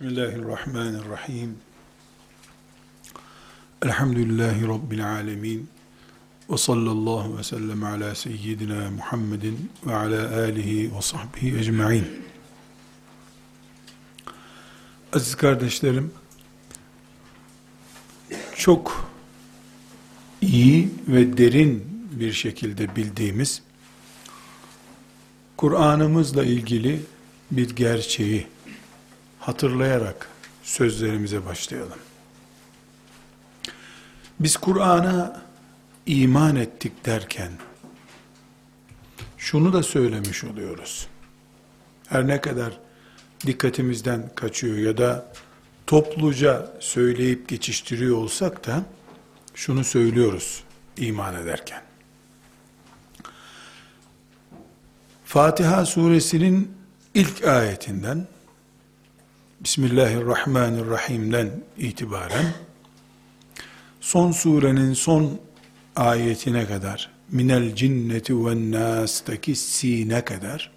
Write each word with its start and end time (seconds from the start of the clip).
Bismillahirrahmanirrahim. 0.00 1.56
Elhamdülillahi 3.82 4.68
Rabbil 4.68 5.12
alemin. 5.12 5.68
Ve 6.50 6.56
sallallahu 6.56 7.38
ve 7.38 7.42
sellem 7.42 7.84
ala 7.84 8.14
seyyidina 8.14 8.90
Muhammedin 8.90 9.70
ve 9.86 9.94
ala 9.94 10.40
alihi 10.40 10.96
ve 10.96 11.02
sahbihi 11.02 11.58
ecma'in. 11.58 12.06
Aziz 15.12 15.34
kardeşlerim, 15.34 16.12
çok 18.56 19.10
iyi 20.40 20.88
ve 21.08 21.36
derin 21.36 21.84
bir 22.12 22.32
şekilde 22.32 22.96
bildiğimiz 22.96 23.62
Kur'an'ımızla 25.56 26.44
ilgili 26.44 27.00
bir 27.50 27.70
gerçeği 27.70 28.46
hatırlayarak 29.40 30.28
sözlerimize 30.62 31.46
başlayalım. 31.46 31.98
Biz 34.40 34.56
Kur'an'a 34.56 35.42
iman 36.06 36.56
ettik 36.56 37.06
derken 37.06 37.52
şunu 39.38 39.72
da 39.72 39.82
söylemiş 39.82 40.44
oluyoruz. 40.44 41.06
Her 42.08 42.26
ne 42.26 42.40
kadar 42.40 42.78
dikkatimizden 43.46 44.30
kaçıyor 44.34 44.76
ya 44.76 44.98
da 44.98 45.32
topluca 45.86 46.72
söyleyip 46.80 47.48
geçiştiriyor 47.48 48.16
olsak 48.16 48.66
da 48.66 48.84
şunu 49.54 49.84
söylüyoruz 49.84 50.64
iman 50.96 51.34
ederken. 51.34 51.82
Fatiha 55.24 55.86
suresinin 55.86 56.72
ilk 57.14 57.44
ayetinden 57.44 58.26
Bismillahirrahmanirrahim'den 59.64 61.50
itibaren 61.78 62.46
son 64.00 64.32
surenin 64.32 64.92
son 64.92 65.40
ayetine 65.96 66.66
kadar 66.66 67.10
minel 67.30 67.74
cinneti 67.74 68.46
ve 68.46 68.70
nas'taki 68.70 69.56
sine 69.56 70.24
kadar 70.24 70.70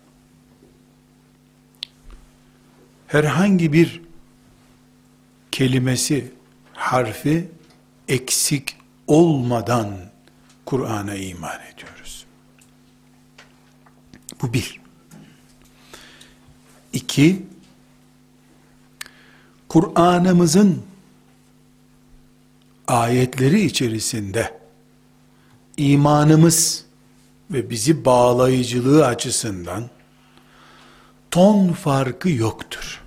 herhangi 3.07 3.73
bir 3.73 4.01
kelimesi, 5.51 6.31
harfi 6.73 7.51
eksik 8.07 8.77
olmadan 9.07 9.97
Kur'an'a 10.65 11.15
iman 11.15 11.59
ediyoruz. 11.73 12.25
Bu 14.41 14.53
bir. 14.53 14.81
İki, 16.93 17.43
Kur'an'ımızın 19.73 20.81
ayetleri 22.87 23.61
içerisinde 23.61 24.59
imanımız 25.77 26.85
ve 27.51 27.69
bizi 27.69 28.05
bağlayıcılığı 28.05 29.05
açısından 29.05 29.89
ton 31.31 31.73
farkı 31.73 32.29
yoktur. 32.29 33.01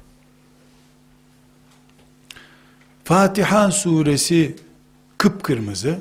Fatiha 3.05 3.71
suresi 3.71 4.57
kıpkırmızı, 5.19 5.99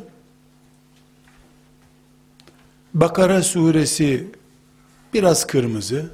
Bakara 2.93 3.43
suresi 3.43 4.27
biraz 5.13 5.47
kırmızı, 5.47 6.11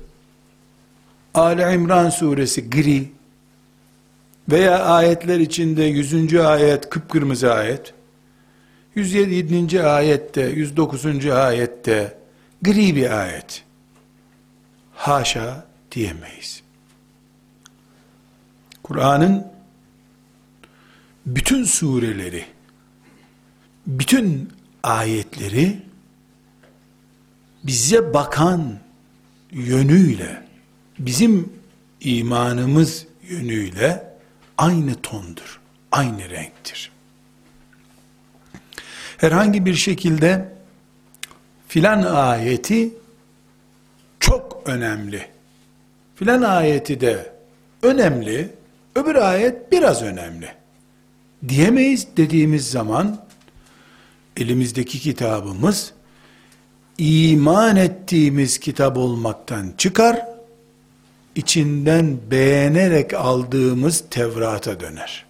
Ali 1.34 1.76
İmran 1.76 2.10
suresi 2.10 2.70
gri, 2.70 3.21
veya 4.52 4.86
ayetler 4.86 5.40
içinde 5.40 5.84
100. 5.84 6.36
ayet 6.36 6.90
kıpkırmızı 6.90 7.54
ayet, 7.54 7.94
107. 8.96 9.84
ayette, 9.84 10.42
109. 10.42 11.26
ayette 11.26 12.18
gri 12.62 12.96
bir 12.96 13.22
ayet. 13.22 13.64
Haşa 14.96 15.66
diyemeyiz. 15.92 16.64
Kur'an'ın 18.84 19.48
bütün 21.26 21.64
sureleri, 21.64 22.46
bütün 23.88 24.50
ayetleri 24.84 25.82
bize 27.64 28.14
bakan 28.14 28.80
yönüyle, 29.52 30.44
bizim 31.00 31.54
imanımız 32.02 33.06
yönüyle 33.30 34.11
aynı 34.58 34.96
tondur, 34.96 35.60
aynı 35.92 36.30
renktir. 36.30 36.92
Herhangi 39.18 39.66
bir 39.66 39.74
şekilde 39.74 40.54
filan 41.68 42.04
ayeti 42.04 42.94
çok 44.20 44.62
önemli. 44.66 45.28
Filan 46.16 46.42
ayeti 46.42 47.02
de 47.02 47.34
önemli, 47.84 48.50
öbür 48.96 49.16
ayet 49.16 49.72
biraz 49.72 50.02
önemli. 50.02 50.48
Diyemeyiz 51.48 52.08
dediğimiz 52.18 52.72
zaman 52.72 53.26
elimizdeki 54.38 55.00
kitabımız 55.00 55.94
iman 56.98 57.76
ettiğimiz 57.76 58.58
kitap 58.60 58.98
olmaktan 58.98 59.74
çıkar, 59.78 60.26
içinden 61.36 62.18
beğenerek 62.32 63.14
aldığımız 63.14 64.04
Tevrat'a 64.10 64.80
döner. 64.80 65.26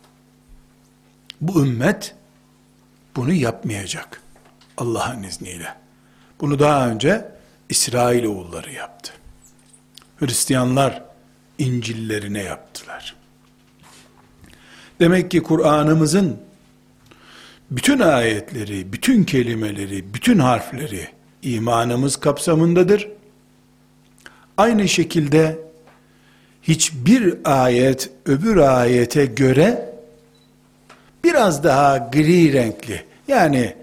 Bu 1.42 1.66
ümmet 1.66 2.16
bunu 3.16 3.34
yapmayacak. 3.34 4.22
Allah'ın 4.78 5.24
izniyle. 5.24 5.76
Bunu 6.42 6.60
daha 6.60 6.90
önce 6.90 7.32
İsrail 7.70 8.24
oğulları 8.24 8.72
yaptı. 8.72 9.12
Hristiyanlar 10.20 11.04
İncillerine 11.58 12.44
yaptılar. 12.44 13.16
Demek 15.00 15.32
ki 15.32 15.44
Kur'an'ımızın 15.44 16.38
bütün 17.72 18.00
ayetleri, 18.00 18.94
bütün 18.94 19.24
kelimeleri, 19.24 20.14
bütün 20.14 20.40
harfleri 20.40 21.08
imanımız 21.42 22.16
kapsamındadır. 22.16 23.08
Aynı 24.58 24.88
şekilde 24.88 25.71
hiçbir 26.64 27.36
ayet 27.44 28.10
öbür 28.26 28.58
ayete 28.58 29.26
göre 29.26 29.96
biraz 31.24 31.64
daha 31.64 31.98
gri 31.98 32.54
renkli. 32.54 33.04
Yani 33.28 33.76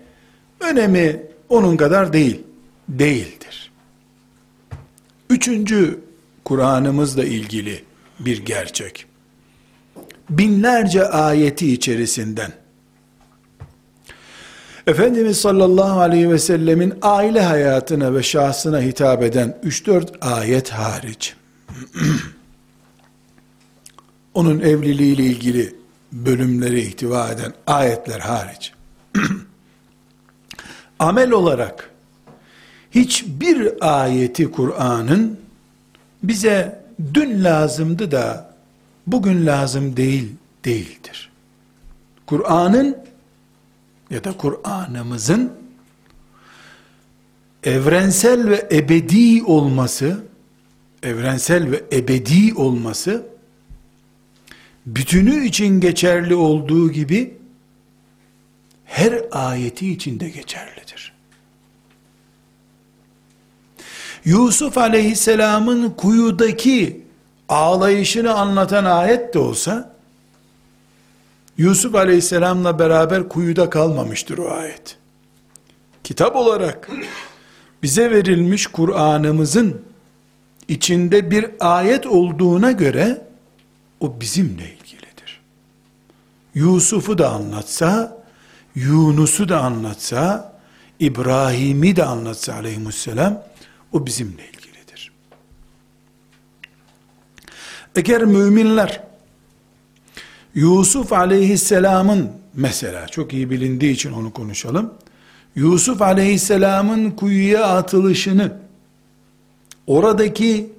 önemi 0.60 1.22
onun 1.48 1.76
kadar 1.76 2.12
değil. 2.12 2.42
Değildir. 2.88 3.72
Üçüncü 5.30 6.00
Kur'an'ımızla 6.44 7.24
ilgili 7.24 7.84
bir 8.20 8.44
gerçek. 8.44 9.06
Binlerce 10.30 11.08
ayeti 11.08 11.72
içerisinden 11.72 12.52
Efendimiz 14.86 15.40
sallallahu 15.40 16.00
aleyhi 16.00 16.30
ve 16.30 16.38
sellemin 16.38 16.94
aile 17.02 17.40
hayatına 17.42 18.14
ve 18.14 18.22
şahsına 18.22 18.80
hitap 18.80 19.22
eden 19.22 19.58
3-4 19.64 20.20
ayet 20.20 20.70
hariç 20.70 21.34
onun 24.34 24.60
evliliğiyle 24.60 25.24
ilgili 25.24 25.74
bölümleri 26.12 26.80
ihtiva 26.80 27.28
eden 27.28 27.52
ayetler 27.66 28.20
hariç, 28.20 28.72
amel 30.98 31.30
olarak 31.30 31.90
hiçbir 32.90 33.72
ayeti 34.00 34.50
Kur'an'ın 34.50 35.40
bize 36.22 36.84
dün 37.14 37.44
lazımdı 37.44 38.10
da 38.10 38.54
bugün 39.06 39.46
lazım 39.46 39.96
değil 39.96 40.32
değildir. 40.64 41.30
Kur'an'ın 42.26 42.96
ya 44.10 44.24
da 44.24 44.32
Kur'an'ımızın 44.32 45.52
evrensel 47.64 48.48
ve 48.48 48.68
ebedi 48.72 49.42
olması, 49.44 50.24
evrensel 51.02 51.70
ve 51.70 51.84
ebedi 51.92 52.54
olması 52.54 53.26
bütünü 54.96 55.44
için 55.44 55.80
geçerli 55.80 56.34
olduğu 56.34 56.92
gibi 56.92 57.38
her 58.84 59.22
ayeti 59.32 59.92
için 59.92 60.20
de 60.20 60.28
geçerlidir. 60.28 61.12
Yusuf 64.24 64.78
aleyhisselamın 64.78 65.90
kuyudaki 65.90 67.02
ağlayışını 67.48 68.34
anlatan 68.34 68.84
ayet 68.84 69.34
de 69.34 69.38
olsa, 69.38 69.96
Yusuf 71.58 71.94
aleyhisselamla 71.94 72.78
beraber 72.78 73.28
kuyuda 73.28 73.70
kalmamıştır 73.70 74.38
o 74.38 74.50
ayet. 74.50 74.96
Kitap 76.04 76.36
olarak 76.36 76.90
bize 77.82 78.10
verilmiş 78.10 78.66
Kur'an'ımızın 78.66 79.82
içinde 80.68 81.30
bir 81.30 81.46
ayet 81.60 82.06
olduğuna 82.06 82.72
göre, 82.72 83.22
o 84.00 84.20
bizimle. 84.20 84.77
Yusuf'u 86.58 87.18
da 87.18 87.30
anlatsa, 87.30 88.22
Yunus'u 88.74 89.48
da 89.48 89.60
anlatsa, 89.60 90.52
İbrahim'i 91.00 91.96
de 91.96 92.04
anlatsa 92.04 92.54
aleyhisselam, 92.54 93.42
o 93.92 94.06
bizimle 94.06 94.42
ilgilidir. 94.48 95.12
Eğer 97.96 98.24
müminler, 98.24 99.02
Yusuf 100.54 101.12
aleyhisselamın 101.12 102.30
mesela 102.54 103.06
çok 103.06 103.32
iyi 103.32 103.50
bilindiği 103.50 103.92
için 103.92 104.12
onu 104.12 104.32
konuşalım. 104.32 104.94
Yusuf 105.54 106.02
aleyhisselamın 106.02 107.10
kuyuya 107.10 107.64
atılışını 107.64 108.52
oradaki 109.86 110.72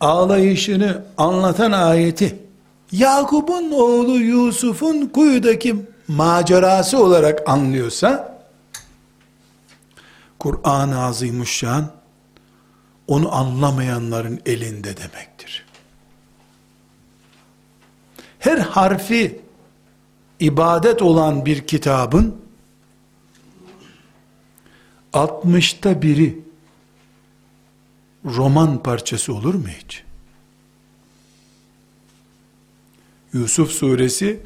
ağlayışını 0.00 1.04
anlatan 1.18 1.72
ayeti 1.72 2.45
Yakup'un 2.92 3.70
oğlu 3.70 4.18
Yusuf'un 4.18 5.06
kuyudaki 5.06 5.76
macerası 6.08 6.98
olarak 7.02 7.48
anlıyorsa 7.48 8.42
Kur'an-ı 10.38 11.04
Azimuşşan 11.04 11.90
onu 13.08 13.34
anlamayanların 13.34 14.40
elinde 14.46 14.96
demektir. 14.96 15.66
Her 18.38 18.58
harfi 18.58 19.40
ibadet 20.40 21.02
olan 21.02 21.46
bir 21.46 21.66
kitabın 21.66 22.36
60'ta 25.12 26.02
biri 26.02 26.38
roman 28.24 28.82
parçası 28.82 29.34
olur 29.34 29.54
mu 29.54 29.68
hiç? 29.68 30.05
Yusuf 33.32 33.70
suresi 33.70 34.40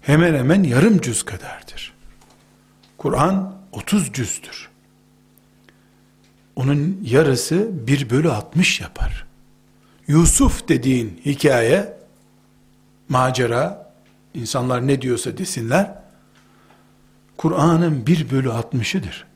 hemen 0.00 0.34
hemen 0.34 0.62
yarım 0.62 1.00
cüz 1.00 1.22
kadardır. 1.22 1.94
Kur'an 2.98 3.56
30 3.72 4.12
cüzdür. 4.12 4.68
Onun 6.56 7.00
yarısı 7.04 7.86
1 7.86 8.10
bölü 8.10 8.30
60 8.30 8.80
yapar. 8.80 9.26
Yusuf 10.06 10.68
dediğin 10.68 11.20
hikaye, 11.24 11.96
macera, 13.08 13.92
insanlar 14.34 14.86
ne 14.86 15.02
diyorsa 15.02 15.38
desinler, 15.38 15.94
Kur'an'ın 17.36 18.06
1 18.06 18.30
bölü 18.30 18.48
60'ıdır. 18.48 19.26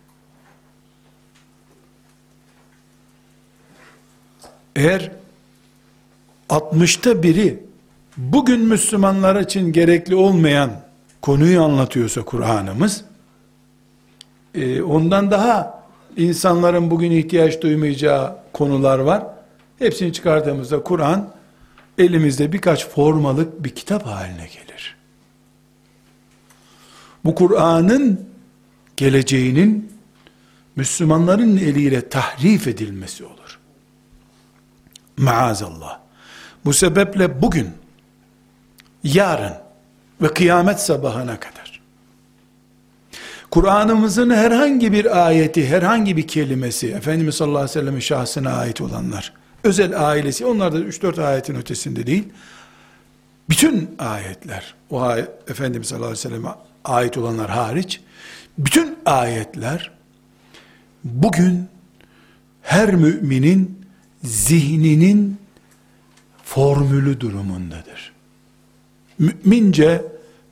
Eğer 4.76 5.12
60'ta 6.48 7.22
biri 7.22 7.65
bugün 8.16 8.60
Müslümanlar 8.60 9.40
için 9.40 9.72
gerekli 9.72 10.14
olmayan 10.14 10.70
konuyu 11.22 11.62
anlatıyorsa 11.62 12.22
Kur'an'ımız 12.22 13.04
e, 14.54 14.82
ondan 14.82 15.30
daha 15.30 15.82
insanların 16.16 16.90
bugün 16.90 17.10
ihtiyaç 17.10 17.62
duymayacağı 17.62 18.36
konular 18.52 18.98
var. 18.98 19.26
Hepsini 19.78 20.12
çıkardığımızda 20.12 20.82
Kur'an 20.82 21.34
elimizde 21.98 22.52
birkaç 22.52 22.88
formalık 22.88 23.64
bir 23.64 23.70
kitap 23.70 24.06
haline 24.06 24.46
gelir. 24.46 24.96
Bu 27.24 27.34
Kur'an'ın 27.34 28.28
geleceğinin 28.96 29.92
Müslümanların 30.76 31.56
eliyle 31.56 32.08
tahrif 32.08 32.68
edilmesi 32.68 33.24
olur. 33.24 33.58
Maazallah. 35.16 35.98
Bu 36.64 36.72
sebeple 36.72 37.42
bugün, 37.42 37.70
yarın 39.14 39.52
ve 40.22 40.28
kıyamet 40.28 40.80
sabahına 40.80 41.40
kadar, 41.40 41.80
Kur'an'ımızın 43.50 44.30
herhangi 44.30 44.92
bir 44.92 45.26
ayeti, 45.26 45.68
herhangi 45.68 46.16
bir 46.16 46.26
kelimesi, 46.26 46.88
Efendimiz 46.88 47.34
sallallahu 47.34 47.58
aleyhi 47.58 47.78
ve 47.78 47.80
sellem'in 47.80 48.00
şahsına 48.00 48.52
ait 48.52 48.80
olanlar, 48.80 49.32
özel 49.64 50.08
ailesi, 50.08 50.46
onlar 50.46 50.72
da 50.72 50.78
3-4 50.78 51.24
ayetin 51.24 51.54
ötesinde 51.54 52.06
değil, 52.06 52.24
bütün 53.48 53.90
ayetler, 53.98 54.74
o 54.90 55.02
ayet, 55.02 55.28
Efendimiz 55.50 55.88
sallallahu 55.88 56.06
aleyhi 56.06 56.26
ve 56.26 56.28
selleme 56.28 56.48
ait 56.84 57.18
olanlar 57.18 57.50
hariç, 57.50 58.00
bütün 58.58 58.98
ayetler, 59.06 59.90
bugün 61.04 61.68
her 62.62 62.94
müminin 62.94 63.86
zihninin 64.24 65.38
formülü 66.44 67.20
durumundadır. 67.20 68.15
Mümince 69.18 70.02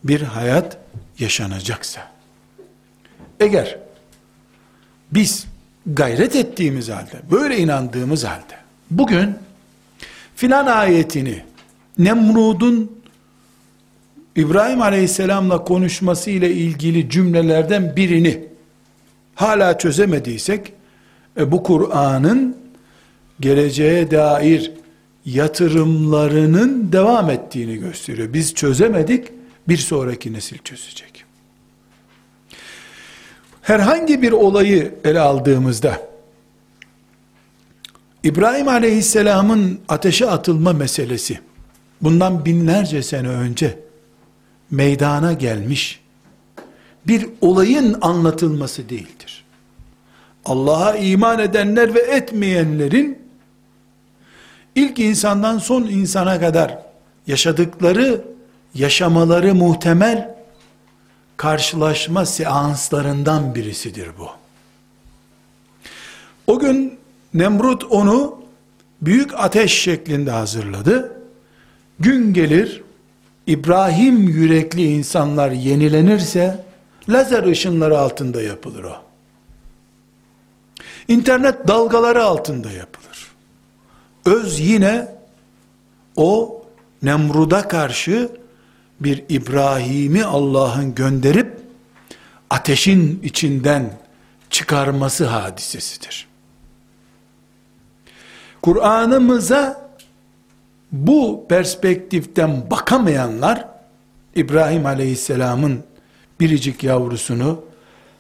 bir 0.05 0.23
hayat 0.23 0.79
yaşanacaksa, 1.19 2.13
eğer 3.41 3.79
biz 5.13 5.47
gayret 5.87 6.37
ettiğimiz 6.37 6.89
halde, 6.89 7.23
böyle 7.31 7.59
inandığımız 7.59 8.25
halde, 8.25 8.57
bugün 8.91 9.35
filan 10.37 10.67
ayetini, 10.67 11.45
Nemrud'un 11.99 13.05
İbrahim 14.37 14.83
Aleyhisselam'la 14.83 15.65
konuşması 15.65 16.31
ile 16.31 16.51
ilgili 16.53 17.11
cümlelerden 17.11 17.97
birini 17.97 18.45
hala 19.35 19.79
çözemediysek, 19.79 20.73
e, 21.39 21.53
bu 21.53 21.63
Kur'an'ın 21.63 22.57
geleceğe 23.41 24.11
dair 24.11 24.73
yatırımlarının 25.27 26.93
devam 26.93 27.31
ettiğini 27.31 27.77
gösteriyor. 27.77 28.33
Biz 28.33 28.55
çözemedik, 28.55 29.29
bir 29.69 29.77
sonraki 29.77 30.33
nesil 30.33 30.59
çözecek. 30.59 31.25
Herhangi 33.63 34.23
bir 34.23 34.33
olayı 34.33 34.95
ele 35.05 35.21
aldığımızda, 35.21 36.01
İbrahim 38.23 38.69
Aleyhisselam'ın 38.69 39.81
ateşe 39.89 40.31
atılma 40.31 40.73
meselesi, 40.73 41.39
bundan 42.03 42.45
binlerce 42.45 43.03
sene 43.03 43.29
önce 43.29 43.79
meydana 44.71 45.33
gelmiş 45.33 46.01
bir 47.07 47.27
olayın 47.41 47.97
anlatılması 48.01 48.89
değildir. 48.89 49.45
Allah'a 50.45 50.97
iman 50.97 51.39
edenler 51.39 51.95
ve 51.95 52.01
etmeyenlerin 52.01 53.19
ilk 54.75 54.99
insandan 54.99 55.59
son 55.59 55.83
insana 55.83 56.41
kadar 56.41 56.79
yaşadıkları, 57.27 58.25
yaşamaları 58.75 59.55
muhtemel 59.55 60.35
karşılaşma 61.37 62.27
seanslarından 62.27 63.55
birisidir 63.55 64.09
bu. 64.19 64.29
O 66.47 66.59
gün 66.59 66.99
Nemrut 67.35 67.85
onu 67.85 68.39
büyük 69.03 69.35
ateş 69.35 69.73
şeklinde 69.73 70.31
hazırladı. 70.31 71.21
Gün 72.01 72.35
gelir, 72.35 72.83
İbrahim 73.47 74.29
yürekli 74.29 74.95
insanlar 74.95 75.51
yenilenirse, 75.51 76.65
lazer 77.09 77.45
ışınları 77.45 77.99
altında 77.99 78.43
yapılır 78.43 78.85
o. 78.85 78.97
İnternet 81.09 81.69
dalgaları 81.69 82.25
altında 82.25 82.71
yapılır. 82.71 83.04
Öz 84.27 84.61
yine 84.61 85.09
o 86.17 86.63
Nemrud'a 87.03 87.69
karşı 87.69 88.29
bir 89.01 89.25
İbrahim'i 89.29 90.25
Allah'ın 90.25 90.95
gönderip 90.95 91.61
ateşin 92.51 93.21
içinden 93.23 93.93
çıkarması 94.51 95.27
hadisesidir. 95.27 96.29
Kur'an'ımıza 98.63 99.91
bu 100.93 101.47
perspektiften 101.49 102.71
bakamayanlar 102.71 103.69
İbrahim 104.35 104.87
Aleyhisselam'ın 104.87 105.85
biricik 106.41 106.85
yavrusunu 106.85 107.65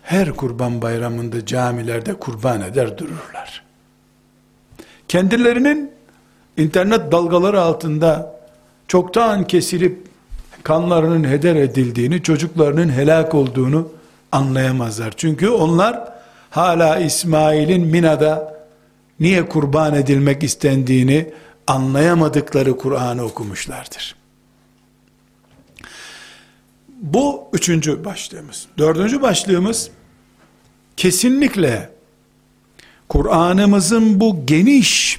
her 0.03 0.31
kurban 0.31 0.83
bayramında 0.83 1.47
camilerde 1.47 2.15
kurban 2.15 2.61
eder 2.61 2.99
dururlar. 2.99 3.65
Kendilerinin 5.09 5.94
internet 6.57 7.13
dalgaları 7.13 7.61
altında 7.61 8.37
çoktan 8.89 9.47
kesilip 9.47 10.07
kanlarının 10.63 11.29
heder 11.29 11.57
edildiğini, 11.57 12.23
çocuklarının 12.23 12.89
helak 12.89 13.35
olduğunu 13.35 13.89
anlayamazlar. 14.33 15.15
Çünkü 15.17 15.49
onlar 15.49 16.09
hala 16.51 16.99
İsmail'in 16.99 17.87
Mina'da 17.87 18.55
niye 19.21 19.49
kurban 19.49 19.95
edilmek 19.95 20.43
istendiğini 20.43 21.33
anlayamadıkları 21.67 22.77
Kur'an'ı 22.77 23.25
okumuşlardır. 23.25 24.17
Bu 26.89 27.49
üçüncü 27.53 28.05
başlığımız. 28.05 28.67
Dördüncü 28.79 29.23
başlığımız 29.23 29.91
kesinlikle 30.97 31.91
Kur'an'ımızın 33.09 34.21
bu 34.21 34.47
geniş 34.47 35.19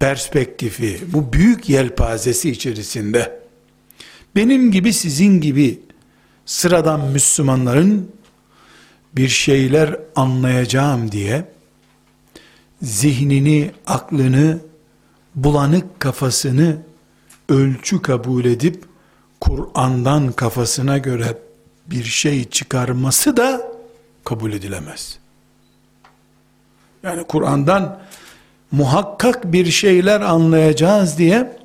perspektifi, 0.00 1.00
bu 1.12 1.32
büyük 1.32 1.68
yelpazesi 1.68 2.50
içerisinde 2.50 3.40
benim 4.36 4.70
gibi 4.70 4.92
sizin 4.92 5.40
gibi 5.40 5.80
sıradan 6.46 7.00
Müslümanların 7.00 8.10
bir 9.12 9.28
şeyler 9.28 9.96
anlayacağım 10.16 11.12
diye 11.12 11.52
zihnini, 12.82 13.70
aklını, 13.86 14.58
bulanık 15.34 16.00
kafasını 16.00 16.76
ölçü 17.48 18.02
kabul 18.02 18.44
edip 18.44 18.84
Kur'an'dan 19.40 20.32
kafasına 20.32 20.98
göre 20.98 21.38
bir 21.86 22.04
şey 22.04 22.44
çıkarması 22.44 23.36
da 23.36 23.72
kabul 24.24 24.52
edilemez. 24.52 25.18
Yani 27.02 27.24
Kur'an'dan 27.24 28.02
muhakkak 28.72 29.52
bir 29.52 29.66
şeyler 29.66 30.20
anlayacağız 30.20 31.18
diye 31.18 31.56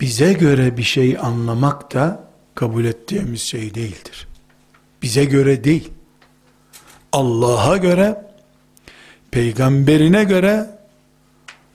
bize 0.00 0.32
göre 0.32 0.76
bir 0.76 0.82
şey 0.82 1.18
anlamak 1.18 1.94
da 1.94 2.24
kabul 2.54 2.84
ettiğimiz 2.84 3.42
şey 3.42 3.74
değildir. 3.74 4.28
Bize 5.02 5.24
göre 5.24 5.64
değil. 5.64 5.90
Allah'a 7.12 7.76
göre, 7.76 8.26
peygamberine 9.30 10.24
göre 10.24 10.66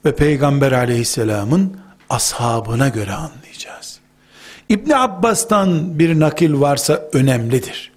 ve 0.05 0.15
peygamber 0.15 0.71
aleyhisselamın 0.71 1.77
ashabına 2.09 2.89
göre 2.89 3.13
anlayacağız. 3.13 3.99
İbni 4.69 4.95
Abbas'tan 4.95 5.99
bir 5.99 6.19
nakil 6.19 6.59
varsa 6.59 7.09
önemlidir. 7.13 7.91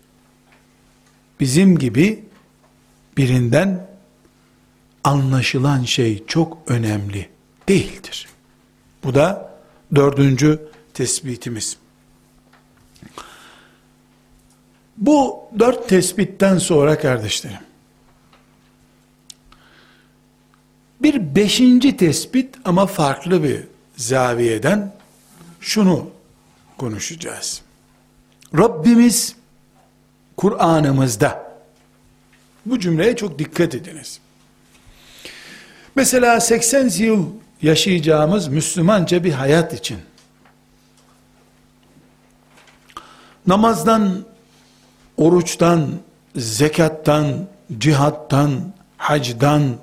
Bizim 1.41 1.79
gibi 1.79 2.25
birinden 3.17 3.87
anlaşılan 5.05 5.85
şey 5.85 6.27
çok 6.27 6.59
önemli 6.67 7.29
değildir. 7.69 8.29
Bu 9.05 9.15
da 9.15 9.55
dördüncü 9.95 10.61
tespitimiz. 10.95 11.77
Bu 14.97 15.41
dört 15.59 15.89
tespitten 15.89 16.59
sonra 16.59 16.99
kardeşlerim, 16.99 17.59
bir 21.03 21.35
beşinci 21.35 21.97
tespit 21.97 22.57
ama 22.65 22.87
farklı 22.87 23.43
bir 23.43 23.61
zaviyeden 23.97 24.95
şunu 25.61 26.11
konuşacağız. 26.79 27.63
Rabbimiz 28.59 29.37
Kur'an'ımızda 30.37 31.53
bu 32.67 32.81
cümleye 32.81 33.17
çok 33.17 33.39
dikkat 33.39 33.75
ediniz. 33.75 34.21
Mesela 35.95 36.41
80 36.41 36.89
yıl 36.89 37.27
yaşayacağımız 37.63 38.49
Müslümanca 38.49 39.25
bir 39.25 39.33
hayat 39.33 39.73
için. 39.73 39.99
Namazdan, 43.47 44.25
oruçtan, 45.17 45.89
zekattan, 46.37 47.47
cihattan, 47.79 48.73
hacdan, 48.97 49.77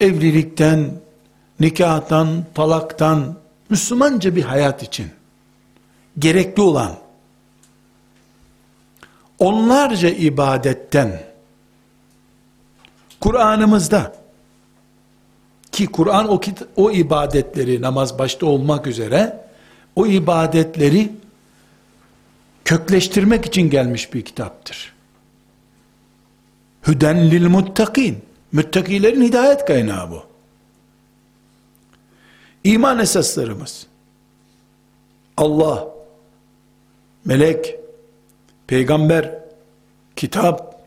evlilikten, 0.00 0.90
nikahtan, 1.60 2.44
talaktan, 2.54 3.36
Müslümanca 3.70 4.36
bir 4.36 4.42
hayat 4.42 4.82
için 4.82 5.10
gerekli 6.18 6.62
olan 6.62 6.96
onlarca 9.38 10.08
ibadetten 10.08 11.22
Kur'an'ımızda 13.20 14.25
ki 15.76 15.86
Kur'an 15.86 16.28
o, 16.28 16.40
o 16.76 16.90
ibadetleri 16.90 17.82
namaz 17.82 18.18
başta 18.18 18.46
olmak 18.46 18.86
üzere 18.86 19.46
o 19.96 20.06
ibadetleri 20.06 21.12
kökleştirmek 22.64 23.46
için 23.46 23.70
gelmiş 23.70 24.14
bir 24.14 24.22
kitaptır. 24.22 24.94
Hüden 26.86 27.30
lil 27.30 27.48
muttakin. 27.48 28.18
Müttakilerin 28.52 29.22
hidayet 29.22 29.64
kaynağı 29.64 30.10
bu. 30.10 30.22
İman 32.64 32.98
esaslarımız. 32.98 33.86
Allah, 35.36 35.88
melek, 37.24 37.76
peygamber, 38.66 39.38
kitap, 40.16 40.82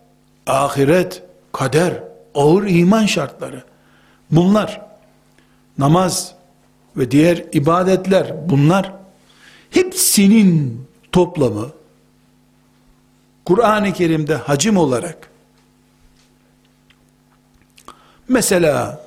ahiret, 0.47 1.23
kader, 1.51 2.03
ağır 2.35 2.67
iman 2.67 3.05
şartları. 3.05 3.68
Bunlar 4.31 4.81
namaz 5.77 6.35
ve 6.97 7.11
diğer 7.11 7.45
ibadetler 7.53 8.49
bunlar 8.49 8.93
hepsinin 9.69 10.81
toplamı 11.11 11.69
Kur'an-ı 13.45 13.93
Kerim'de 13.93 14.35
hacim 14.35 14.77
olarak 14.77 15.29
mesela 18.27 19.05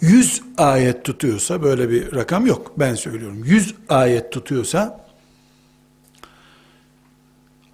100 0.00 0.42
ayet 0.58 1.04
tutuyorsa 1.04 1.62
böyle 1.62 1.90
bir 1.90 2.14
rakam 2.14 2.46
yok 2.46 2.72
ben 2.76 2.94
söylüyorum 2.94 3.44
100 3.44 3.74
ayet 3.88 4.32
tutuyorsa 4.32 5.04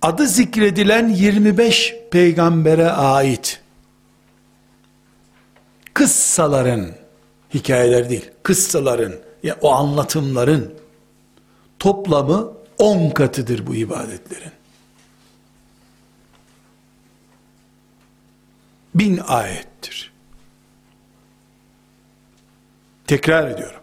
adı 0.03 0.27
zikredilen 0.27 1.09
25 1.09 1.95
peygambere 2.11 2.91
ait 2.91 3.61
kıssaların 5.95 6.95
hikayeler 7.55 8.11
değil 8.11 8.31
kıssaların 8.43 9.13
ya 9.43 9.57
o 9.61 9.71
anlatımların 9.73 10.75
toplamı 11.79 12.53
10 12.79 13.11
katıdır 13.11 13.67
bu 13.67 13.75
ibadetlerin. 13.75 14.53
Bin 18.95 19.19
ayettir. 19.19 20.13
Tekrar 23.07 23.51
ediyorum. 23.51 23.81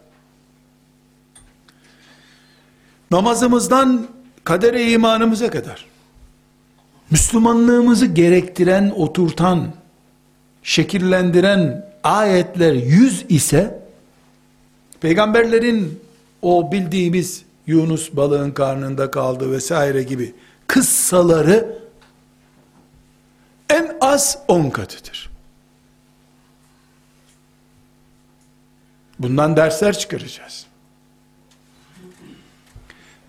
Namazımızdan 3.12 4.08
kadere 4.44 4.92
imanımıza 4.92 5.50
kadar, 5.50 5.86
Müslümanlığımızı 7.12 8.06
gerektiren, 8.06 8.94
oturtan, 8.96 9.74
şekillendiren 10.64 11.90
ayetler 12.08 12.74
yüz 12.74 13.26
ise, 13.30 13.80
peygamberlerin 15.02 16.00
o 16.42 16.72
bildiğimiz 16.72 17.44
Yunus 17.66 18.12
balığın 18.14 18.52
karnında 18.52 19.12
kaldı 19.12 19.52
vesaire 19.52 20.04
gibi 20.04 20.36
kıssaları 20.68 21.80
en 23.70 23.98
az 24.02 24.40
on 24.48 24.70
katıdır. 24.70 25.30
Bundan 29.20 29.58
dersler 29.58 29.98
çıkaracağız. 29.98 30.66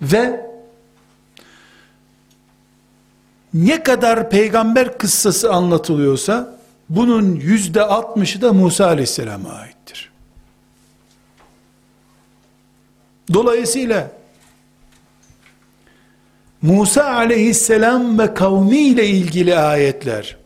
Ve 0.03 0.47
ne 3.55 3.83
kadar 3.83 4.31
peygamber 4.31 4.99
kıssası 4.99 5.53
anlatılıyorsa 5.53 6.58
bunun 6.88 7.37
yüzde 7.37 7.83
altmışı 7.83 8.42
da 8.42 8.52
Musa 8.52 8.87
aleyhisselama 8.87 9.50
aittir. 9.50 10.12
Dolayısıyla 13.35 14.11
Musa 16.62 17.04
aleyhisselam 17.04 18.18
ve 18.18 18.35
kavmiyle 18.35 19.07
ilgili 19.09 19.59
ayetler 19.59 20.38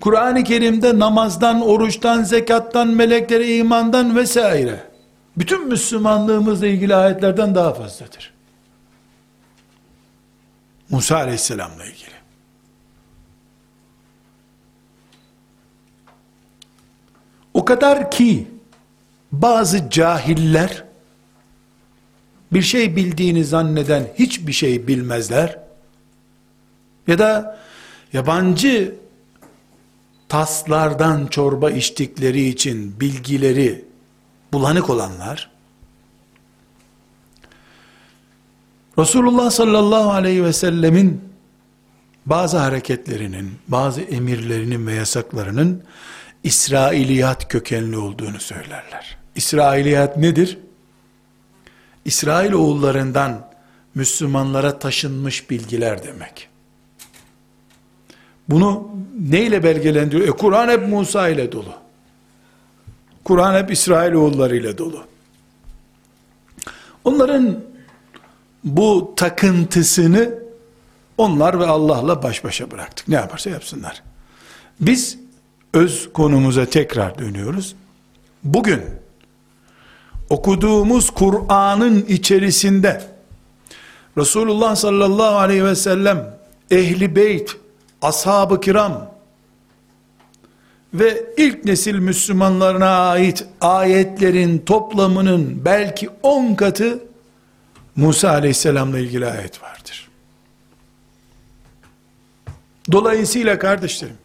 Kur'an-ı 0.00 0.44
Kerim'de 0.44 0.98
namazdan, 0.98 1.60
oruçtan, 1.60 2.22
zekattan, 2.22 2.88
meleklere 2.88 3.56
imandan 3.56 4.16
vesaire 4.16 4.84
bütün 5.36 5.68
Müslümanlığımızla 5.68 6.66
ilgili 6.66 6.94
ayetlerden 6.94 7.54
daha 7.54 7.74
fazladır. 7.74 8.34
Musa 10.90 11.16
aleyhisselamla 11.16 11.84
ilgili. 11.84 12.19
O 17.54 17.64
kadar 17.64 18.10
ki 18.10 18.46
bazı 19.32 19.90
cahiller 19.90 20.84
bir 22.52 22.62
şey 22.62 22.96
bildiğini 22.96 23.44
zanneden 23.44 24.08
hiçbir 24.18 24.52
şey 24.52 24.86
bilmezler. 24.86 25.58
Ya 27.06 27.18
da 27.18 27.58
yabancı 28.12 28.94
taslardan 30.28 31.26
çorba 31.26 31.70
içtikleri 31.70 32.48
için 32.48 33.00
bilgileri 33.00 33.84
bulanık 34.52 34.90
olanlar, 34.90 35.50
Resulullah 38.98 39.50
sallallahu 39.50 40.10
aleyhi 40.10 40.44
ve 40.44 40.52
sellemin 40.52 41.20
bazı 42.26 42.58
hareketlerinin, 42.58 43.50
bazı 43.68 44.00
emirlerinin 44.00 44.86
ve 44.86 44.94
yasaklarının 44.94 45.82
İsrailiyat 46.44 47.48
kökenli 47.48 47.96
olduğunu 47.96 48.40
söylerler. 48.40 49.16
İsrailiyat 49.34 50.16
nedir? 50.16 50.58
İsrail 52.04 52.52
oğullarından 52.52 53.50
Müslümanlara 53.94 54.78
taşınmış 54.78 55.50
bilgiler 55.50 56.04
demek. 56.04 56.48
Bunu 58.48 58.88
neyle 59.20 59.64
belgelendiriyor? 59.64 60.28
E 60.28 60.30
Kur'an 60.30 60.68
hep 60.68 60.88
Musa 60.88 61.28
ile 61.28 61.52
dolu. 61.52 61.74
Kur'an 63.24 63.54
hep 63.54 63.70
İsrail 63.70 64.12
oğulları 64.12 64.56
ile 64.56 64.78
dolu. 64.78 65.04
Onların 67.04 67.64
bu 68.64 69.14
takıntısını 69.16 70.34
onlar 71.18 71.60
ve 71.60 71.66
Allah'la 71.66 72.22
baş 72.22 72.44
başa 72.44 72.70
bıraktık. 72.70 73.08
Ne 73.08 73.14
yaparsa 73.14 73.50
yapsınlar. 73.50 74.02
Biz 74.80 75.18
öz 75.74 76.12
konumuza 76.12 76.66
tekrar 76.66 77.18
dönüyoruz. 77.18 77.74
Bugün 78.44 78.82
okuduğumuz 80.30 81.10
Kur'an'ın 81.10 82.04
içerisinde 82.04 83.02
Resulullah 84.18 84.76
sallallahu 84.76 85.36
aleyhi 85.36 85.64
ve 85.64 85.74
sellem 85.74 86.36
ehli 86.70 87.16
beyt, 87.16 87.56
ashab-ı 88.02 88.60
kiram 88.60 89.10
ve 90.94 91.24
ilk 91.36 91.64
nesil 91.64 91.94
Müslümanlarına 91.94 92.88
ait 92.88 93.46
ayetlerin 93.60 94.58
toplamının 94.58 95.64
belki 95.64 96.10
on 96.22 96.54
katı 96.54 96.98
Musa 97.96 98.30
aleyhisselamla 98.30 98.98
ilgili 98.98 99.26
ayet 99.26 99.62
vardır. 99.62 100.08
Dolayısıyla 102.92 103.58
kardeşlerim, 103.58 104.16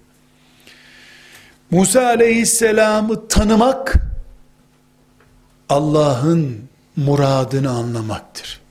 Musa 1.75 2.05
aleyhisselamı 2.05 3.27
tanımak, 3.27 3.95
Allah'ın 5.69 6.69
muradını 6.95 7.69
anlamaktır. 7.69 8.61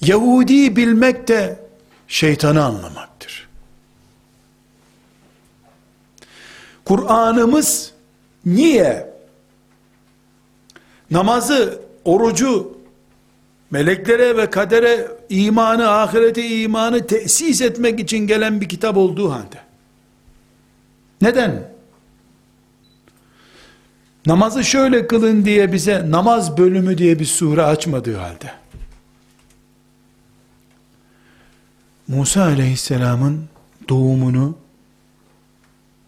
Yahudi 0.00 0.76
bilmek 0.76 1.28
de 1.28 1.64
şeytanı 2.08 2.64
anlamaktır. 2.64 3.48
Kur'an'ımız 6.84 7.92
niye 8.46 9.14
namazı, 11.10 11.82
orucu, 12.04 12.78
meleklere 13.70 14.36
ve 14.36 14.50
kadere 14.50 15.08
imanı, 15.28 15.90
ahirete 15.90 16.48
imanı 16.48 17.06
tesis 17.06 17.60
etmek 17.60 18.00
için 18.00 18.18
gelen 18.18 18.60
bir 18.60 18.68
kitap 18.68 18.96
olduğu 18.96 19.32
halde. 19.32 19.60
Neden? 21.22 21.70
Namazı 24.26 24.64
şöyle 24.64 25.06
kılın 25.06 25.44
diye 25.44 25.72
bize 25.72 26.10
namaz 26.10 26.58
bölümü 26.58 26.98
diye 26.98 27.18
bir 27.18 27.24
sure 27.24 27.62
açmadığı 27.62 28.16
halde. 28.16 28.52
Musa 32.08 32.42
aleyhisselamın 32.42 33.44
doğumunu, 33.88 34.56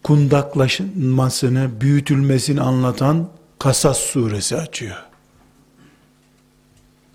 kundaklaşmasını, 0.03 1.81
büyütülmesini 1.81 2.61
anlatan 2.61 3.27
Kasas 3.59 3.97
suresi 3.97 4.57
açıyor. 4.57 5.12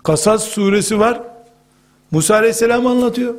Kasas 0.09 0.43
suresi 0.43 0.99
var. 0.99 1.21
Musa 2.11 2.35
aleyhisselam 2.35 2.87
anlatıyor. 2.87 3.33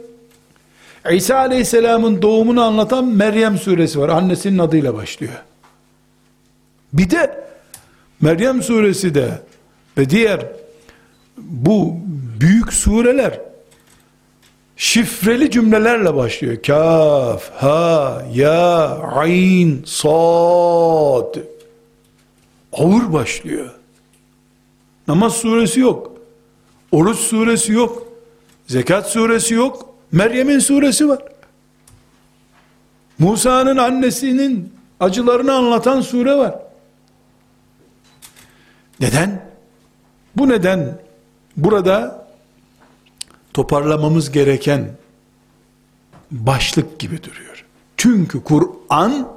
İsa 1.13 1.37
aleyhisselamın 1.37 2.23
doğumunu 2.23 2.63
anlatan 2.63 3.05
Meryem 3.05 3.59
suresi 3.59 4.01
var. 4.01 4.09
Annesinin 4.09 4.59
adıyla 4.59 4.95
başlıyor. 4.95 5.33
Bir 6.93 7.11
de 7.11 7.45
Meryem 8.21 8.63
suresi 8.63 9.15
de 9.15 9.29
ve 9.99 10.11
diğer 10.11 10.47
bu 11.39 11.97
büyük 12.41 12.73
sureler 12.73 13.41
şifreli 14.77 15.51
cümlelerle 15.51 16.15
başlıyor. 16.15 16.63
Kaf, 16.63 17.51
ha, 17.51 18.23
ya, 18.35 18.89
ayn, 18.99 19.83
sad. 19.87 21.35
Ağır 22.73 23.13
başlıyor. 23.13 23.71
Namaz 25.09 25.35
suresi 25.37 25.81
yok. 25.81 26.10
Oruç 26.93 27.19
suresi 27.19 27.73
yok. 27.73 28.09
Zekat 28.67 29.11
suresi 29.11 29.55
yok. 29.55 29.95
Meryem'in 30.13 30.59
suresi 30.59 31.09
var. 31.09 31.23
Musa'nın 33.19 33.77
annesinin 33.77 34.73
acılarını 35.01 35.53
anlatan 35.55 36.01
sure 36.01 36.35
var. 36.35 36.55
Neden? 39.01 39.51
Bu 40.37 40.49
neden 40.49 40.99
burada 41.57 42.27
toparlamamız 43.55 44.31
gereken 44.31 44.91
başlık 46.31 46.99
gibi 46.99 47.23
duruyor. 47.23 47.65
Çünkü 47.97 48.45
Kur'an 48.45 49.29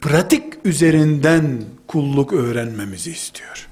pratik 0.00 0.54
üzerinden 0.64 1.64
kulluk 1.86 2.32
öğrenmemizi 2.32 3.10
istiyor. 3.10 3.67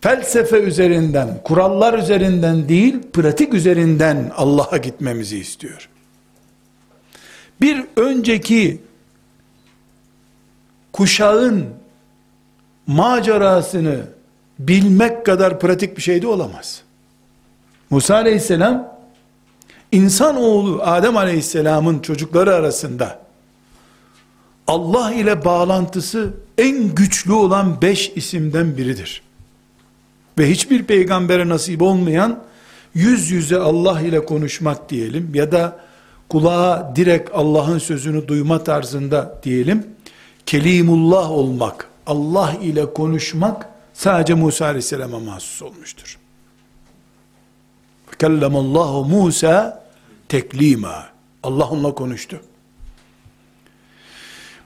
Felsefe 0.00 0.58
üzerinden, 0.58 1.40
kurallar 1.44 1.98
üzerinden 1.98 2.68
değil, 2.68 2.96
pratik 3.12 3.54
üzerinden 3.54 4.32
Allah'a 4.36 4.76
gitmemizi 4.76 5.38
istiyor. 5.38 5.88
Bir 7.60 7.84
önceki 7.96 8.80
kuşağın 10.92 11.66
macerasını 12.86 14.00
bilmek 14.58 15.26
kadar 15.26 15.60
pratik 15.60 15.96
bir 15.96 16.02
şey 16.02 16.22
de 16.22 16.26
olamaz. 16.26 16.82
Musa 17.90 18.14
aleyhisselam 18.14 18.98
insan 19.92 20.36
oğlu 20.36 20.82
Adem 20.82 21.16
aleyhisselamın 21.16 21.98
çocukları 21.98 22.54
arasında 22.54 23.18
Allah 24.66 25.12
ile 25.12 25.44
bağlantısı 25.44 26.34
en 26.58 26.94
güçlü 26.94 27.32
olan 27.32 27.82
beş 27.82 28.12
isimden 28.14 28.76
biridir. 28.76 29.27
Ve 30.38 30.50
hiçbir 30.50 30.82
peygambere 30.82 31.48
nasip 31.48 31.82
olmayan 31.82 32.38
yüz 32.94 33.30
yüze 33.30 33.56
Allah 33.56 34.00
ile 34.00 34.24
konuşmak 34.24 34.90
diyelim 34.90 35.30
ya 35.34 35.52
da 35.52 35.76
kulağa 36.28 36.92
direkt 36.96 37.30
Allah'ın 37.34 37.78
sözünü 37.78 38.28
duyma 38.28 38.64
tarzında 38.64 39.40
diyelim. 39.42 39.86
Kelimullah 40.46 41.30
olmak, 41.30 41.88
Allah 42.06 42.54
ile 42.62 42.92
konuşmak 42.94 43.68
sadece 43.94 44.34
Musa 44.34 44.64
aleyhisselama 44.64 45.18
mahsus 45.18 45.62
olmuştur. 45.62 46.18
Kellemallahu 48.18 49.04
Musa 49.04 49.84
teklima. 50.28 51.06
Allah 51.42 51.68
onunla 51.68 51.94
konuştu. 51.94 52.40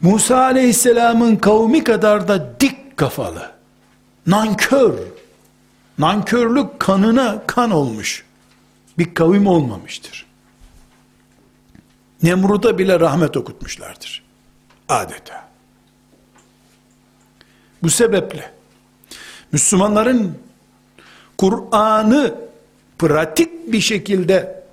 Musa 0.01 0.37
aleyhisselamın 0.39 1.37
kavmi 1.37 1.85
kadar 1.85 2.29
da 2.29 2.61
dik 2.61 2.97
kafalı, 2.97 3.51
nankör, 4.27 4.95
nankörlük 6.03 6.81
kanına 6.81 7.43
kan 7.47 7.71
olmuş 7.71 8.25
bir 8.99 9.15
kavim 9.15 9.47
olmamıştır. 9.47 10.27
Nemrut'a 12.23 12.79
bile 12.79 13.01
rahmet 13.01 13.37
okutmuşlardır. 13.37 14.23
Adeta. 14.88 15.49
Bu 17.83 17.91
sebeple 17.91 18.53
Müslümanların 19.53 20.38
Kur'an'ı 21.38 22.35
pratik 22.99 23.73
bir 23.73 23.81
şekilde 23.81 24.65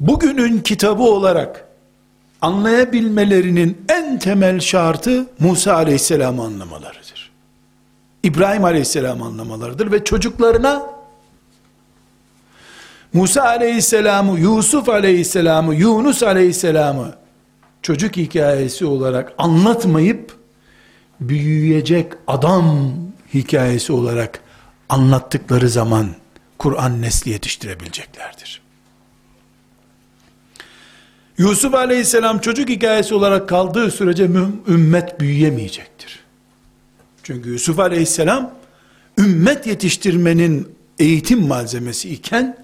bugünün 0.00 0.58
kitabı 0.58 1.02
olarak 1.02 1.68
anlayabilmelerinin 2.40 3.84
en 3.88 4.18
temel 4.18 4.60
şartı 4.60 5.26
Musa 5.38 5.74
aleyhisselamı 5.74 6.42
anlamalarıdır. 6.42 7.15
İbrahim 8.26 8.64
aleyhisselamı 8.64 9.24
anlamalarıdır 9.24 9.92
ve 9.92 10.04
çocuklarına 10.04 10.82
Musa 13.12 13.42
aleyhisselamı, 13.42 14.40
Yusuf 14.40 14.88
aleyhisselamı, 14.88 15.74
Yunus 15.74 16.22
aleyhisselamı 16.22 17.14
çocuk 17.82 18.16
hikayesi 18.16 18.86
olarak 18.86 19.32
anlatmayıp 19.38 20.36
büyüyecek 21.20 22.12
adam 22.26 22.94
hikayesi 23.34 23.92
olarak 23.92 24.40
anlattıkları 24.88 25.68
zaman 25.68 26.06
Kur'an 26.58 27.02
nesli 27.02 27.30
yetiştirebileceklerdir. 27.30 28.62
Yusuf 31.38 31.74
aleyhisselam 31.74 32.38
çocuk 32.38 32.68
hikayesi 32.68 33.14
olarak 33.14 33.48
kaldığı 33.48 33.90
sürece 33.90 34.24
ümmet 34.68 35.20
büyüyemeyecektir. 35.20 36.25
Çünkü 37.26 37.50
Yusuf 37.50 37.78
aleyhisselam 37.78 38.54
ümmet 39.18 39.66
yetiştirmenin 39.66 40.68
eğitim 40.98 41.46
malzemesi 41.46 42.10
iken 42.10 42.58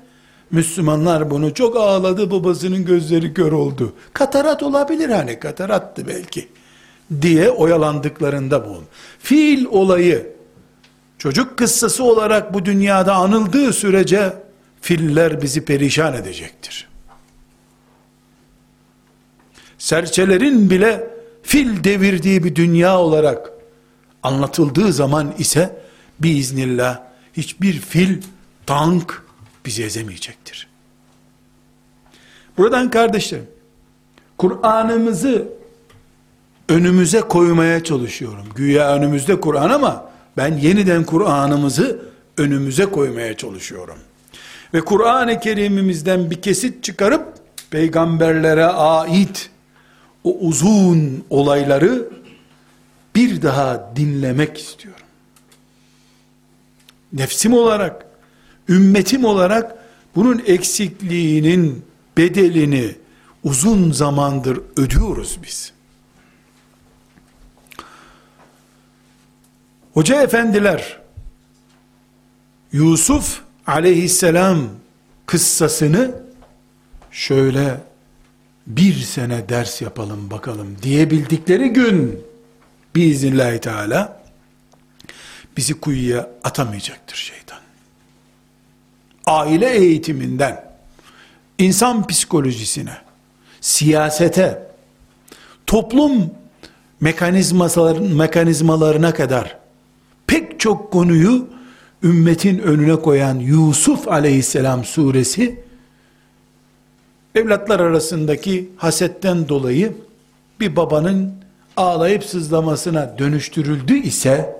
Müslümanlar 0.50 1.30
bunu 1.30 1.54
çok 1.54 1.76
ağladı 1.76 2.30
babasının 2.30 2.84
gözleri 2.84 3.34
kör 3.34 3.52
oldu. 3.52 3.92
Katarat 4.12 4.62
olabilir 4.62 5.08
hani 5.08 5.38
katarattı 5.38 6.06
belki 6.06 6.48
diye 7.22 7.50
oyalandıklarında 7.50 8.68
bu. 8.68 8.84
Fiil 9.18 9.64
olayı 9.64 10.26
çocuk 11.18 11.58
kıssası 11.58 12.04
olarak 12.04 12.54
bu 12.54 12.64
dünyada 12.64 13.14
anıldığı 13.14 13.72
sürece 13.72 14.32
filler 14.80 15.42
bizi 15.42 15.64
perişan 15.64 16.14
edecektir. 16.14 16.88
Serçelerin 19.78 20.70
bile 20.70 21.10
fil 21.42 21.84
devirdiği 21.84 22.44
bir 22.44 22.54
dünya 22.54 22.98
olarak 22.98 23.51
anlatıldığı 24.22 24.92
zaman 24.92 25.34
ise 25.38 25.76
biiznillah 26.20 27.00
hiçbir 27.32 27.80
fil, 27.80 28.22
tank 28.66 29.22
bizi 29.66 29.84
ezemeyecektir. 29.84 30.68
Buradan 32.58 32.90
kardeşlerim, 32.90 33.46
Kur'an'ımızı 34.38 35.48
önümüze 36.68 37.20
koymaya 37.20 37.84
çalışıyorum. 37.84 38.46
Güya 38.54 38.96
önümüzde 38.96 39.40
Kur'an 39.40 39.70
ama 39.70 40.10
ben 40.36 40.56
yeniden 40.56 41.04
Kur'an'ımızı 41.04 42.02
önümüze 42.36 42.86
koymaya 42.86 43.36
çalışıyorum. 43.36 43.98
Ve 44.74 44.80
Kur'an-ı 44.80 45.40
Kerim'imizden 45.40 46.30
bir 46.30 46.42
kesit 46.42 46.84
çıkarıp 46.84 47.34
peygamberlere 47.70 48.64
ait 48.64 49.50
o 50.24 50.38
uzun 50.38 51.24
olayları 51.30 52.08
bir 53.14 53.42
daha 53.42 53.92
dinlemek 53.96 54.58
istiyorum. 54.58 55.06
Nefsim 57.12 57.54
olarak, 57.54 58.06
ümmetim 58.68 59.24
olarak 59.24 59.76
bunun 60.16 60.42
eksikliğinin 60.46 61.84
bedelini 62.16 62.94
uzun 63.44 63.92
zamandır 63.92 64.60
ödüyoruz 64.76 65.38
biz. 65.42 65.72
Hoca 69.94 70.22
efendiler 70.22 71.00
Yusuf 72.72 73.40
aleyhisselam 73.66 74.68
kıssasını 75.26 76.22
şöyle 77.10 77.80
bir 78.66 78.94
sene 78.94 79.48
ders 79.48 79.82
yapalım 79.82 80.30
bakalım 80.30 80.76
diyebildikleri 80.82 81.68
gün 81.68 82.20
biiznillahü 82.94 83.60
teala 83.60 84.22
bizi 85.56 85.80
kuyuya 85.80 86.30
atamayacaktır 86.44 87.16
şeytan. 87.16 87.58
Aile 89.26 89.70
eğitiminden 89.70 90.64
insan 91.58 92.06
psikolojisine, 92.06 92.96
siyasete, 93.60 94.66
toplum 95.66 96.30
mekanizmaların 97.00 98.04
mekanizmalarına 98.06 99.14
kadar 99.14 99.58
pek 100.26 100.60
çok 100.60 100.92
konuyu 100.92 101.48
ümmetin 102.02 102.58
önüne 102.58 102.96
koyan 102.96 103.38
Yusuf 103.38 104.08
aleyhisselam 104.08 104.84
suresi 104.84 105.60
evlatlar 107.34 107.80
arasındaki 107.80 108.70
hasetten 108.76 109.48
dolayı 109.48 109.92
bir 110.60 110.76
babanın 110.76 111.41
ağlayıp 111.76 112.24
sızlamasına 112.24 113.18
dönüştürüldü 113.18 113.98
ise 113.98 114.56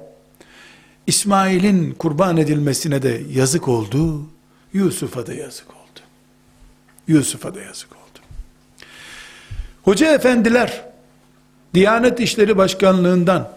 İsmail'in 1.07 1.93
kurban 1.93 2.37
edilmesine 2.37 3.03
de 3.03 3.23
yazık 3.33 3.69
oldu. 3.69 4.27
Yusuf'a 4.73 5.27
da 5.27 5.35
yazık 5.35 5.71
oldu. 5.71 6.01
Yusuf'a 7.09 7.55
da 7.55 7.61
yazık 7.61 7.93
oldu. 7.93 8.19
Hoca 9.83 10.15
efendiler 10.15 10.85
Diyanet 11.75 12.21
İşleri 12.21 12.57
Başkanlığından 12.57 13.53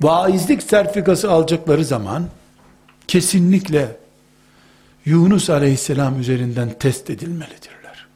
vaizlik 0.00 0.62
sertifikası 0.62 1.30
alacakları 1.30 1.84
zaman 1.84 2.28
kesinlikle 3.08 3.96
Yunus 5.04 5.50
Aleyhisselam 5.50 6.20
üzerinden 6.20 6.78
test 6.78 7.10
edilmelidirler. 7.10 8.06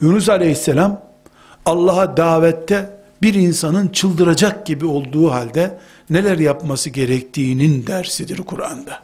Yunus 0.00 0.28
Aleyhisselam 0.28 1.02
Allah'a 1.64 2.16
davette 2.16 2.99
bir 3.22 3.34
insanın 3.34 3.88
çıldıracak 3.88 4.66
gibi 4.66 4.86
olduğu 4.86 5.30
halde 5.30 5.78
neler 6.10 6.38
yapması 6.38 6.90
gerektiğinin 6.90 7.86
dersidir 7.86 8.38
Kur'an'da. 8.38 9.02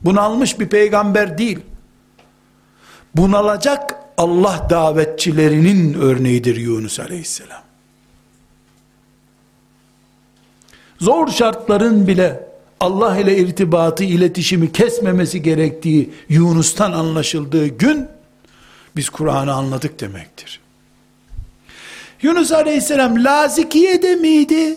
Bunalmış 0.00 0.60
bir 0.60 0.68
peygamber 0.68 1.38
değil. 1.38 1.58
Bunalacak 3.14 3.94
Allah 4.16 4.66
davetçilerinin 4.70 5.94
örneğidir 5.94 6.56
Yunus 6.56 7.00
Aleyhisselam. 7.00 7.62
Zor 10.98 11.28
şartların 11.28 12.06
bile 12.06 12.46
Allah 12.80 13.18
ile 13.18 13.36
irtibatı, 13.36 14.04
iletişimi 14.04 14.72
kesmemesi 14.72 15.42
gerektiği 15.42 16.10
Yunus'tan 16.28 16.92
anlaşıldığı 16.92 17.66
gün 17.66 18.08
biz 18.96 19.08
Kur'an'ı 19.08 19.52
anladık 19.52 20.00
demektir. 20.00 20.60
Yunus 22.22 22.52
Aleyhisselam 22.52 23.24
Lazikiye'de 23.24 24.14
miydi? 24.14 24.76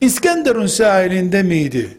İskenderun 0.00 0.66
sahilinde 0.66 1.42
miydi? 1.42 1.98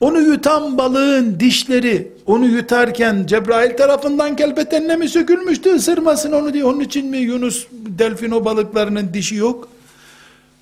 Onu 0.00 0.20
yutan 0.20 0.78
balığın 0.78 1.40
dişleri 1.40 2.12
onu 2.26 2.46
yutarken 2.46 3.26
Cebrail 3.26 3.76
tarafından 3.76 4.36
kelbetenle 4.36 4.96
mi 4.96 5.08
sökülmüştü 5.08 5.74
ısırmasın 5.74 6.32
onu 6.32 6.52
diye. 6.54 6.64
Onun 6.64 6.80
için 6.80 7.06
mi 7.06 7.18
Yunus 7.18 7.66
delfino 7.72 8.44
balıklarının 8.44 9.14
dişi 9.14 9.34
yok? 9.34 9.68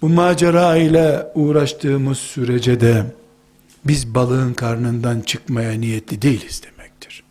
Bu 0.02 0.08
macera 0.08 0.76
ile 0.76 1.26
uğraştığımız 1.34 2.18
sürece 2.18 2.80
de 2.80 3.04
biz 3.84 4.14
balığın 4.14 4.54
karnından 4.54 5.20
çıkmaya 5.20 5.72
niyetli 5.72 6.22
değiliz 6.22 6.62
demektir. 6.62 7.22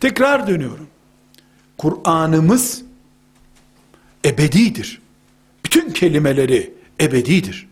Tekrar 0.00 0.46
dönüyorum. 0.46 0.86
Kur'an'ımız 1.78 2.82
ebedidir. 4.28 5.00
Bütün 5.64 5.90
kelimeleri 5.90 6.74
ebedidir. 7.00 7.68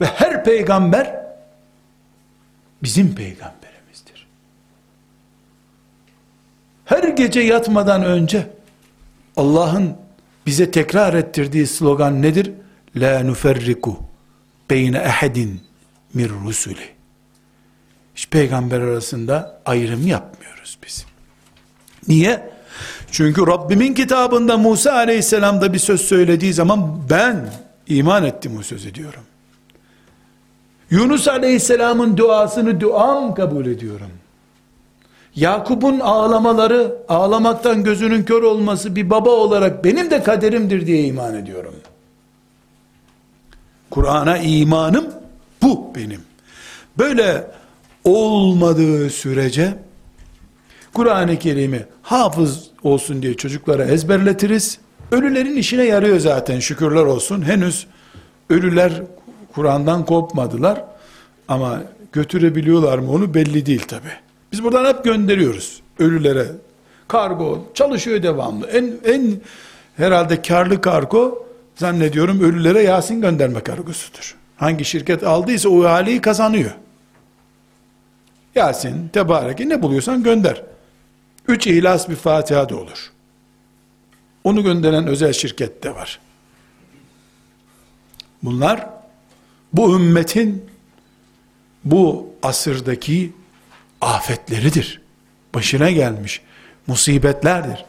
Ve 0.00 0.06
her 0.06 0.44
peygamber 0.44 1.26
bizim 2.82 3.14
peygamberimizdir. 3.14 4.26
Her 6.84 7.04
gece 7.04 7.40
yatmadan 7.40 8.04
önce 8.04 8.50
Allah'ın 9.36 9.96
bize 10.46 10.70
tekrar 10.70 11.14
ettirdiği 11.14 11.66
slogan 11.66 12.22
nedir? 12.22 12.52
La 12.96 13.22
nuferriku 13.22 13.98
beyne 14.70 14.98
ehedin 14.98 15.60
mir 16.14 16.30
rusuli. 16.30 16.88
Hiç 18.14 18.28
peygamber 18.28 18.80
arasında 18.80 19.60
ayrım 19.66 20.06
yapmıyoruz 20.06 20.78
biz. 20.86 21.06
Niye? 22.08 22.57
Çünkü 23.10 23.46
Rabbimin 23.46 23.94
kitabında 23.94 24.56
Musa 24.56 24.92
aleyhisselamda 24.92 25.72
bir 25.72 25.78
söz 25.78 26.00
söylediği 26.00 26.52
zaman 26.52 27.00
ben 27.10 27.50
iman 27.86 28.24
ettim 28.24 28.56
o 28.60 28.62
sözü 28.62 28.94
diyorum. 28.94 29.22
Yunus 30.90 31.28
aleyhisselamın 31.28 32.16
duasını 32.16 32.80
duam 32.80 33.34
kabul 33.34 33.66
ediyorum. 33.66 34.10
Yakup'un 35.34 36.00
ağlamaları, 36.00 36.96
ağlamaktan 37.08 37.84
gözünün 37.84 38.22
kör 38.22 38.42
olması 38.42 38.96
bir 38.96 39.10
baba 39.10 39.30
olarak 39.30 39.84
benim 39.84 40.10
de 40.10 40.22
kaderimdir 40.22 40.86
diye 40.86 41.04
iman 41.04 41.34
ediyorum. 41.34 41.74
Kur'an'a 43.90 44.38
imanım 44.38 45.06
bu 45.62 45.92
benim. 45.96 46.20
Böyle 46.98 47.50
olmadığı 48.04 49.10
sürece 49.10 49.74
Kur'an-ı 50.98 51.38
Kerim'i 51.38 51.84
hafız 52.02 52.66
olsun 52.82 53.22
diye 53.22 53.34
çocuklara 53.34 53.84
ezberletiriz. 53.84 54.78
Ölülerin 55.12 55.56
işine 55.56 55.84
yarıyor 55.84 56.18
zaten 56.18 56.60
şükürler 56.60 57.02
olsun. 57.02 57.42
Henüz 57.42 57.86
ölüler 58.50 58.92
Kur'an'dan 59.54 60.04
kopmadılar. 60.04 60.84
Ama 61.48 61.82
götürebiliyorlar 62.12 62.98
mı 62.98 63.12
onu 63.12 63.34
belli 63.34 63.66
değil 63.66 63.82
tabi. 63.82 64.08
Biz 64.52 64.64
buradan 64.64 64.84
hep 64.84 65.04
gönderiyoruz 65.04 65.80
ölülere. 65.98 66.46
Kargo 67.08 67.64
çalışıyor 67.74 68.22
devamlı. 68.22 68.66
En, 68.66 68.92
en 69.04 69.40
herhalde 69.96 70.42
karlı 70.42 70.80
kargo 70.80 71.46
zannediyorum 71.76 72.40
ölülere 72.40 72.82
Yasin 72.82 73.20
gönderme 73.20 73.60
kargosudur. 73.60 74.36
Hangi 74.56 74.84
şirket 74.84 75.24
aldıysa 75.24 75.68
o 75.68 75.84
ihaleyi 75.84 76.20
kazanıyor. 76.20 76.70
Yasin, 78.54 79.08
Tebareke 79.08 79.68
ne 79.68 79.82
buluyorsan 79.82 80.22
gönder. 80.22 80.62
Üç 81.48 81.66
ihlas 81.66 82.08
bir 82.08 82.16
Fatiha 82.16 82.68
da 82.68 82.76
olur. 82.76 83.10
Onu 84.44 84.62
gönderen 84.62 85.06
özel 85.06 85.32
şirket 85.32 85.82
de 85.82 85.94
var. 85.94 86.20
Bunlar 88.42 88.86
bu 89.72 89.96
ümmetin 89.96 90.64
bu 91.84 92.30
asırdaki 92.42 93.32
afetleridir. 94.00 95.00
Başına 95.54 95.90
gelmiş 95.90 96.40
musibetlerdir. 96.86 97.84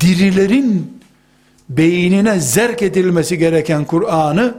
Dirilerin 0.00 1.00
beynine 1.68 2.40
zerk 2.40 2.82
edilmesi 2.82 3.38
gereken 3.38 3.84
Kur'an'ı 3.84 4.54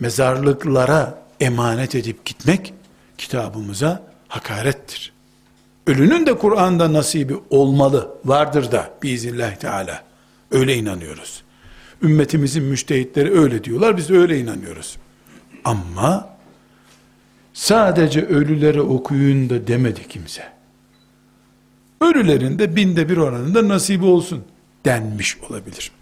mezarlıklara 0.00 1.22
emanet 1.40 1.94
edip 1.94 2.24
gitmek 2.24 2.74
kitabımıza 3.18 4.02
hakarettir. 4.28 5.12
Ölünün 5.86 6.26
de 6.26 6.38
Kur'an'da 6.38 6.92
nasibi 6.92 7.34
olmalı, 7.50 8.10
vardır 8.24 8.72
da 8.72 8.90
biiznillahü 9.02 9.58
teala. 9.58 10.02
Öyle 10.50 10.76
inanıyoruz. 10.76 11.42
Ümmetimizin 12.02 12.62
müştehitleri 12.62 13.38
öyle 13.38 13.64
diyorlar, 13.64 13.96
biz 13.96 14.10
öyle 14.10 14.38
inanıyoruz. 14.38 14.96
Ama 15.64 16.36
sadece 17.52 18.26
ölülere 18.26 18.80
okuyun 18.80 19.50
da 19.50 19.66
demedi 19.66 20.08
kimse. 20.08 20.44
Ölülerin 22.00 22.58
de 22.58 22.76
binde 22.76 23.08
bir 23.08 23.16
oranında 23.16 23.68
nasibi 23.68 24.04
olsun 24.04 24.44
denmiş 24.84 25.38
olabilir. 25.50 25.92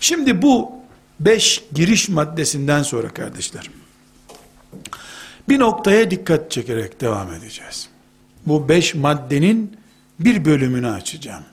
Şimdi 0.00 0.42
bu 0.42 0.72
beş 1.20 1.64
giriş 1.72 2.08
maddesinden 2.08 2.82
sonra 2.82 3.08
kardeşler, 3.08 3.70
bir 5.48 5.58
noktaya 5.58 6.10
dikkat 6.10 6.50
çekerek 6.50 7.00
devam 7.00 7.32
edeceğiz. 7.32 7.91
Bu 8.46 8.68
beş 8.68 8.94
maddenin 8.94 9.76
bir 10.20 10.44
bölümünü 10.44 10.88
açacağım. 10.88 11.44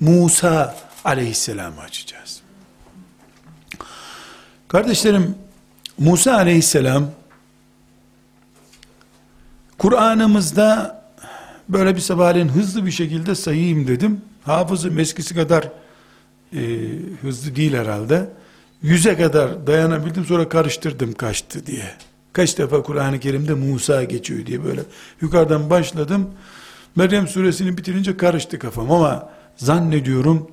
Musa 0.00 0.76
aleyhisselamı 1.04 1.80
açacağız. 1.80 2.40
Kardeşlerim, 4.68 5.34
Musa 5.98 6.34
aleyhisselam, 6.34 7.10
Kur'an'ımızda 9.78 11.02
böyle 11.68 11.94
bir 11.96 12.00
sabahleyin 12.00 12.48
hızlı 12.48 12.86
bir 12.86 12.90
şekilde 12.90 13.34
sayayım 13.34 13.86
dedim. 13.86 14.20
Hafızım 14.44 14.98
eskisi 14.98 15.34
kadar 15.34 15.68
e, 16.52 16.60
hızlı 17.22 17.56
değil 17.56 17.74
herhalde. 17.74 18.30
Yüze 18.82 19.16
kadar 19.16 19.66
dayanabildim 19.66 20.24
sonra 20.24 20.48
karıştırdım 20.48 21.12
kaçtı 21.12 21.66
diye. 21.66 21.94
Kaç 22.34 22.58
defa 22.58 22.82
Kur'an-ı 22.82 23.20
Kerim'de 23.20 23.54
Musa 23.54 24.04
geçiyor 24.04 24.46
diye 24.46 24.64
böyle 24.64 24.80
yukarıdan 25.20 25.70
başladım. 25.70 26.30
Meryem 26.96 27.28
suresini 27.28 27.78
bitirince 27.78 28.16
karıştı 28.16 28.58
kafam 28.58 28.92
ama 28.92 29.30
zannediyorum 29.56 30.50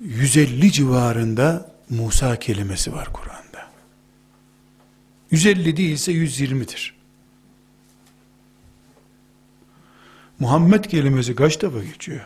150 0.00 0.72
civarında 0.72 1.72
Musa 1.90 2.38
kelimesi 2.38 2.92
var 2.92 3.08
Kur'an'da. 3.12 3.66
150 5.30 5.76
değilse 5.76 6.12
120'dir. 6.12 6.94
Muhammed 10.38 10.84
kelimesi 10.84 11.34
kaç 11.34 11.62
defa 11.62 11.84
geçiyor? 11.84 12.20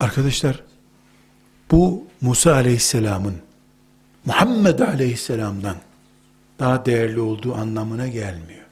Arkadaşlar, 0.00 0.62
bu 1.70 2.04
Musa 2.20 2.52
aleyhisselamın 2.52 3.34
Muhammed 4.24 4.78
aleyhisselamdan 4.78 5.76
daha 6.58 6.86
değerli 6.86 7.20
olduğu 7.20 7.54
anlamına 7.54 8.08
gelmiyor. 8.08 8.64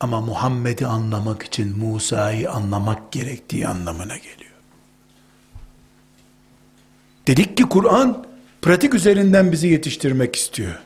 Ama 0.00 0.20
Muhammed'i 0.20 0.86
anlamak 0.86 1.42
için 1.42 1.78
Musa'yı 1.78 2.50
anlamak 2.50 3.12
gerektiği 3.12 3.68
anlamına 3.68 4.16
geliyor. 4.16 4.52
Dedik 7.26 7.56
ki 7.56 7.62
Kur'an 7.62 8.24
pratik 8.62 8.94
üzerinden 8.94 9.52
bizi 9.52 9.68
yetiştirmek 9.68 10.36
istiyor. 10.36 10.78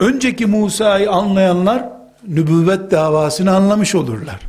Önceki 0.00 0.46
Musa'yı 0.46 1.10
anlayanlar 1.10 1.88
nübüvvet 2.28 2.90
davasını 2.90 3.56
anlamış 3.56 3.94
olurlar. 3.94 4.40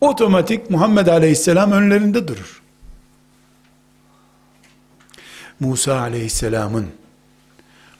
Otomatik 0.00 0.70
Muhammed 0.70 1.06
Aleyhisselam 1.06 1.72
önlerinde 1.72 2.28
durur. 2.28 2.61
Musa 5.62 6.00
Aleyhisselam'ın 6.00 6.86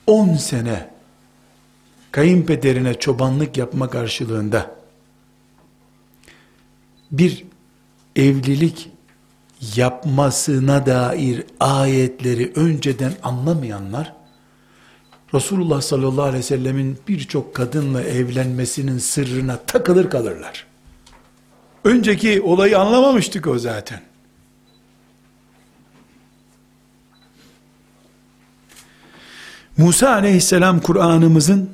10 0.07 0.37
sene 0.37 0.91
kayınpederine 2.13 2.95
çobanlık 2.95 3.57
yapma 3.57 3.91
karşılığında 3.91 4.71
bir 7.11 7.45
evlilik 8.17 8.91
yapmasına 9.77 10.87
dair 10.87 11.45
ayetleri 11.61 12.53
önceden 12.55 13.13
anlamayanlar 13.23 14.15
Resulullah 15.35 15.81
sallallahu 15.81 16.23
aleyhi 16.23 16.39
ve 16.39 16.47
sellemin 16.47 16.99
birçok 17.09 17.55
kadınla 17.55 18.03
evlenmesinin 18.03 18.99
sırrına 18.99 19.57
takılır 19.57 20.11
kalırlar. 20.11 20.67
Önceki 21.85 22.43
olayı 22.43 22.79
anlamamıştık 22.79 23.47
o 23.47 23.59
zaten. 23.59 24.12
Musa 29.77 30.11
aleyhisselam 30.11 30.81
Kur'an'ımızın 30.81 31.71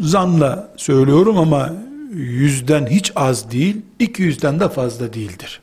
zanla 0.00 0.70
söylüyorum 0.76 1.38
ama 1.38 1.72
yüzden 2.14 2.86
hiç 2.86 3.12
az 3.16 3.50
değil, 3.50 3.76
iki 3.98 4.22
yüzden 4.22 4.60
de 4.60 4.68
fazla 4.68 5.12
değildir. 5.12 5.60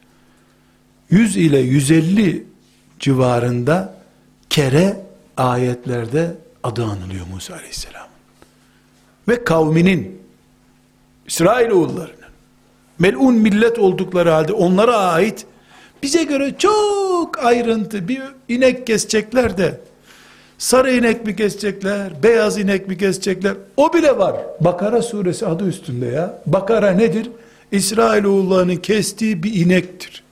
100 1.10 1.38
ile 1.38 1.60
150 1.60 2.46
civarında 3.00 3.96
kere 4.50 5.06
ayetlerde 5.38 6.36
adı 6.64 6.84
anılıyor 6.84 7.26
Musa 7.34 7.54
aleyhisselam. 7.54 8.08
Ve 9.28 9.44
kavminin, 9.44 10.22
İsrailoğullarının, 11.28 12.16
melun 13.00 13.36
millet 13.36 13.80
oldukları 13.80 14.30
halde 14.30 14.54
onlara 14.54 14.98
ait 14.98 15.46
bize 16.04 16.24
göre 16.24 16.56
çok 16.58 17.46
ayrıntı 17.46 18.08
bir 18.08 18.22
inek 18.48 18.88
kesecekler 18.88 19.58
de 19.58 19.80
sarı 20.58 20.92
inek 20.92 21.26
mi 21.26 21.36
kesecekler, 21.36 22.24
beyaz 22.24 22.58
inek 22.58 22.88
mi 22.88 22.98
kesecekler 22.98 23.54
o 23.78 23.94
bile 23.94 24.18
var. 24.18 24.36
Bakara 24.62 25.02
suresi 25.02 25.46
adı 25.46 25.68
üstünde 25.68 26.06
ya. 26.06 26.42
Bakara 26.46 26.92
nedir? 26.92 27.30
İsrailoğullarının 27.72 28.76
kestiği 28.76 29.44
bir 29.44 29.54
inektir. 29.54 30.24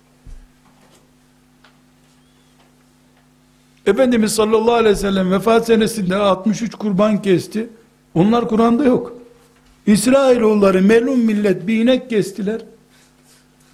Efendimiz 3.85 4.31
sallallahu 4.35 4.73
aleyhi 4.73 4.95
ve 4.95 4.99
sellem 4.99 5.31
vefat 5.31 5.65
senesinde 5.65 6.15
63 6.15 6.75
kurban 6.75 7.21
kesti. 7.21 7.69
Onlar 8.15 8.49
Kur'an'da 8.49 8.85
yok. 8.85 9.13
İsrailoğulları 9.87 10.81
melun 10.81 11.19
millet 11.19 11.67
bir 11.67 11.83
inek 11.83 12.09
kestiler 12.09 12.61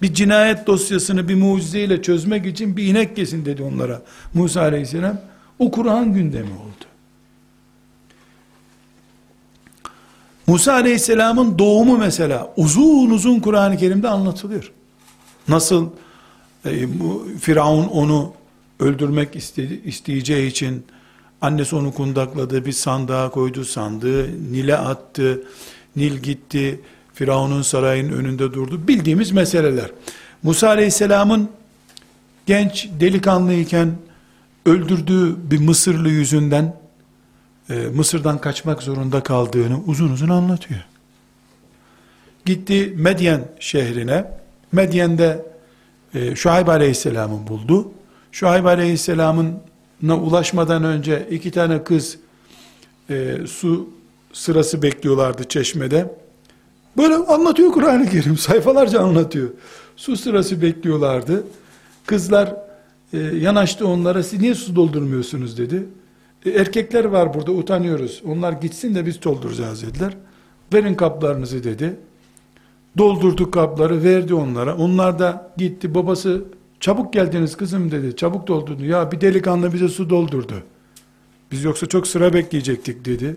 bir 0.02 0.14
cinayet 0.14 0.66
dosyasını 0.66 1.28
bir 1.28 1.34
mucizeyle 1.34 2.02
çözmek 2.02 2.46
için 2.46 2.76
bir 2.76 2.86
inek 2.86 3.16
kesin 3.16 3.44
dedi 3.44 3.62
onlara 3.62 4.02
Musa 4.34 4.60
aleyhisselam. 4.60 5.20
O 5.58 5.70
Kur'an 5.70 6.12
gündemi 6.12 6.50
oldu. 6.50 6.84
Musa 10.46 10.72
aleyhisselamın 10.72 11.58
doğumu 11.58 11.98
mesela 11.98 12.52
uzun 12.56 13.10
uzun 13.10 13.40
Kur'an-ı 13.40 13.76
Kerim'de 13.76 14.08
anlatılıyor. 14.08 14.72
Nasıl 15.48 15.88
e, 16.66 17.00
bu 17.00 17.28
Firavun 17.40 17.86
onu 17.86 18.32
öldürmek 18.80 19.36
istedi, 19.36 19.80
isteyeceği 19.84 20.50
için 20.50 20.84
annesi 21.40 21.76
onu 21.76 21.94
kundakladı, 21.94 22.66
bir 22.66 22.72
sandığa 22.72 23.30
koydu, 23.30 23.64
sandığı 23.64 24.52
Nil'e 24.52 24.76
attı, 24.76 25.42
Nil 25.96 26.16
gitti, 26.16 26.80
Firavun'un 27.20 27.62
sarayının 27.62 28.12
önünde 28.12 28.52
durdu. 28.52 28.88
Bildiğimiz 28.88 29.30
meseleler. 29.30 29.90
Musa 30.42 30.68
Aleyhisselam'ın 30.68 31.50
genç 32.46 32.88
delikanlıyken 33.00 33.92
öldürdüğü 34.66 35.50
bir 35.50 35.60
Mısırlı 35.60 36.08
yüzünden 36.08 36.76
e, 37.70 37.74
Mısır'dan 37.74 38.40
kaçmak 38.40 38.82
zorunda 38.82 39.22
kaldığını 39.22 39.82
uzun 39.86 40.12
uzun 40.12 40.28
anlatıyor. 40.28 40.80
Gitti 42.44 42.94
Medyen 42.96 43.48
şehrine. 43.58 44.24
Medyen'de 44.72 45.46
e, 46.14 46.36
Şuayb 46.36 46.68
Aleyhisselam'ı 46.68 47.46
buldu. 47.48 47.92
Şuayb 48.32 48.64
Aleyhisselam'ın 48.64 49.58
ulaşmadan 50.02 50.84
önce 50.84 51.28
iki 51.30 51.50
tane 51.50 51.84
kız 51.84 52.18
e, 53.10 53.36
su 53.46 53.90
sırası 54.32 54.82
bekliyorlardı 54.82 55.48
çeşmede. 55.48 56.20
Böyle 56.96 57.14
anlatıyor 57.14 57.72
Kur'an-ı 57.72 58.08
Kerim. 58.08 58.36
Sayfalarca 58.36 59.00
anlatıyor. 59.00 59.48
Su 59.96 60.16
sırası 60.16 60.62
bekliyorlardı. 60.62 61.44
Kızlar 62.06 62.56
e, 63.12 63.18
yanaştı 63.18 63.86
onlara. 63.86 64.22
Siz 64.22 64.40
niye 64.40 64.54
su 64.54 64.76
doldurmuyorsunuz 64.76 65.58
dedi. 65.58 65.86
E, 66.46 66.50
erkekler 66.50 67.04
var 67.04 67.34
burada 67.34 67.52
utanıyoruz. 67.52 68.22
Onlar 68.26 68.52
gitsin 68.52 68.94
de 68.94 69.06
biz 69.06 69.22
dolduracağız 69.22 69.82
dediler. 69.82 70.16
Verin 70.72 70.94
kaplarınızı 70.94 71.64
dedi. 71.64 71.96
Doldurdu 72.98 73.50
kapları 73.50 74.04
verdi 74.04 74.34
onlara. 74.34 74.76
Onlar 74.76 75.18
da 75.18 75.52
gitti 75.56 75.94
babası 75.94 76.44
çabuk 76.80 77.12
geldiniz 77.12 77.56
kızım 77.56 77.90
dedi. 77.90 78.16
Çabuk 78.16 78.46
doldurdu. 78.46 78.84
Ya 78.84 79.12
bir 79.12 79.20
delikanlı 79.20 79.72
bize 79.72 79.88
su 79.88 80.10
doldurdu. 80.10 80.62
Biz 81.52 81.64
yoksa 81.64 81.86
çok 81.86 82.06
sıra 82.06 82.32
bekleyecektik 82.32 83.04
dedi. 83.04 83.36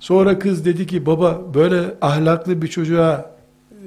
Sonra 0.00 0.38
kız 0.38 0.64
dedi 0.64 0.86
ki 0.86 1.06
baba 1.06 1.54
böyle 1.54 1.94
ahlaklı 2.00 2.62
bir 2.62 2.68
çocuğa 2.68 3.30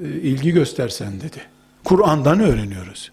e, 0.02 0.08
ilgi 0.08 0.52
göstersen 0.52 1.20
dedi. 1.20 1.42
Kur'an'dan 1.84 2.40
öğreniyoruz. 2.40 3.12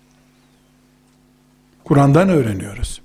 Kur'an'dan 1.84 2.29
öğreniyoruz. 2.29 3.01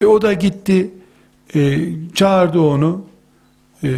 E 0.00 0.06
o 0.06 0.22
da 0.22 0.32
gitti, 0.32 0.90
e, 1.54 1.88
çağırdı 2.14 2.60
onu, 2.60 3.04
e, 3.82 3.88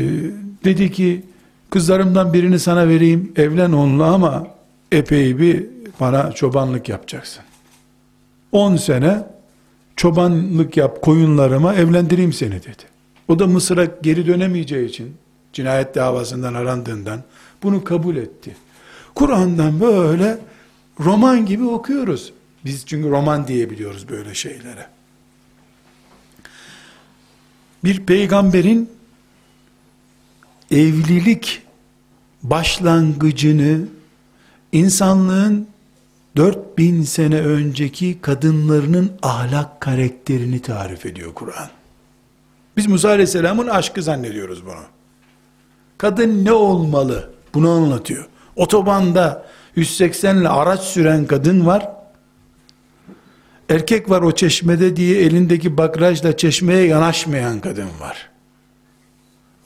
dedi 0.64 0.93
ki, 0.93 1.23
kızlarımdan 1.71 2.33
birini 2.33 2.59
sana 2.59 2.88
vereyim, 2.88 3.33
evlen 3.37 3.73
onunla 3.73 4.14
ama 4.14 4.47
epey 4.93 5.38
bir 5.38 5.66
bana 6.01 6.33
çobanlık 6.33 6.88
yapacaksın. 6.88 7.43
10 8.53 8.77
sene 8.77 9.25
çobanlık 9.96 10.76
yap 10.76 11.03
koyunlarıma 11.03 11.74
evlendireyim 11.74 12.33
seni 12.33 12.62
dedi. 12.62 12.83
O 13.29 13.38
da 13.38 13.46
Mısır'a 13.46 13.85
geri 13.85 14.26
dönemeyeceği 14.26 14.88
için, 14.88 15.16
cinayet 15.53 15.94
davasından 15.94 16.55
arandığından 16.55 17.22
bunu 17.62 17.85
kabul 17.85 18.16
etti. 18.16 18.57
Kur'an'dan 19.14 19.81
böyle 19.81 20.38
roman 21.00 21.46
gibi 21.46 21.64
okuyoruz. 21.64 22.33
Biz 22.64 22.87
çünkü 22.87 23.11
roman 23.11 23.46
diyebiliyoruz 23.46 24.09
böyle 24.09 24.35
şeylere. 24.35 24.87
Bir 27.85 28.07
peygamberin 28.07 28.90
evlilik 30.70 31.62
başlangıcını 32.42 33.81
insanlığın 34.72 35.68
4000 36.37 37.03
sene 37.03 37.40
önceki 37.40 38.21
kadınlarının 38.21 39.12
ahlak 39.23 39.81
karakterini 39.81 40.62
tarif 40.62 41.07
ediyor 41.07 41.35
Kur'an. 41.35 41.69
Biz 42.77 42.87
Musa 42.87 43.09
Aleyhisselam'ın 43.09 43.66
aşkı 43.66 44.03
zannediyoruz 44.03 44.66
bunu. 44.66 44.85
Kadın 45.99 46.45
ne 46.45 46.53
olmalı? 46.53 47.31
Bunu 47.55 47.71
anlatıyor. 47.71 48.29
Otobanda 48.57 49.47
180 49.77 50.37
ile 50.37 50.49
araç 50.49 50.81
süren 50.81 51.27
kadın 51.27 51.66
var. 51.66 51.88
Erkek 53.69 54.11
var 54.11 54.23
o 54.23 54.33
çeşmede 54.33 54.97
diye 54.97 55.21
elindeki 55.21 55.77
bakrajla 55.77 56.37
çeşmeye 56.37 56.87
yanaşmayan 56.87 57.61
kadın 57.61 57.88
var. 58.01 58.31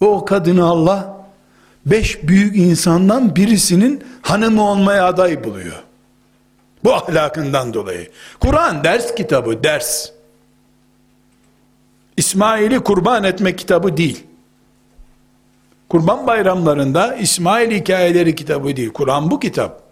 O 0.00 0.24
kadını 0.24 0.64
Allah 0.64 1.26
beş 1.86 2.22
büyük 2.22 2.56
insandan 2.56 3.36
birisinin 3.36 4.04
hanımı 4.22 4.62
olmaya 4.62 5.06
aday 5.06 5.44
buluyor. 5.44 5.82
Bu 6.84 6.94
ahlakından 6.94 7.74
dolayı. 7.74 8.10
Kur'an 8.40 8.84
ders 8.84 9.14
kitabı, 9.14 9.64
ders. 9.64 10.10
İsmail'i 12.16 12.80
kurban 12.80 13.24
etme 13.24 13.56
kitabı 13.56 13.96
değil. 13.96 14.24
Kurban 15.88 16.26
bayramlarında 16.26 17.14
İsmail 17.14 17.70
hikayeleri 17.70 18.34
kitabı 18.34 18.76
değil. 18.76 18.92
Kur'an 18.92 19.30
bu 19.30 19.40
kitap. 19.40 19.82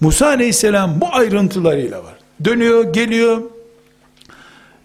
Musa 0.00 0.26
aleyhisselam 0.26 1.00
bu 1.00 1.06
ayrıntılarıyla 1.12 2.04
var. 2.04 2.14
Dönüyor, 2.44 2.92
geliyor. 2.92 3.42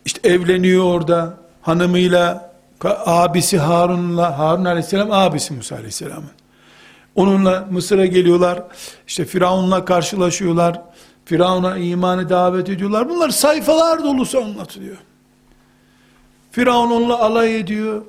İşte 0.06 0.30
evleniyor 0.30 0.84
orada 0.84 1.38
hanımıyla, 1.62 2.54
abisi 3.06 3.60
Harun'la, 3.60 4.40
Harun 4.40 4.66
aleyhisselam 4.66 5.12
abisi 5.12 5.54
Musa 5.54 5.76
aleyhisselamın. 5.76 6.41
Onunla 7.16 7.68
Mısır'a 7.72 8.06
geliyorlar. 8.06 8.64
İşte 9.08 9.26
Firavun'la 9.26 9.86
karşılaşıyorlar. 9.86 10.82
Firavun'a 11.26 11.78
imanı 11.78 12.30
davet 12.30 12.70
ediyorlar. 12.70 13.10
Bunlar 13.10 13.30
sayfalar 13.30 14.04
dolusu 14.04 14.44
anlatılıyor. 14.44 14.98
Firavun 16.52 16.92
onunla 16.92 17.20
alay 17.20 17.60
ediyor. 17.60 18.02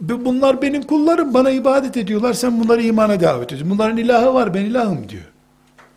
Bunlar 0.00 0.62
benim 0.62 0.82
kullarım, 0.82 1.34
bana 1.34 1.50
ibadet 1.50 1.96
ediyorlar. 1.96 2.32
Sen 2.32 2.64
bunları 2.64 2.82
imana 2.82 3.20
davet 3.20 3.46
ediyorsun. 3.52 3.70
Bunların 3.70 3.96
ilahı 3.96 4.34
var, 4.34 4.54
ben 4.54 4.64
ilahım 4.64 5.08
diyor. 5.08 5.24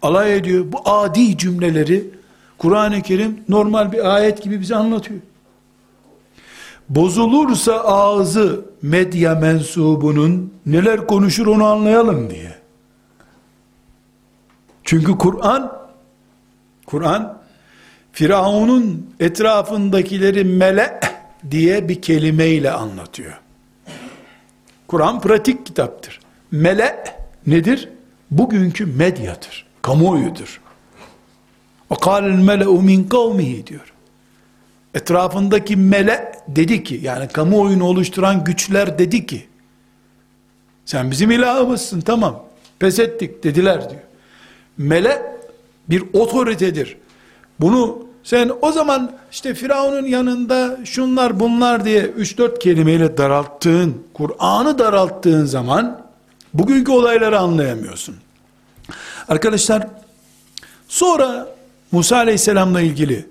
Alay 0.02 0.38
ediyor. 0.38 0.66
Bu 0.72 0.90
adi 0.90 1.38
cümleleri 1.38 2.10
Kur'an-ı 2.58 3.02
Kerim 3.02 3.44
normal 3.50 3.92
bir 3.92 4.16
ayet 4.16 4.44
gibi 4.44 4.62
bize 4.62 4.76
anlatıyor 4.76 5.20
bozulursa 6.96 7.80
ağzı 7.80 8.66
medya 8.82 9.36
mensubunun 9.36 10.54
neler 10.66 11.08
konuşur 11.08 11.48
onu 11.48 11.66
anlayalım 11.66 12.30
diye. 12.30 12.56
Çünkü 14.84 15.18
Kur'an 15.18 15.82
Kur'an 16.86 17.42
Firavun'un 18.12 19.16
etrafındakileri 19.20 20.44
mele 20.44 21.00
diye 21.52 21.90
bir 21.90 22.02
kelimeyle 22.02 22.72
anlatıyor. 22.72 23.40
Kur'an 24.88 25.22
pratik 25.22 25.66
kitaptır. 25.66 26.20
Mele 26.52 27.04
nedir? 27.48 27.90
Bugünkü 28.32 28.86
medyadır, 28.86 29.66
kamuoyudur. 29.82 30.62
Ve 31.92 31.96
kâlel 31.96 32.30
mele'u 32.30 32.82
min 32.82 33.04
kavmihi 33.04 33.68
diyor. 33.68 33.91
Etrafındaki 34.94 35.76
mele 35.76 36.32
dedi 36.48 36.84
ki, 36.84 37.00
yani 37.04 37.28
kamuoyunu 37.28 37.84
oluşturan 37.86 38.44
güçler 38.44 39.00
dedi 39.00 39.26
ki, 39.26 39.48
sen 40.86 41.12
bizim 41.12 41.32
ilahımızsın 41.32 42.02
tamam, 42.02 42.44
pes 42.80 43.00
ettik 43.00 43.44
dediler 43.44 43.90
diyor. 43.90 44.02
Mele 44.78 45.38
bir 45.90 46.04
otoritedir. 46.14 46.98
Bunu 47.60 48.06
sen 48.24 48.52
o 48.62 48.72
zaman 48.72 49.12
işte 49.32 49.54
Firavun'un 49.54 50.06
yanında 50.06 50.80
şunlar 50.86 51.40
bunlar 51.40 51.86
diye 51.86 52.04
3-4 52.06 52.60
kelimeyle 52.60 53.18
daralttığın, 53.18 54.04
Kur'an'ı 54.14 54.80
daralttığın 54.80 55.46
zaman 55.46 56.02
bugünkü 56.54 56.92
olayları 56.92 57.40
anlayamıyorsun. 57.40 58.16
Arkadaşlar 59.28 59.88
sonra 60.88 61.48
Musa 61.92 62.18
Aleyhisselam'la 62.18 62.82
ilgili 62.82 63.26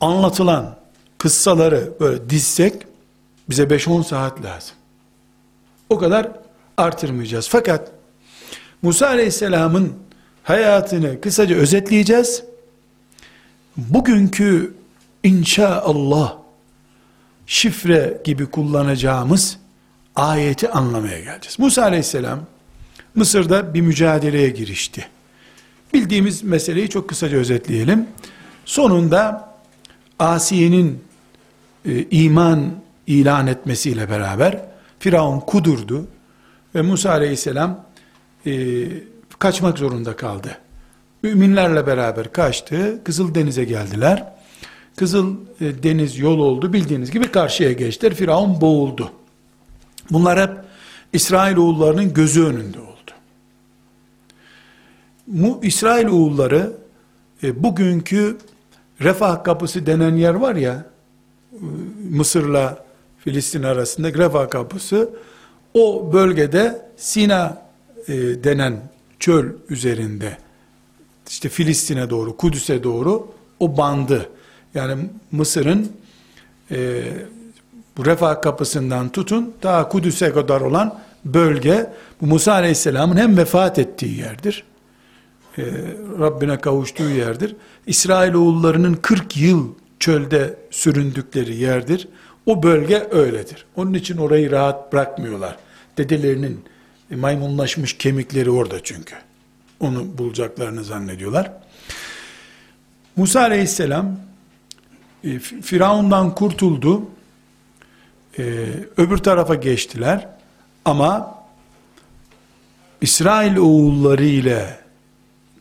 anlatılan 0.00 0.79
kıssaları 1.20 1.92
böyle 2.00 2.30
dizsek 2.30 2.74
bize 3.50 3.62
5-10 3.62 4.04
saat 4.04 4.44
lazım. 4.44 4.74
O 5.88 5.98
kadar 5.98 6.28
artırmayacağız. 6.76 7.48
Fakat 7.48 7.90
Musa 8.82 9.06
Aleyhisselam'ın 9.06 9.92
hayatını 10.42 11.20
kısaca 11.20 11.56
özetleyeceğiz 11.56 12.42
bugünkü 13.76 14.74
inşaallah 15.24 16.36
şifre 17.46 18.20
gibi 18.24 18.46
kullanacağımız 18.46 19.58
ayeti 20.16 20.70
anlamaya 20.70 21.18
geleceğiz. 21.18 21.58
Musa 21.58 21.82
aleyhisselam 21.82 22.40
Mısır'da 23.14 23.74
bir 23.74 23.80
mücadeleye 23.80 24.50
girişti. 24.50 25.08
Bildiğimiz 25.94 26.42
meseleyi 26.42 26.88
çok 26.88 27.08
kısaca 27.08 27.38
özetleyelim. 27.38 28.06
Sonunda 28.64 29.54
Asiye'nin 30.18 31.09
e, 31.84 32.06
iman 32.10 32.70
ilan 33.06 33.46
etmesiyle 33.46 34.10
beraber 34.10 34.60
Firavun 34.98 35.40
kudurdu 35.40 36.06
ve 36.74 36.82
Musa 36.82 37.10
aleyhisselam 37.10 37.84
e, 38.46 38.52
kaçmak 39.38 39.78
zorunda 39.78 40.16
kaldı. 40.16 40.58
Müminlerle 41.22 41.86
beraber 41.86 42.32
kaçtı. 42.32 43.04
Kızıl 43.04 43.34
Deniz'e 43.34 43.64
geldiler. 43.64 44.32
Kızıl 44.96 45.36
e, 45.60 45.82
Deniz 45.82 46.18
yol 46.18 46.38
oldu. 46.38 46.72
Bildiğiniz 46.72 47.10
gibi 47.10 47.30
karşıya 47.30 47.72
geçtiler. 47.72 48.14
Firavun 48.14 48.60
boğuldu. 48.60 49.10
Bunlar 50.10 50.40
hep 50.40 50.56
İsrail 51.12 51.56
oğullarının 51.56 52.14
gözü 52.14 52.44
önünde 52.44 52.80
oldu. 52.80 53.10
Bu 55.26 55.60
İsrail 55.62 56.06
oğulları 56.06 56.72
e, 57.42 57.62
bugünkü 57.62 58.38
Refah 59.00 59.44
Kapısı 59.44 59.86
denen 59.86 60.14
yer 60.14 60.34
var 60.34 60.54
ya 60.54 60.89
Mısır'la 62.10 62.84
Filistin 63.18 63.62
arasında 63.62 64.08
Refah 64.08 64.50
Kapısı 64.50 65.10
o 65.74 66.12
bölgede 66.12 66.82
Sina 66.96 67.62
e, 68.08 68.14
denen 68.44 68.80
çöl 69.18 69.46
üzerinde 69.68 70.38
işte 71.28 71.48
Filistin'e 71.48 72.10
doğru, 72.10 72.36
Kudüs'e 72.36 72.82
doğru 72.82 73.26
o 73.60 73.76
bandı. 73.76 74.28
Yani 74.74 75.08
Mısır'ın 75.32 75.92
e, 76.70 77.02
bu 77.96 78.06
refah 78.06 78.42
kapısından 78.42 79.08
tutun 79.08 79.54
daha 79.62 79.88
Kudüs'e 79.88 80.32
kadar 80.32 80.60
olan 80.60 80.98
bölge 81.24 81.92
bu 82.20 82.26
Musa 82.26 82.52
Aleyhisselam'ın 82.52 83.16
hem 83.16 83.36
vefat 83.36 83.78
ettiği 83.78 84.18
yerdir. 84.18 84.64
E, 85.58 85.62
Rabbine 86.18 86.58
kavuştuğu 86.60 87.08
yerdir. 87.08 87.56
İsrail 87.86 88.34
oğullarının 88.34 88.94
40 88.94 89.36
yıl 89.36 89.68
çölde 90.00 90.54
süründükleri 90.70 91.56
yerdir. 91.56 92.08
O 92.46 92.62
bölge 92.62 93.08
öyledir. 93.10 93.66
Onun 93.76 93.94
için 93.94 94.16
orayı 94.16 94.50
rahat 94.50 94.92
bırakmıyorlar. 94.92 95.56
Dedelerinin 95.98 96.64
maymunlaşmış 97.16 97.98
kemikleri 97.98 98.50
orada 98.50 98.84
çünkü. 98.84 99.14
Onu 99.80 100.18
bulacaklarını 100.18 100.84
zannediyorlar. 100.84 101.52
Musa 103.16 103.40
aleyhisselam 103.40 104.16
e, 105.24 105.38
Firavundan 105.38 106.34
kurtuldu. 106.34 107.02
E, 108.38 108.42
öbür 108.96 109.18
tarafa 109.18 109.54
geçtiler. 109.54 110.28
Ama 110.84 111.34
İsrail 113.00 113.56
oğulları 113.56 114.24
ile 114.24 114.78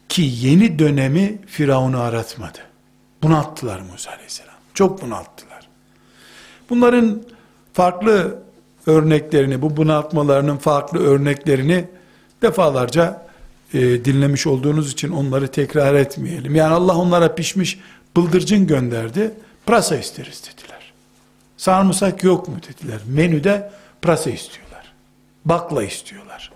ki 0.09 0.21
yeni 0.21 0.79
dönemi 0.79 1.37
Firavun'u 1.47 1.99
aratmadı. 1.99 2.68
Bunalttılar 3.23 3.79
Musa 3.79 4.11
aleyhisselam. 4.11 4.55
Çok 4.73 5.01
bunalttılar. 5.01 5.67
Bunların 6.69 7.23
farklı 7.73 8.39
örneklerini, 8.85 9.61
bu 9.61 9.77
bunaltmalarının 9.77 10.57
farklı 10.57 10.99
örneklerini 10.99 11.85
defalarca 12.41 13.25
e, 13.73 13.79
dinlemiş 14.05 14.47
olduğunuz 14.47 14.91
için 14.91 15.09
onları 15.11 15.47
tekrar 15.47 15.95
etmeyelim. 15.95 16.55
Yani 16.55 16.73
Allah 16.73 16.97
onlara 16.97 17.35
pişmiş 17.35 17.79
bıldırcın 18.17 18.67
gönderdi. 18.67 19.31
Prasa 19.65 19.97
isteriz 19.97 20.43
dediler. 20.43 20.93
Sarımsak 21.57 22.23
yok 22.23 22.47
mu 22.47 22.55
dediler. 22.69 22.99
Menüde 23.07 23.71
prasa 24.01 24.29
istiyorlar. 24.29 24.93
Bakla 25.45 25.83
istiyorlar. 25.83 26.51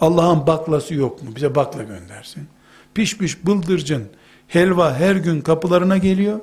Allah'ın 0.00 0.46
baklası 0.46 0.94
yok 0.94 1.22
mu? 1.22 1.30
Bize 1.36 1.54
bakla 1.54 1.82
göndersin. 1.82 2.48
Pişmiş 2.94 3.46
bıldırcın 3.46 4.08
helva 4.52 4.94
her 4.94 5.16
gün 5.16 5.40
kapılarına 5.40 5.96
geliyor. 5.96 6.40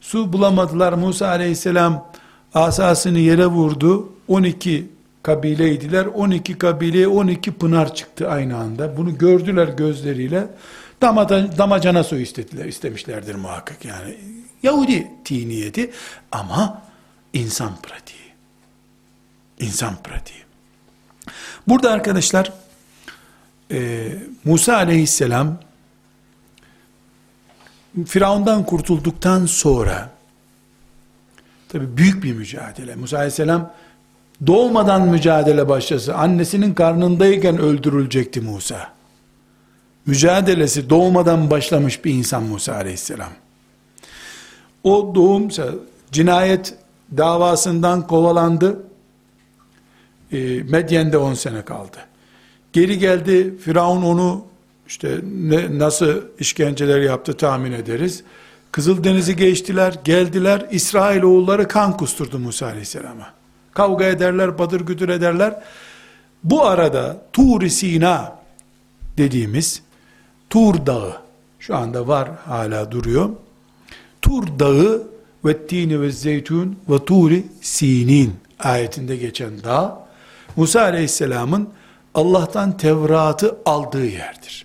Su 0.00 0.32
bulamadılar. 0.32 0.92
Musa 0.92 1.28
aleyhisselam 1.28 2.12
asasını 2.54 3.18
yere 3.18 3.46
vurdu. 3.46 4.12
12 4.28 4.88
kabileydiler. 5.22 6.06
12 6.06 6.58
kabileye 6.58 7.08
12 7.08 7.52
pınar 7.52 7.94
çıktı 7.94 8.28
aynı 8.30 8.56
anda. 8.56 8.96
Bunu 8.96 9.18
gördüler 9.18 9.68
gözleriyle. 9.68 10.46
Damada, 11.02 11.58
damacana 11.58 12.04
su 12.04 12.16
istediler, 12.16 12.64
istemişlerdir 12.64 13.34
muhakkak 13.34 13.84
yani. 13.84 14.16
Yahudi 14.62 15.08
tiniyeti 15.24 15.90
ama 16.32 16.82
insan 17.32 17.76
pratiği. 17.82 18.24
İnsan 19.58 19.96
pratiği. 20.02 20.38
Burada 21.68 21.90
arkadaşlar 21.90 22.52
e, 23.70 24.08
Musa 24.44 24.76
aleyhisselam 24.76 25.58
Firavundan 28.06 28.66
kurtulduktan 28.66 29.46
sonra 29.46 30.10
tabi 31.68 31.96
büyük 31.96 32.24
bir 32.24 32.32
mücadele. 32.32 32.94
Musa 32.94 33.16
aleyhisselam 33.16 33.70
doğmadan 34.46 35.08
mücadele 35.08 35.68
başlası. 35.68 36.14
Annesinin 36.14 36.74
karnındayken 36.74 37.58
öldürülecekti 37.58 38.40
Musa. 38.40 38.92
Mücadelesi 40.06 40.90
doğmadan 40.90 41.50
başlamış 41.50 42.04
bir 42.04 42.14
insan 42.14 42.42
Musa 42.42 42.74
aleyhisselam. 42.74 43.30
O 44.84 45.14
doğum 45.14 45.48
cinayet 46.12 46.74
davasından 47.16 48.06
kovalandı. 48.06 48.82
E, 50.32 50.62
Medyen'de 50.62 51.18
10 51.18 51.34
sene 51.34 51.62
kaldı. 51.62 51.96
Geri 52.72 52.98
geldi 52.98 53.58
Firavun 53.58 54.02
onu 54.02 54.44
işte 54.94 55.20
ne, 55.40 55.78
nasıl 55.78 56.22
işkenceler 56.38 57.00
yaptı 57.00 57.36
tahmin 57.36 57.72
ederiz. 57.72 58.22
Kızıldeniz'i 58.72 59.36
geçtiler, 59.36 59.94
geldiler. 60.04 60.66
İsrail 60.70 61.22
oğulları 61.22 61.68
kan 61.68 61.96
kusturdu 61.96 62.38
Musa 62.38 62.66
Aleyhisselam'a. 62.66 63.32
Kavga 63.72 64.04
ederler, 64.04 64.58
badır 64.58 64.80
güdür 64.80 65.08
ederler. 65.08 65.62
Bu 66.44 66.64
arada 66.64 67.22
Tur 67.32 67.68
Sina 67.68 68.36
dediğimiz 69.18 69.82
Tur 70.50 70.86
Dağı 70.86 71.16
şu 71.58 71.76
anda 71.76 72.08
var 72.08 72.28
hala 72.44 72.90
duruyor. 72.90 73.30
Tur 74.22 74.44
Dağı 74.58 75.02
ve 75.44 75.66
tini 75.66 76.00
ve 76.00 76.10
zeytun 76.10 76.78
ve 76.88 77.04
turi 77.04 77.46
sinin 77.60 78.34
ayetinde 78.58 79.16
geçen 79.16 79.62
dağ 79.64 80.06
Musa 80.56 80.80
Aleyhisselam'ın 80.80 81.68
Allah'tan 82.14 82.76
Tevrat'ı 82.76 83.56
aldığı 83.66 84.06
yerdir. 84.06 84.63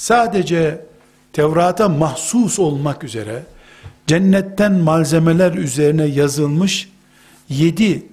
Sadece 0.00 0.84
Tevrat'a 1.32 1.88
mahsus 1.88 2.58
olmak 2.58 3.04
üzere 3.04 3.42
cennetten 4.06 4.72
malzemeler 4.72 5.52
üzerine 5.52 6.04
yazılmış 6.04 6.88
yedi 7.48 8.06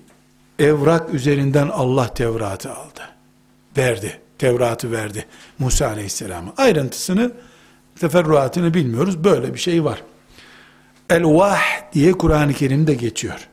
evrak 0.60 1.14
üzerinden 1.14 1.68
Allah 1.68 2.14
Tevrat'ı 2.14 2.76
aldı. 2.76 3.02
Verdi. 3.78 4.20
Tevrat'ı 4.38 4.92
verdi 4.92 5.26
Musa 5.60 5.88
Aleyhisselam'a. 5.88 6.54
Ayrıntısını, 6.58 7.32
teferruatını 8.00 8.74
bilmiyoruz. 8.74 9.24
Böyle 9.24 9.54
bir 9.54 9.60
şey 9.60 9.84
var. 9.84 10.04
El-Vah 11.10 11.62
diye 11.94 12.12
Kur'an-ı 12.12 12.54
Kerim'de 12.54 12.94
geçiyor. 12.94 13.48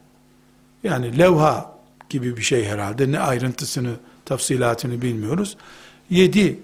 Yani 0.84 1.18
levha 1.18 1.74
gibi 2.08 2.36
bir 2.36 2.42
şey 2.42 2.64
herhalde. 2.64 3.12
Ne 3.12 3.20
ayrıntısını, 3.20 3.92
tafsilatını 4.24 5.02
bilmiyoruz. 5.02 5.56
Yedi 6.10 6.58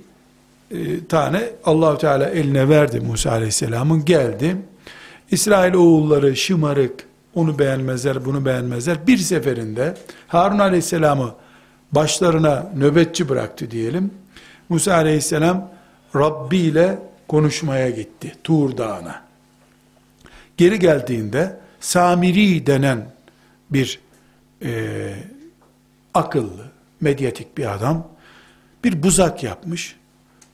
e, 0.71 1.07
tane 1.07 1.51
Allahu 1.64 1.99
Teala 1.99 2.31
eline 2.31 2.68
verdi 2.68 3.01
Musa 3.01 3.31
Aleyhisselam'ın 3.31 4.05
geldi. 4.05 4.57
İsrail 5.31 5.75
oğulları 5.75 6.37
şımarık, 6.37 7.05
onu 7.35 7.59
beğenmezler, 7.59 8.25
bunu 8.25 8.45
beğenmezler. 8.45 9.07
Bir 9.07 9.18
seferinde 9.18 9.95
Harun 10.29 10.59
Aleyhisselam'ı 10.59 11.35
başlarına 11.93 12.73
nöbetçi 12.77 13.29
bıraktı 13.29 13.71
diyelim. 13.71 14.11
Musa 14.68 14.95
Aleyhisselam 14.95 15.71
Rabbi 16.16 16.59
ile 16.59 16.99
konuşmaya 17.29 17.91
gitti 17.91 18.33
Tur 18.45 18.77
Dağı'na. 18.77 19.23
Geri 20.57 20.79
geldiğinde 20.79 21.61
Samiri 21.81 22.66
denen 22.66 23.12
bir 23.71 24.01
e, 24.64 25.12
akıllı, 26.14 26.71
medyatik 27.01 27.59
bir 27.59 27.75
adam 27.75 28.09
bir 28.85 29.03
buzak 29.03 29.43
yapmış. 29.43 29.97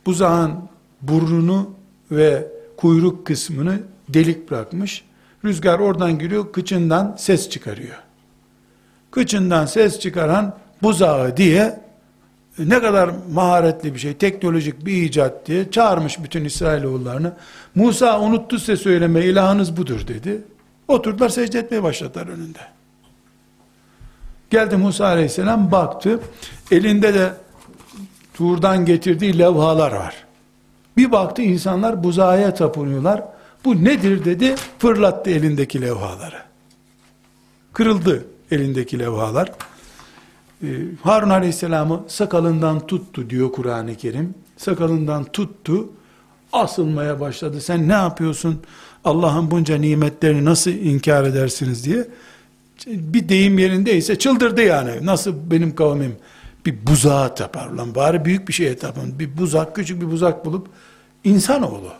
Buzağın 0.07 0.53
burnunu 1.01 1.69
ve 2.11 2.47
kuyruk 2.77 3.27
kısmını 3.27 3.79
delik 4.09 4.51
bırakmış. 4.51 5.03
Rüzgar 5.45 5.79
oradan 5.79 6.19
giriyor, 6.19 6.51
kıçından 6.51 7.15
ses 7.19 7.49
çıkarıyor. 7.49 7.95
Kıçından 9.11 9.65
ses 9.65 9.99
çıkaran 9.99 10.57
buzağı 10.83 11.37
diye 11.37 11.79
ne 12.59 12.81
kadar 12.81 13.09
maharetli 13.33 13.93
bir 13.93 13.99
şey, 13.99 14.13
teknolojik 14.13 14.85
bir 14.85 15.03
icat 15.03 15.47
diye 15.47 15.71
çağırmış 15.71 16.23
bütün 16.23 16.45
İsrailoğullarını. 16.45 17.33
Musa 17.75 18.19
unuttu 18.21 18.59
size 18.59 18.75
söyleme, 18.75 19.25
ilahınız 19.25 19.77
budur 19.77 20.07
dedi. 20.07 20.41
Oturdular 20.87 21.29
secde 21.29 21.59
etmeye 21.59 21.83
başladılar 21.83 22.27
önünde. 22.27 22.59
Geldi 24.49 24.77
Musa 24.77 25.05
aleyhisselam 25.05 25.71
baktı. 25.71 26.19
Elinde 26.71 27.13
de 27.13 27.31
Tur'dan 28.37 28.85
getirdiği 28.85 29.39
levhalar 29.39 29.91
var. 29.91 30.15
Bir 30.97 31.11
baktı 31.11 31.41
insanlar 31.41 32.03
buzağa 32.03 32.53
tapınıyorlar. 32.53 33.23
Bu 33.65 33.83
nedir 33.83 34.25
dedi, 34.25 34.55
fırlattı 34.79 35.29
elindeki 35.29 35.81
levhaları. 35.81 36.41
Kırıldı 37.73 38.25
elindeki 38.51 38.99
levhalar. 38.99 39.51
Ee, 40.63 40.67
Harun 41.03 41.29
Aleyhisselam'ı 41.29 42.03
sakalından 42.07 42.87
tuttu 42.87 43.29
diyor 43.29 43.51
Kur'an-ı 43.51 43.95
Kerim. 43.95 44.33
Sakalından 44.57 45.23
tuttu, 45.23 45.89
asılmaya 46.53 47.19
başladı. 47.19 47.61
Sen 47.61 47.87
ne 47.87 47.93
yapıyorsun? 47.93 48.61
Allah'ın 49.05 49.51
bunca 49.51 49.77
nimetlerini 49.77 50.45
nasıl 50.45 50.71
inkar 50.71 51.23
edersiniz 51.23 51.85
diye. 51.85 52.07
Bir 52.87 53.29
deyim 53.29 53.59
yerindeyse 53.59 54.19
çıldırdı 54.19 54.61
yani. 54.61 55.05
Nasıl 55.05 55.35
benim 55.51 55.75
kavmim 55.75 56.15
bir 56.67 56.87
buzağa 56.87 57.35
tapar 57.35 57.67
lan 57.67 57.95
bari 57.95 58.25
büyük 58.25 58.47
bir 58.47 58.53
şeye 58.53 58.77
tapın. 58.77 59.19
Bir 59.19 59.37
buzak 59.37 59.75
küçük 59.75 60.01
bir 60.01 60.11
buzak 60.11 60.45
bulup 60.45 60.67
insanoğlu. 61.23 61.93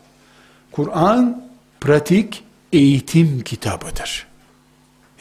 Kur'an 0.72 1.50
pratik 1.82 2.44
eğitim 2.74 3.42
kitabıdır. 3.42 4.28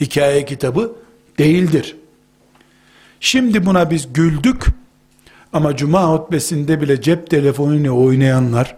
Hikaye 0.01 0.45
kitabı 0.45 0.93
değildir. 1.39 1.97
Şimdi 3.21 3.67
buna 3.67 3.91
biz 3.91 4.13
güldük 4.13 4.67
ama 5.53 5.77
cuma 5.77 6.13
hutbesinde 6.13 6.81
bile 6.81 7.01
cep 7.01 7.31
telefonuyla 7.31 7.91
oynayanlar 7.91 8.77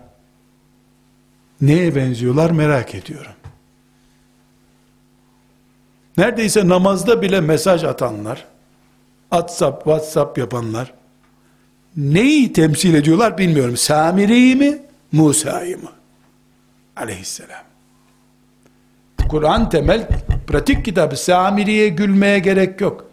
neye 1.61 1.95
benziyorlar 1.95 2.51
merak 2.51 2.95
ediyorum. 2.95 3.33
Neredeyse 6.16 6.69
namazda 6.69 7.23
bile 7.23 7.41
mesaj 7.41 7.85
atanlar, 7.85 8.45
WhatsApp, 9.31 9.85
WhatsApp 9.85 10.39
yapanlar, 10.39 10.95
neyi 11.97 12.53
temsil 12.53 12.95
ediyorlar 12.95 13.39
bilmiyorum. 13.39 13.76
Samiri'yi 13.76 14.57
mi, 14.57 14.79
Musa'yı 15.12 15.83
mı? 15.83 15.91
Aleyhisselam. 16.97 17.62
Kur'an 19.29 19.70
temel 19.70 20.09
pratik 20.47 20.85
kitabı. 20.85 21.16
Samiri'ye 21.16 21.89
gülmeye 21.89 22.39
gerek 22.39 22.81
yok. 22.81 23.11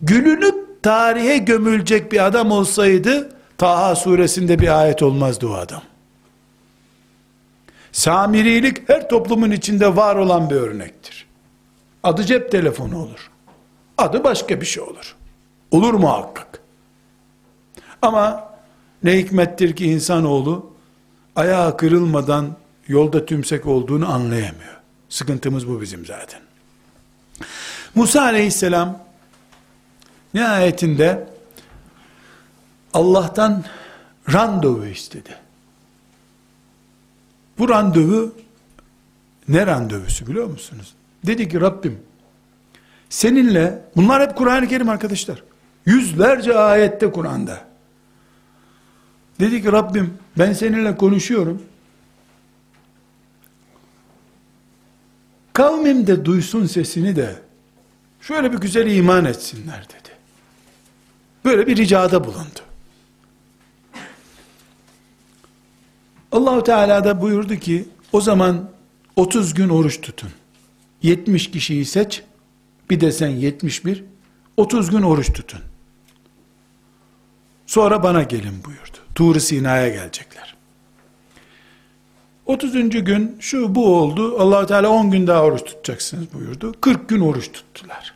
Gülünüp 0.00 0.82
tarihe 0.82 1.38
gömülecek 1.38 2.12
bir 2.12 2.26
adam 2.26 2.50
olsaydı 2.50 3.38
Taha 3.58 3.96
suresinde 3.96 4.58
bir 4.58 4.80
ayet 4.80 5.02
olmazdı 5.02 5.48
o 5.48 5.52
adam. 5.52 5.82
Samirilik 7.92 8.88
her 8.88 9.08
toplumun 9.08 9.50
içinde 9.50 9.96
var 9.96 10.16
olan 10.16 10.50
bir 10.50 10.54
örnektir. 10.54 11.26
Adı 12.02 12.24
cep 12.24 12.50
telefonu 12.50 13.02
olur. 13.02 13.30
Adı 13.98 14.24
başka 14.24 14.60
bir 14.60 14.66
şey 14.66 14.82
olur. 14.82 15.16
Olur 15.70 15.94
muhakkak. 15.94 16.60
Ama 18.02 18.54
ne 19.02 19.18
hikmettir 19.18 19.76
ki 19.76 19.84
insanoğlu 19.86 20.72
ayağı 21.36 21.76
kırılmadan 21.76 22.56
yolda 22.88 23.26
tümsek 23.26 23.66
olduğunu 23.66 24.12
anlayamıyor. 24.12 24.80
Sıkıntımız 25.08 25.68
bu 25.68 25.80
bizim 25.80 26.06
zaten. 26.06 26.40
Musa 27.94 28.22
aleyhisselam 28.22 28.98
nihayetinde 30.34 31.28
Allah'tan 32.94 33.64
randevu 34.32 34.86
istedi. 34.86 35.36
Bu 37.58 37.68
randevu 37.68 38.34
ne 39.48 39.66
randevusu 39.66 40.26
biliyor 40.26 40.46
musunuz? 40.46 40.94
Dedi 41.26 41.48
ki 41.48 41.60
Rabbim 41.60 42.02
seninle 43.08 43.82
bunlar 43.96 44.22
hep 44.22 44.36
Kur'an-ı 44.36 44.68
Kerim 44.68 44.88
arkadaşlar. 44.88 45.42
Yüzlerce 45.88 46.58
ayette 46.58 47.12
Kur'an'da. 47.12 47.60
Dedi 49.40 49.62
ki 49.62 49.72
Rabbim 49.72 50.18
ben 50.38 50.52
seninle 50.52 50.96
konuşuyorum. 50.96 51.62
Kavmim 55.52 56.06
de 56.06 56.24
duysun 56.24 56.66
sesini 56.66 57.16
de 57.16 57.36
şöyle 58.20 58.52
bir 58.52 58.58
güzel 58.58 58.96
iman 58.96 59.24
etsinler 59.24 59.84
dedi. 59.84 60.16
Böyle 61.44 61.66
bir 61.66 61.76
ricada 61.76 62.24
bulundu. 62.24 62.60
Allahu 66.32 66.62
Teala 66.62 67.04
da 67.04 67.22
buyurdu 67.22 67.56
ki 67.56 67.88
o 68.12 68.20
zaman 68.20 68.70
30 69.16 69.54
gün 69.54 69.68
oruç 69.68 70.00
tutun. 70.00 70.30
70 71.02 71.50
kişiyi 71.50 71.84
seç. 71.84 72.22
Bir 72.90 73.00
de 73.00 73.12
sen 73.12 73.28
71. 73.28 74.04
30 74.56 74.90
gün 74.90 75.02
oruç 75.02 75.32
tutun. 75.32 75.67
Sonra 77.68 78.02
bana 78.02 78.22
gelin 78.22 78.64
buyurdu. 78.64 78.96
Tur-i 79.14 79.40
Sina'ya 79.40 79.88
gelecekler. 79.88 80.56
30. 82.46 82.72
gün 82.90 83.36
şu 83.40 83.74
bu 83.74 83.96
oldu. 83.96 84.36
allah 84.38 84.66
Teala 84.66 84.88
10 84.88 85.10
gün 85.10 85.26
daha 85.26 85.42
oruç 85.42 85.64
tutacaksınız 85.64 86.26
buyurdu. 86.34 86.74
40 86.80 87.08
gün 87.08 87.20
oruç 87.20 87.52
tuttular. 87.52 88.14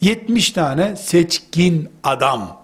70 0.00 0.50
tane 0.50 0.96
seçkin 0.96 1.88
adam. 2.02 2.60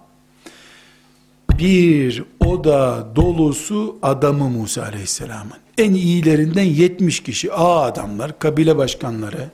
Bir 1.59 2.25
oda 2.41 3.09
dolusu 3.17 3.97
adamı 4.03 4.49
Musa 4.49 4.83
Aleyhisselam'ın. 4.83 5.59
En 5.79 5.95
iyilerinden 5.95 6.63
70 6.63 7.23
kişi, 7.23 7.53
a 7.53 7.81
adamlar, 7.83 8.39
kabile 8.39 8.77
başkanları, 8.77 9.51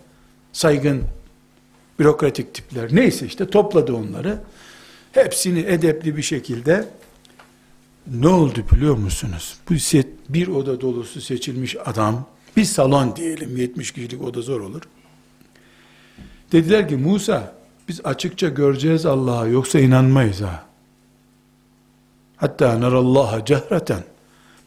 saygın 0.53 1.03
bürokratik 1.99 2.55
tipler, 2.55 2.89
neyse 2.93 3.27
işte 3.27 3.51
topladı 3.51 3.95
onları. 3.95 4.39
Hepsini 5.13 5.59
edepli 5.59 6.17
bir 6.17 6.23
şekilde 6.23 6.89
ne 8.07 8.29
oldu 8.29 8.65
biliyor 8.73 8.97
musunuz? 8.97 9.57
Bu 9.69 9.79
set, 9.79 10.07
bir 10.29 10.49
oda 10.49 10.81
dolusu 10.81 11.21
seçilmiş 11.21 11.77
adam, 11.85 12.27
bir 12.57 12.65
salon 12.65 13.17
diyelim, 13.17 13.57
70 13.57 13.93
kişilik 13.93 14.23
oda 14.23 14.43
zor 14.43 14.61
olur. 14.61 14.83
Dediler 16.53 16.89
ki 16.89 16.97
Musa, 16.97 17.55
biz 17.89 18.01
açıkça 18.05 18.49
göreceğiz 18.49 19.07
Allah'a, 19.07 19.47
yoksa 19.47 19.81
inanmayız 19.81 20.41
ha. 20.41 20.65
Hatta 22.37 22.81
narallaha 22.81 23.45
cehreten. 23.45 24.05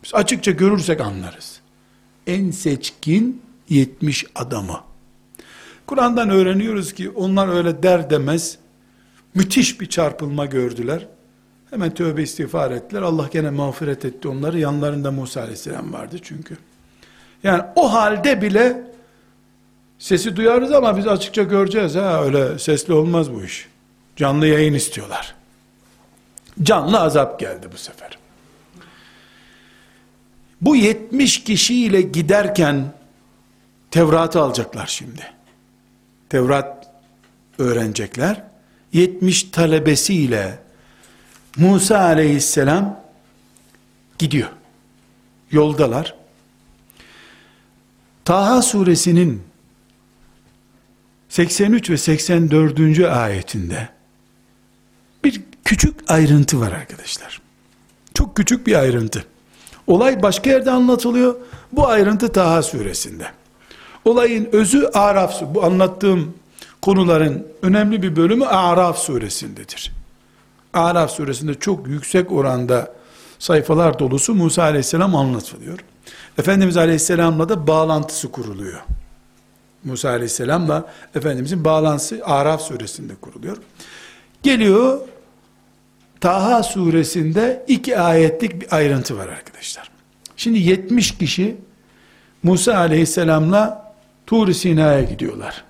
Biz 0.04 0.14
açıkça 0.14 0.52
görürsek 0.52 1.02
anlarız. 1.02 1.60
En 2.28 2.52
seçkin 2.52 3.42
70 3.70 4.26
adamı. 4.36 4.82
Kur'an'dan 5.88 6.30
öğreniyoruz 6.30 6.94
ki 6.94 7.10
onlar 7.10 7.48
öyle 7.48 7.84
der 7.84 8.10
demez 8.10 8.58
müthiş 9.36 9.82
bir 9.82 9.90
çarpılma 9.90 10.46
gördüler. 10.46 11.08
Hemen 11.70 11.94
tövbe 11.94 12.24
istiğfar 12.24 12.72
ettiler. 12.72 13.02
Allah 13.02 13.30
gene 13.34 13.50
mağfiret 13.50 14.06
etti 14.06 14.28
onları. 14.28 14.60
Yanlarında 14.60 15.12
Musa 15.12 15.42
aleyhisselam 15.42 15.94
vardı 15.94 16.16
çünkü. 16.22 16.58
Yani 17.44 17.64
o 17.76 17.94
halde 17.94 18.42
bile 18.42 18.84
sesi 20.00 20.36
duyarız 20.36 20.72
ama 20.72 20.98
biz 20.98 21.08
açıkça 21.08 21.44
göreceğiz. 21.44 21.96
Ha 21.96 22.24
öyle 22.24 22.60
sesli 22.60 22.94
olmaz 22.94 23.34
bu 23.34 23.44
iş. 23.44 23.68
Canlı 24.16 24.48
yayın 24.48 24.74
istiyorlar. 24.74 25.36
Canlı 26.64 27.00
azap 27.00 27.40
geldi 27.40 27.68
bu 27.74 27.78
sefer. 27.78 28.18
Bu 30.62 30.76
70 30.76 31.44
kişiyle 31.44 32.02
giderken 32.02 32.94
Tevrat'ı 33.92 34.42
alacaklar 34.42 34.88
şimdi. 34.88 35.34
Tevrat 36.30 36.88
öğrenecekler. 37.58 38.44
70 38.94 39.44
talebesiyle 39.44 40.60
Musa 41.58 42.00
aleyhisselam 42.00 43.00
gidiyor. 44.20 44.50
Yoldalar. 45.52 46.16
Taha 48.26 48.62
suresinin 48.62 49.44
83 51.30 51.90
ve 51.90 51.98
84. 51.98 53.00
ayetinde 53.00 53.90
bir 55.24 55.42
küçük 55.66 56.12
ayrıntı 56.12 56.60
var 56.60 56.72
arkadaşlar. 56.72 57.42
Çok 58.14 58.36
küçük 58.36 58.68
bir 58.68 58.76
ayrıntı. 58.76 59.26
Olay 59.88 60.22
başka 60.22 60.50
yerde 60.50 60.72
anlatılıyor. 60.72 61.36
Bu 61.72 61.88
ayrıntı 61.88 62.32
Taha 62.32 62.64
suresinde. 62.64 63.28
Olayın 64.06 64.50
özü 64.52 64.90
Araf, 64.94 65.42
bu 65.54 65.64
anlattığım 65.64 66.34
konuların 66.84 67.48
önemli 67.62 68.04
bir 68.04 68.16
bölümü 68.16 68.46
Araf 68.46 68.98
suresindedir. 68.98 69.92
Araf 70.74 71.12
suresinde 71.12 71.54
çok 71.54 71.88
yüksek 71.88 72.32
oranda 72.32 72.94
sayfalar 73.40 74.00
dolusu 74.00 74.34
Musa 74.34 74.64
aleyhisselam 74.64 75.16
anlatılıyor. 75.16 75.80
Efendimiz 76.38 76.78
aleyhisselamla 76.78 77.50
da 77.50 77.68
bağlantısı 77.68 78.32
kuruluyor. 78.32 78.82
Musa 79.84 80.10
aleyhisselamla 80.10 80.92
Efendimizin 81.16 81.66
bağlantısı 81.66 82.22
Araf 82.24 82.62
suresinde 82.62 83.16
kuruluyor. 83.16 83.58
Geliyor 84.44 85.00
Taha 86.22 86.64
suresinde 86.64 87.66
iki 87.68 88.00
ayetlik 88.00 88.62
bir 88.62 88.76
ayrıntı 88.76 89.18
var 89.18 89.28
arkadaşlar. 89.28 89.90
Şimdi 90.38 90.60
70 90.60 91.18
kişi 91.18 91.58
Musa 92.44 92.78
aleyhisselamla 92.78 93.94
Tur 94.28 94.54
Sina'ya 94.54 95.02
gidiyorlar. 95.02 95.64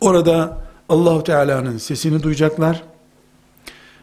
Orada 0.00 0.58
Allahu 0.88 1.24
Teala'nın 1.24 1.78
sesini 1.78 2.22
duyacaklar. 2.22 2.82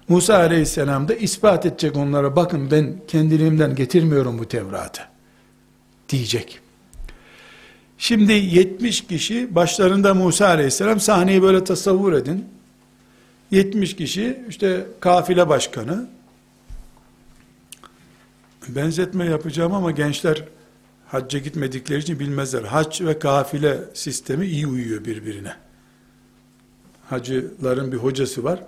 Musa 0.08 0.36
aleyhisselam 0.36 1.08
da 1.08 1.16
ispat 1.16 1.66
edecek 1.66 1.96
onlara 1.96 2.36
bakın 2.36 2.72
ben 2.72 2.96
kendiliğimden 3.08 3.76
getirmiyorum 3.76 4.40
bu 4.40 4.48
Tevrat'ı 4.48 5.02
diyecek. 6.10 6.60
Şimdi 7.98 8.32
70 8.34 9.08
kişi 9.08 9.56
başlarında 9.56 10.14
Musa 10.14 10.48
aleyhisselam 10.48 11.00
sahneyi 11.00 11.42
böyle 11.42 11.64
tasavvur 11.64 12.14
edin. 12.14 12.46
70 13.52 13.96
kişi 13.96 14.44
işte 14.50 14.86
kafile 15.00 15.50
başkanı 15.50 16.08
benzetme 18.68 19.26
yapacağım 19.26 19.74
ama 19.74 19.92
gençler 19.92 20.44
hacca 21.08 21.40
gitmedikleri 21.40 22.00
için 22.00 22.20
bilmezler. 22.20 22.64
Hac 22.64 23.02
ve 23.02 23.20
kafile 23.20 23.80
sistemi 23.94 24.46
iyi 24.46 24.68
uyuyor 24.68 25.06
birbirine. 25.06 25.54
Hacıların 27.14 27.92
bir 27.92 27.98
hocası 27.98 28.44
var. 28.44 28.60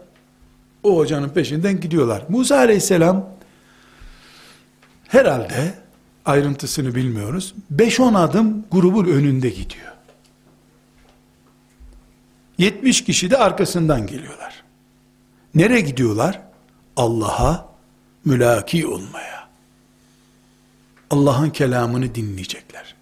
O 0.83 0.97
hocanın 0.97 1.29
peşinden 1.29 1.79
gidiyorlar. 1.79 2.23
Musa 2.29 2.57
aleyhisselam 2.57 3.29
herhalde 5.07 5.73
ayrıntısını 6.25 6.95
bilmiyoruz. 6.95 7.55
5-10 7.75 8.17
adım 8.17 8.65
grubun 8.71 9.05
önünde 9.05 9.49
gidiyor. 9.49 9.91
70 12.57 13.03
kişi 13.03 13.31
de 13.31 13.37
arkasından 13.37 14.07
geliyorlar. 14.07 14.63
Nereye 15.55 15.81
gidiyorlar? 15.81 16.41
Allah'a 16.97 17.69
mülaki 18.25 18.87
olmaya. 18.87 19.49
Allah'ın 21.09 21.49
kelamını 21.49 22.15
dinleyecekler. 22.15 22.95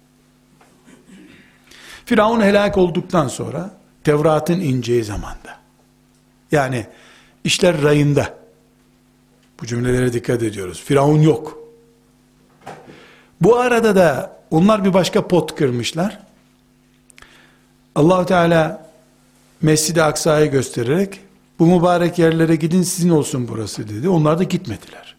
Firavun 2.04 2.40
helak 2.40 2.78
olduktan 2.78 3.28
sonra 3.28 3.83
Tevrat'ın 4.04 4.60
ineceği 4.60 5.04
zamanda 5.04 5.58
yani 6.52 6.86
işler 7.44 7.82
rayında 7.82 8.34
bu 9.60 9.66
cümlelere 9.66 10.12
dikkat 10.12 10.42
ediyoruz. 10.42 10.82
Firavun 10.84 11.20
yok. 11.20 11.58
Bu 13.40 13.56
arada 13.56 13.96
da 13.96 14.36
onlar 14.50 14.84
bir 14.84 14.94
başka 14.94 15.28
pot 15.28 15.54
kırmışlar. 15.54 16.18
allah 17.94 18.26
Teala 18.26 18.90
Mescid-i 19.62 20.02
Aksa'yı 20.02 20.50
göstererek 20.50 21.20
bu 21.58 21.66
mübarek 21.66 22.18
yerlere 22.18 22.56
gidin 22.56 22.82
sizin 22.82 23.10
olsun 23.10 23.48
burası 23.48 23.88
dedi. 23.88 24.08
Onlar 24.08 24.38
da 24.38 24.42
gitmediler. 24.42 25.16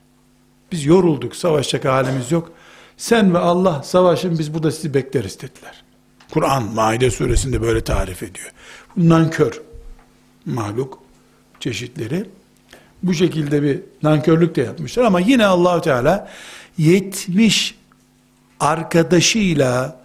Biz 0.71 0.85
yorulduk 0.85 1.35
savaşacak 1.35 1.85
halimiz 1.85 2.31
yok. 2.31 2.51
Sen 2.97 3.33
ve 3.33 3.37
Allah 3.37 3.83
savaşın 3.83 4.39
biz 4.39 4.53
burada 4.53 4.71
sizi 4.71 4.93
bekleriz 4.93 5.41
dediler. 5.41 5.84
Kur'an 6.35 6.63
Maide 6.63 7.11
suresinde 7.11 7.61
böyle 7.61 7.83
tarif 7.83 8.23
ediyor. 8.23 8.51
Nankör 8.97 9.61
mahluk 10.45 10.99
çeşitleri 11.59 12.25
bu 13.03 13.13
şekilde 13.13 13.63
bir 13.63 13.79
nankörlük 14.03 14.55
de 14.55 14.61
yapmışlar 14.61 15.03
ama 15.03 15.19
yine 15.19 15.45
Allahu 15.45 15.81
Teala 15.81 16.29
70 16.77 17.75
arkadaşıyla 18.59 19.99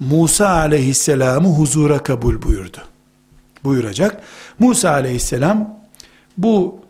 Musa 0.00 0.48
aleyhisselamı 0.48 1.48
huzura 1.48 1.98
kabul 1.98 2.42
buyurdu. 2.42 2.78
Buyuracak. 3.64 4.22
Musa 4.58 4.90
aleyhisselam 4.90 5.78
bu 6.38 6.80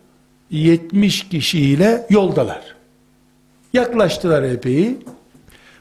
70 0.51 1.28
kişiyle 1.28 2.07
yoldalar. 2.11 2.62
Yaklaştılar 3.72 4.43
epey. 4.43 4.97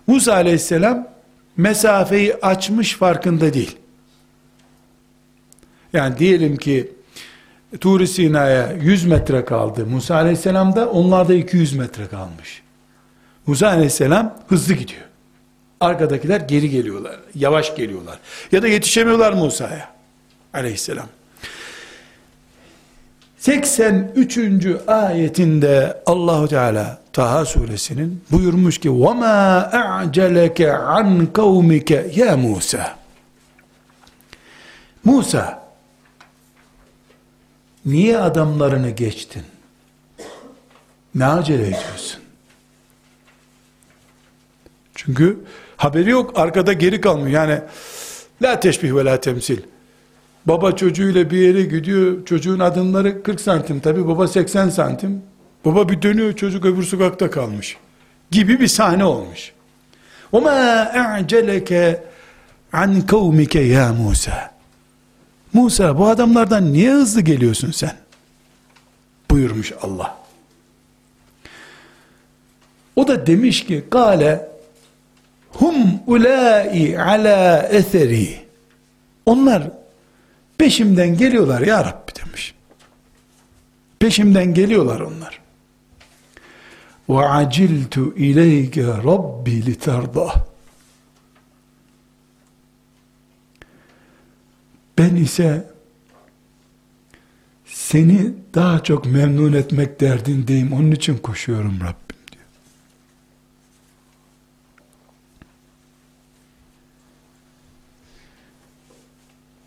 Musa 0.07 0.34
aleyhisselam 0.34 1.11
mesafeyi 1.58 2.36
açmış 2.36 2.95
farkında 2.95 3.54
değil. 3.54 3.78
Yani 5.93 6.18
diyelim 6.18 6.58
ki 6.58 6.91
Tur-i 7.80 8.08
Sina'ya 8.08 8.74
100 8.82 9.06
metre 9.06 9.45
kaldı. 9.45 9.86
Musa 9.86 10.16
aleyhisselam 10.16 10.76
da 10.76 10.89
onlarda 10.89 11.34
200 11.34 11.74
metre 11.74 12.08
kalmış. 12.08 12.62
Musa 13.47 13.68
aleyhisselam 13.68 14.38
hızlı 14.47 14.74
gidiyor. 14.74 15.02
Arkadakiler 15.80 16.41
geri 16.41 16.70
geliyorlar. 16.70 17.20
Yavaş 17.36 17.76
geliyorlar. 17.76 18.20
Ya 18.52 18.62
da 18.62 18.68
yetişemiyorlar 18.68 19.34
Musa'ya 19.34 19.89
aleyhisselam. 20.54 21.08
83. 23.38 24.38
ayetinde 24.88 26.02
Allahu 26.06 26.47
Teala 26.47 27.01
Taha 27.12 27.44
suresinin 27.44 28.24
buyurmuş 28.30 28.78
ki 28.78 28.88
وَمَا 28.88 29.70
أَعْجَلَكَ 29.70 30.61
عَنْ 30.70 31.26
قَوْمِكَ 31.26 32.20
ya 32.20 32.36
Musa 32.36 32.97
Musa 35.05 35.66
niye 37.86 38.18
adamlarını 38.18 38.90
geçtin? 38.90 39.42
Ne 41.14 41.26
acele 41.26 41.62
ediyorsun? 41.62 42.20
Çünkü 44.94 45.38
haberi 45.76 46.11
yok 46.11 46.38
arkada 46.38 46.72
geri 46.72 47.01
kalmıyor. 47.01 47.30
Yani 47.30 47.61
la 48.42 48.61
teşbih 48.61 48.94
ve 48.94 49.05
la 49.05 49.20
temsil. 49.20 49.59
Baba 50.47 50.72
çocuğuyla 50.72 51.30
bir 51.30 51.38
yere 51.38 51.62
gidiyor. 51.62 52.24
Çocuğun 52.24 52.59
adımları 52.59 53.22
40 53.22 53.40
santim. 53.40 53.80
Tabi 53.80 54.09
baba 54.09 54.28
80 54.28 54.68
santim. 54.68 55.22
Baba 55.64 55.88
bir 55.88 56.03
dönüyor 56.03 56.32
çocuk 56.32 56.64
öbür 56.64 56.82
sokakta 56.82 57.30
kalmış. 57.30 57.76
Gibi 58.30 58.61
bir 58.61 58.68
sahne 58.68 59.05
olmuş. 59.05 59.53
وَمَا 60.32 60.92
اَعْجَلَكَ 60.92 61.99
عَنْ 62.72 63.07
قَوْمِكَ 63.07 63.59
ya 63.59 63.92
Musa. 63.92 64.55
Musa 65.53 65.99
bu 65.99 66.09
adamlardan 66.09 66.72
niye 66.72 66.90
hızlı 66.90 67.20
geliyorsun 67.20 67.70
sen? 67.70 67.97
Buyurmuş 69.30 69.72
Allah. 69.82 70.16
O 72.97 73.09
da 73.09 73.26
demiş 73.26 73.64
ki 73.64 73.84
kale 73.90 74.49
hum 75.53 75.76
ulai 76.07 76.99
ala 77.01 77.62
eseri 77.68 78.40
onlar 79.26 79.62
peşimden 80.59 81.16
geliyorlar 81.16 81.61
ya 81.61 81.84
Rabbi 81.84 82.12
demiş. 82.24 82.55
Peşimden 83.99 84.55
geliyorlar 84.55 85.01
onlar. 85.01 85.39
Ve 87.12 87.18
aciltu 87.18 88.16
ileyke 88.16 88.88
rabbi 88.88 89.66
litarda. 89.66 90.47
Ben 94.97 95.16
ise 95.16 95.72
seni 97.66 98.34
daha 98.53 98.84
çok 98.84 99.05
memnun 99.05 99.53
etmek 99.53 99.99
derdindeyim. 99.99 100.74
Onun 100.74 100.91
için 100.91 101.18
koşuyorum 101.18 101.80
Rabbim 101.80 102.18
diyor. 102.32 102.45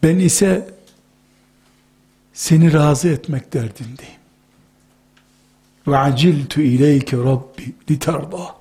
Ben 0.02 0.18
ise 0.18 0.74
seni 2.32 2.72
razı 2.72 3.08
etmek 3.08 3.52
derdindeyim. 3.52 4.23
Ve 5.86 5.98
aciltu 5.98 6.60
ileyke 6.60 7.16
Rabbi 7.16 7.74
litarda. 7.90 8.56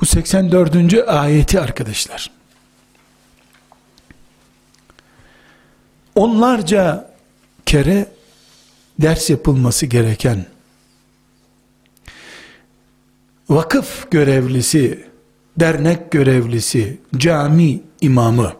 Bu 0.00 0.06
84. 0.06 0.94
ayeti 1.08 1.60
arkadaşlar. 1.60 2.30
Onlarca 6.14 7.10
kere 7.66 8.06
ders 8.98 9.30
yapılması 9.30 9.86
gereken 9.86 10.46
vakıf 13.48 14.10
görevlisi, 14.10 15.06
dernek 15.56 16.10
görevlisi, 16.10 17.00
cami 17.16 17.80
imamı, 18.00 18.52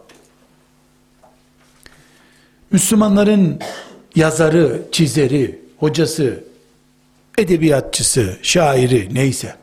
Müslümanların 2.70 3.60
yazarı, 4.16 4.82
çizeri, 4.92 5.58
hocası, 5.78 6.44
edebiyatçısı, 7.38 8.38
şairi 8.42 9.14
neyse 9.14 9.56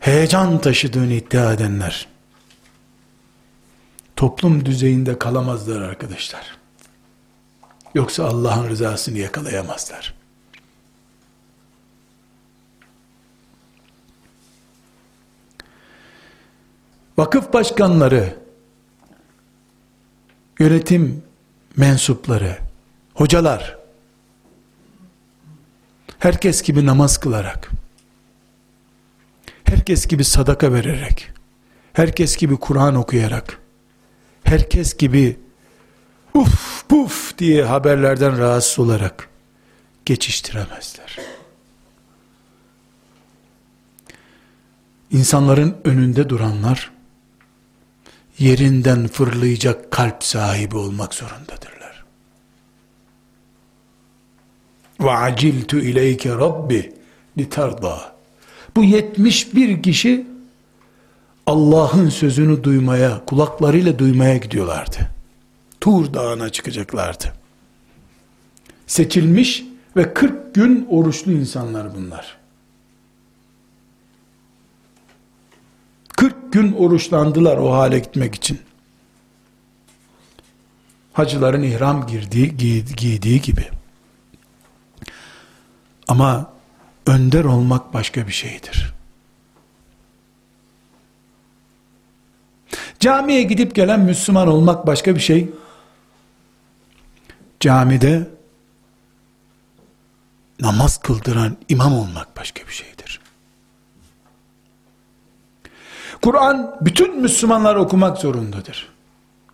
heyecan 0.00 0.60
taşıdığını 0.60 1.12
iddia 1.12 1.52
edenler 1.52 2.08
toplum 4.16 4.64
düzeyinde 4.64 5.18
kalamazlar 5.18 5.80
arkadaşlar. 5.80 6.58
Yoksa 7.94 8.24
Allah'ın 8.24 8.68
rızasını 8.68 9.18
yakalayamazlar. 9.18 10.14
Vakıf 17.18 17.52
başkanları, 17.52 18.39
yönetim 20.60 21.22
mensupları, 21.76 22.58
hocalar, 23.14 23.78
herkes 26.18 26.62
gibi 26.62 26.86
namaz 26.86 27.18
kılarak, 27.20 27.70
herkes 29.64 30.06
gibi 30.06 30.24
sadaka 30.24 30.72
vererek, 30.72 31.32
herkes 31.92 32.36
gibi 32.36 32.56
Kur'an 32.56 32.94
okuyarak, 32.94 33.58
herkes 34.44 34.96
gibi 34.96 35.38
uf 36.34 36.88
puf 36.88 37.38
diye 37.38 37.64
haberlerden 37.64 38.38
rahatsız 38.38 38.78
olarak 38.78 39.28
geçiştiremezler. 40.06 41.16
İnsanların 45.10 45.76
önünde 45.84 46.28
duranlar 46.28 46.90
yerinden 48.40 49.08
fırlayacak 49.08 49.90
kalp 49.90 50.24
sahibi 50.24 50.76
olmak 50.76 51.14
zorundadırlar. 51.14 52.04
Ve 55.00 55.10
aciltu 55.10 55.78
ileyke 55.78 56.30
rabbi 56.30 56.92
litarda. 57.38 58.12
Bu 58.76 58.84
71 58.84 59.82
kişi 59.82 60.26
Allah'ın 61.46 62.08
sözünü 62.08 62.64
duymaya, 62.64 63.24
kulaklarıyla 63.26 63.98
duymaya 63.98 64.36
gidiyorlardı. 64.36 64.98
Tur 65.80 66.14
dağına 66.14 66.48
çıkacaklardı. 66.50 67.32
Seçilmiş 68.86 69.64
ve 69.96 70.14
40 70.14 70.54
gün 70.54 70.86
oruçlu 70.90 71.32
insanlar 71.32 71.94
bunlar. 71.94 72.39
40 76.20 76.52
gün 76.52 76.72
oruçlandılar 76.72 77.56
o 77.56 77.72
hale 77.72 77.98
gitmek 77.98 78.34
için. 78.34 78.60
Hacıların 81.12 81.62
ihram 81.62 82.06
girdiği, 82.06 82.56
giydiği 82.96 83.40
gibi. 83.40 83.68
Ama 86.08 86.52
önder 87.06 87.44
olmak 87.44 87.94
başka 87.94 88.26
bir 88.26 88.32
şeydir. 88.32 88.94
Camiye 92.98 93.42
gidip 93.42 93.74
gelen 93.74 94.00
Müslüman 94.00 94.48
olmak 94.48 94.86
başka 94.86 95.14
bir 95.14 95.20
şey. 95.20 95.50
Camide 97.60 98.28
namaz 100.60 100.98
kıldıran 100.98 101.56
imam 101.68 101.98
olmak 101.98 102.36
başka 102.36 102.66
bir 102.68 102.72
şeydir. 102.72 102.99
Kur'an 106.22 106.76
bütün 106.80 107.20
Müslümanlar 107.20 107.76
okumak 107.76 108.18
zorundadır. 108.18 108.88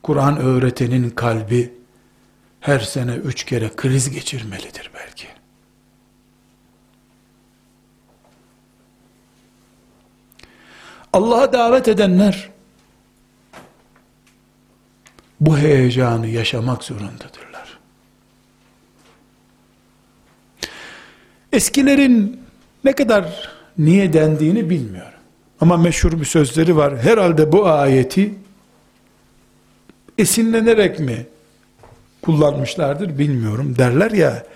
Kur'an 0.02 0.36
öğretenin 0.36 1.10
kalbi 1.10 1.74
her 2.60 2.78
sene 2.78 3.14
üç 3.14 3.44
kere 3.44 3.70
kriz 3.76 4.10
geçirmelidir 4.10 4.90
belki. 4.94 5.26
Allah'a 11.12 11.52
davet 11.52 11.88
edenler 11.88 12.50
bu 15.40 15.58
heyecanı 15.58 16.26
yaşamak 16.26 16.84
zorundadırlar. 16.84 17.78
Eskilerin 21.52 22.40
ne 22.84 22.92
kadar 22.92 23.50
niye 23.78 24.12
dendiğini 24.12 24.70
bilmiyorum. 24.70 25.15
Ama 25.60 25.76
meşhur 25.76 26.20
bir 26.20 26.24
sözleri 26.24 26.76
var. 26.76 26.98
Herhalde 26.98 27.52
bu 27.52 27.66
ayeti 27.66 28.34
esinlenerek 30.18 31.00
mi 31.00 31.26
kullanmışlardır 32.22 33.18
bilmiyorum. 33.18 33.74
Derler 33.78 34.10
ya 34.10 34.46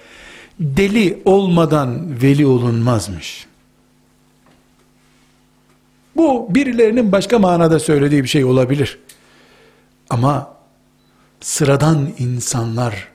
deli 0.60 1.22
olmadan 1.24 2.22
veli 2.22 2.46
olunmazmış. 2.46 3.46
Bu 6.16 6.54
birilerinin 6.54 7.12
başka 7.12 7.38
manada 7.38 7.78
söylediği 7.78 8.22
bir 8.22 8.28
şey 8.28 8.44
olabilir. 8.44 8.98
Ama 10.10 10.56
sıradan 11.40 12.12
insanlar 12.18 13.08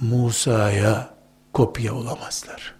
Musa'ya 0.00 1.10
kopya 1.52 1.94
olamazlar. 1.94 2.77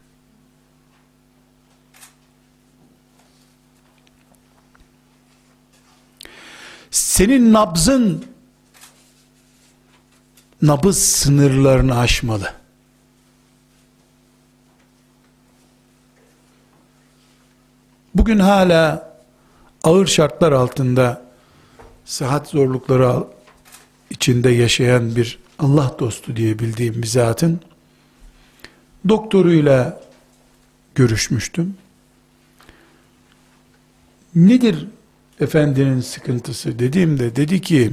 Senin 6.90 7.52
nabzın 7.52 8.24
nabız 10.62 10.98
sınırlarını 10.98 11.98
aşmalı. 11.98 12.52
Bugün 18.14 18.38
hala 18.38 19.12
ağır 19.84 20.06
şartlar 20.06 20.52
altında 20.52 21.22
sıhhat 22.04 22.48
zorlukları 22.48 23.24
içinde 24.10 24.50
yaşayan 24.50 25.16
bir 25.16 25.38
Allah 25.58 25.96
dostu 25.98 26.36
diye 26.36 26.58
bildiğim 26.58 27.02
bir 27.02 27.06
zatın 27.06 27.60
doktoruyla 29.08 30.00
görüşmüştüm. 30.94 31.76
Nedir 34.34 34.86
efendinin 35.40 36.00
sıkıntısı 36.00 36.78
dediğimde 36.78 37.36
dedi 37.36 37.60
ki 37.60 37.92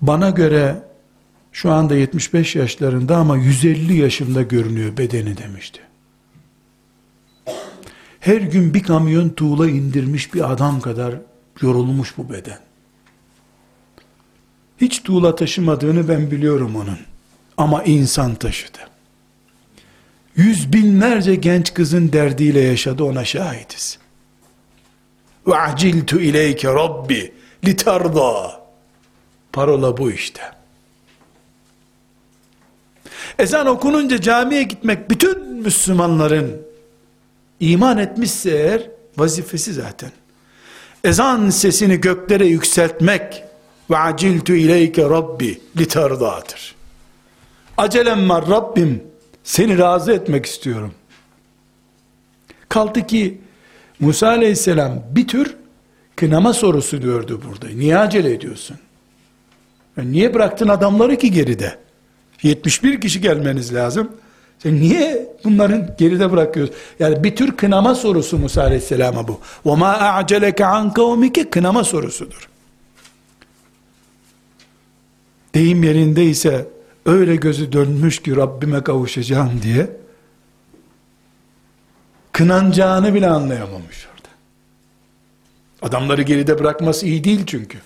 bana 0.00 0.30
göre 0.30 0.82
şu 1.52 1.72
anda 1.72 1.94
75 1.94 2.56
yaşlarında 2.56 3.16
ama 3.16 3.36
150 3.36 3.96
yaşında 3.96 4.42
görünüyor 4.42 4.96
bedeni 4.96 5.36
demişti. 5.36 5.80
Her 8.20 8.40
gün 8.40 8.74
bir 8.74 8.82
kamyon 8.82 9.28
tuğla 9.28 9.70
indirmiş 9.70 10.34
bir 10.34 10.52
adam 10.52 10.80
kadar 10.80 11.14
yorulmuş 11.60 12.18
bu 12.18 12.30
beden. 12.30 12.58
Hiç 14.80 15.02
tuğla 15.02 15.36
taşımadığını 15.36 16.08
ben 16.08 16.30
biliyorum 16.30 16.76
onun. 16.76 16.98
Ama 17.56 17.82
insan 17.82 18.34
taşıdı. 18.34 18.78
Yüz 20.36 20.72
binlerce 20.72 21.34
genç 21.34 21.74
kızın 21.74 22.12
derdiyle 22.12 22.60
yaşadı 22.60 23.04
ona 23.04 23.24
şahitiz. 23.24 23.98
Ve 25.46 25.56
aciltu 25.56 26.20
ileyke 26.20 26.68
rabbi 26.68 27.32
litarda. 27.64 28.60
Parola 29.52 29.96
bu 29.96 30.10
işte. 30.10 30.42
Ezan 33.38 33.66
okununca 33.66 34.20
camiye 34.20 34.62
gitmek 34.62 35.10
bütün 35.10 35.46
Müslümanların 35.52 36.62
iman 37.60 37.98
etmişse 37.98 38.50
eğer 38.50 38.90
vazifesi 39.16 39.72
zaten. 39.72 40.10
Ezan 41.04 41.50
sesini 41.50 42.00
göklere 42.00 42.46
yükseltmek 42.46 43.44
ve 43.90 43.98
aciltu 43.98 44.54
ileyke 44.54 45.02
rabbi 45.02 45.60
litardadır. 45.78 46.74
Acelem 47.76 48.28
var 48.28 48.48
Rabbim 48.48 49.02
seni 49.44 49.78
razı 49.78 50.12
etmek 50.12 50.46
istiyorum. 50.46 50.94
Kaldı 52.68 53.06
ki 53.06 53.40
Musa 53.99 54.27
aleyhisselam 54.27 55.03
bir 55.11 55.27
tür 55.27 55.55
kınama 56.15 56.53
sorusu 56.53 57.01
gördü 57.01 57.39
burada. 57.49 57.73
Niye 57.73 57.97
acele 57.97 58.33
ediyorsun? 58.33 58.77
Yani 59.97 60.11
niye 60.11 60.33
bıraktın 60.33 60.67
adamları 60.67 61.17
ki 61.17 61.31
geride? 61.31 61.77
71 62.43 63.01
kişi 63.01 63.21
gelmeniz 63.21 63.73
lazım. 63.73 64.11
Sen 64.59 64.79
niye 64.79 65.27
bunların 65.43 65.95
geride 65.97 66.31
bırakıyorsun? 66.31 66.75
Yani 66.99 67.23
bir 67.23 67.35
tür 67.35 67.57
kınama 67.57 67.95
sorusu 67.95 68.37
Musa 68.37 68.61
Aleyhisselam'a 68.61 69.27
bu. 69.27 69.39
وَمَا 69.65 69.97
أَعْجَلَكَ 69.97 70.61
عَنْ 70.61 70.93
قَوْمِكَ 70.93 71.49
Kınama 71.49 71.83
sorusudur. 71.83 72.49
Deyim 75.55 75.83
yerindeyse 75.83 76.67
öyle 77.05 77.35
gözü 77.35 77.71
dönmüş 77.71 78.21
ki 78.21 78.35
Rabbime 78.35 78.83
kavuşacağım 78.83 79.51
diye 79.63 79.89
kınanacağını 82.36 83.14
bile 83.14 83.26
anlayamamış 83.26 84.06
orada. 84.06 84.28
Adamları 85.82 86.22
geride 86.22 86.58
bırakması 86.58 87.06
iyi 87.06 87.24
değil 87.24 87.46
çünkü. 87.46 87.78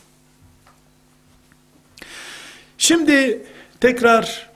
Şimdi 2.79 3.43
tekrar 3.81 4.51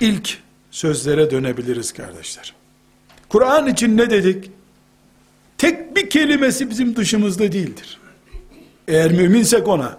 ilk 0.00 0.38
sözlere 0.70 1.30
dönebiliriz 1.30 1.92
kardeşler. 1.92 2.54
Kur'an 3.28 3.66
için 3.66 3.96
ne 3.96 4.10
dedik? 4.10 4.50
Tek 5.58 5.96
bir 5.96 6.10
kelimesi 6.10 6.70
bizim 6.70 6.96
dışımızda 6.96 7.52
değildir. 7.52 8.00
Eğer 8.88 9.12
müminsek 9.12 9.68
ona, 9.68 9.98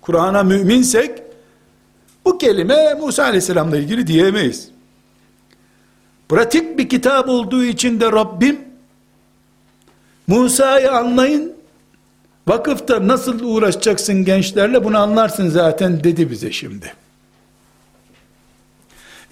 Kur'an'a 0.00 0.42
müminsek, 0.42 1.22
bu 2.24 2.38
kelime 2.38 2.94
Musa 2.94 3.24
aleyhisselamla 3.24 3.76
ilgili 3.76 4.06
diyemeyiz. 4.06 4.75
Pratik 6.28 6.78
bir 6.78 6.88
kitap 6.88 7.28
olduğu 7.28 7.64
için 7.64 8.00
de 8.00 8.12
Rabbim, 8.12 8.60
Musa'yı 10.26 10.92
anlayın, 10.92 11.52
vakıfta 12.46 13.08
nasıl 13.08 13.40
uğraşacaksın 13.40 14.24
gençlerle 14.24 14.84
bunu 14.84 14.98
anlarsın 14.98 15.48
zaten 15.48 16.04
dedi 16.04 16.30
bize 16.30 16.52
şimdi. 16.52 16.94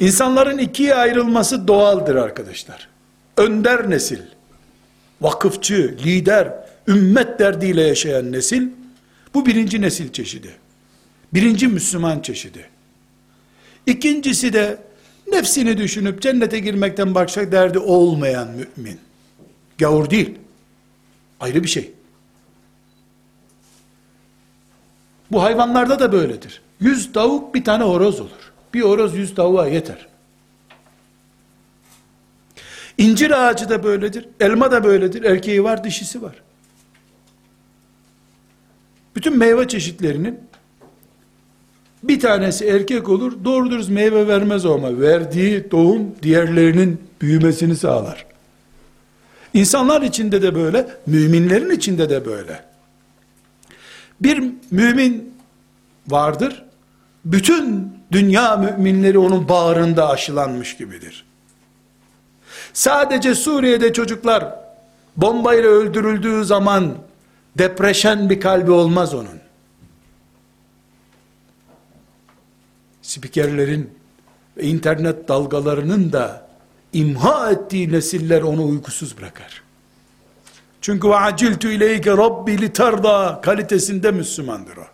İnsanların 0.01 0.59
ikiye 0.59 0.95
ayrılması 0.95 1.68
doğaldır 1.68 2.14
arkadaşlar. 2.14 2.88
Önder 3.36 3.90
nesil, 3.90 4.20
vakıfçı, 5.20 5.97
lider, 6.05 6.53
ümmet 6.88 7.38
derdiyle 7.38 7.82
yaşayan 7.82 8.32
nesil, 8.32 8.68
bu 9.34 9.47
birinci 9.47 9.80
nesil 9.80 10.12
çeşidi. 10.12 10.51
Birinci 11.34 11.68
Müslüman 11.68 12.20
çeşidi. 12.20 12.66
İkincisi 13.86 14.53
de 14.53 14.78
nefsini 15.35 15.78
düşünüp 15.78 16.22
cennete 16.22 16.59
girmekten 16.59 17.14
başka 17.14 17.53
derdi 17.53 17.78
olmayan 17.78 18.49
mümin. 18.49 19.01
Gavur 19.78 20.11
değil. 20.11 20.39
Ayrı 21.41 21.62
bir 21.62 21.68
şey. 21.68 21.93
Bu 25.32 25.43
hayvanlarda 25.43 25.99
da 25.99 26.12
böyledir. 26.12 26.62
Yüz 26.80 27.12
tavuk 27.12 27.55
bir 27.55 27.64
tane 27.64 27.85
horoz 27.85 28.20
olur. 28.20 28.53
Bir 28.74 28.80
horoz 28.80 29.16
yüz 29.16 29.35
tavuğa 29.35 29.68
yeter. 29.68 30.07
İncir 32.99 33.30
ağacı 33.30 33.68
da 33.68 33.85
böyledir. 33.85 34.28
Elma 34.41 34.72
da 34.72 34.85
böyledir. 34.85 35.22
Erkeği 35.22 35.64
var, 35.64 35.85
dişisi 35.85 36.22
var. 36.22 36.43
Bütün 39.16 39.39
meyve 39.39 39.68
çeşitlerinin 39.68 40.41
bir 42.09 42.20
tanesi 42.20 42.66
erkek 42.66 43.09
olur, 43.09 43.32
doğru 43.44 43.70
dürüst 43.70 43.90
meyve 43.90 44.28
vermez 44.28 44.66
ama 44.66 45.00
verdiği 45.00 45.70
doğum 45.70 46.14
diğerlerinin 46.22 47.00
büyümesini 47.20 47.76
sağlar. 47.76 48.26
İnsanlar 49.55 50.02
içinde 50.02 50.42
de 50.42 50.55
böyle, 50.55 50.86
müminlerin 51.07 51.70
içinde 51.70 52.11
de 52.11 52.26
böyle. 52.26 52.64
Bir 54.20 54.44
mümin 54.70 55.34
vardır, 56.09 56.64
bütün 57.24 57.92
dünya 58.12 58.57
müminleri 58.57 59.18
onun 59.18 59.48
bağrında 59.48 60.09
aşılanmış 60.09 60.76
gibidir. 60.76 61.24
Sadece 62.72 63.34
Suriye'de 63.34 63.92
çocuklar 63.92 64.55
bombayla 65.16 65.70
öldürüldüğü 65.70 66.44
zaman 66.44 66.94
depreşen 67.59 68.30
bir 68.30 68.40
kalbi 68.40 68.70
olmaz 68.70 69.14
onun. 69.14 69.43
spikerlerin 73.05 73.98
ve 74.57 74.62
internet 74.62 75.28
dalgalarının 75.28 76.12
da 76.12 76.48
imha 76.92 77.50
ettiği 77.50 77.92
nesiller 77.92 78.42
onu 78.42 78.66
uykusuz 78.66 79.18
bırakar. 79.18 79.62
Çünkü 80.80 81.09
ve 81.09 81.16
aciltu 81.16 81.68
ileyke 81.68 82.11
rabbi 82.11 82.61
literda 82.61 83.40
kalitesinde 83.42 84.11
Müslümandır 84.11 84.76
o. 84.76 84.86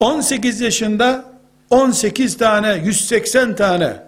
On 0.00 0.20
sekiz 0.20 0.60
yaşında 0.60 1.32
on 1.70 1.90
sekiz 1.90 2.36
tane, 2.36 2.74
yüz 2.74 3.08
seksen 3.08 3.56
tane 3.56 4.02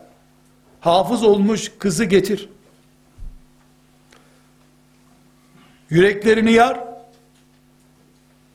hafız 0.80 1.22
olmuş 1.22 1.72
kızı 1.78 2.04
getir. 2.04 2.48
Yüreklerini 5.90 6.52
yar, 6.52 6.89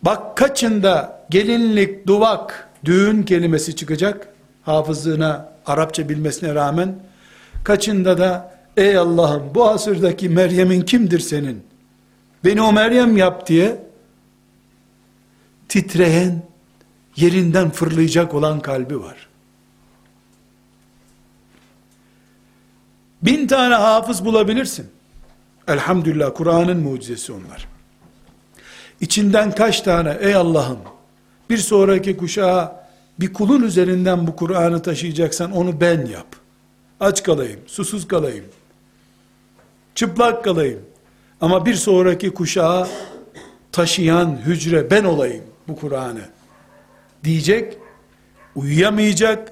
Bak 0.05 0.37
kaçında 0.37 1.25
gelinlik, 1.29 2.07
duvak, 2.07 2.69
düğün 2.85 3.23
kelimesi 3.23 3.75
çıkacak. 3.75 4.27
Hafızlığına, 4.63 5.51
Arapça 5.65 6.09
bilmesine 6.09 6.55
rağmen. 6.55 6.95
Kaçında 7.63 8.17
da 8.17 8.57
ey 8.77 8.97
Allah'ım 8.97 9.51
bu 9.55 9.69
asırdaki 9.69 10.29
Meryem'in 10.29 10.81
kimdir 10.81 11.19
senin? 11.19 11.63
Beni 12.45 12.61
o 12.61 12.73
Meryem 12.73 13.17
yap 13.17 13.47
diye 13.47 13.83
titreyen, 15.69 16.43
yerinden 17.15 17.69
fırlayacak 17.69 18.33
olan 18.33 18.59
kalbi 18.59 19.01
var. 19.01 19.27
Bin 23.21 23.47
tane 23.47 23.75
hafız 23.75 24.25
bulabilirsin. 24.25 24.87
Elhamdülillah 25.67 26.33
Kur'an'ın 26.33 26.77
mucizesi 26.77 27.33
onlar. 27.33 27.74
İçinden 29.01 29.51
kaç 29.51 29.81
tane 29.81 30.17
ey 30.21 30.35
Allah'ım 30.35 30.79
bir 31.49 31.57
sonraki 31.57 32.17
kuşağa 32.17 32.85
bir 33.19 33.33
kulun 33.33 33.63
üzerinden 33.63 34.27
bu 34.27 34.35
Kur'an'ı 34.35 34.81
taşıyacaksan 34.81 35.51
onu 35.51 35.81
ben 35.81 36.05
yap. 36.05 36.27
Aç 36.99 37.23
kalayım, 37.23 37.59
susuz 37.67 38.07
kalayım, 38.07 38.45
çıplak 39.95 40.43
kalayım. 40.43 40.81
Ama 41.41 41.65
bir 41.65 41.75
sonraki 41.75 42.33
kuşağa 42.33 42.87
taşıyan 43.71 44.37
hücre 44.45 44.91
ben 44.91 45.03
olayım 45.03 45.43
bu 45.67 45.75
Kur'an'ı 45.75 46.25
diyecek, 47.23 47.77
uyuyamayacak, 48.55 49.51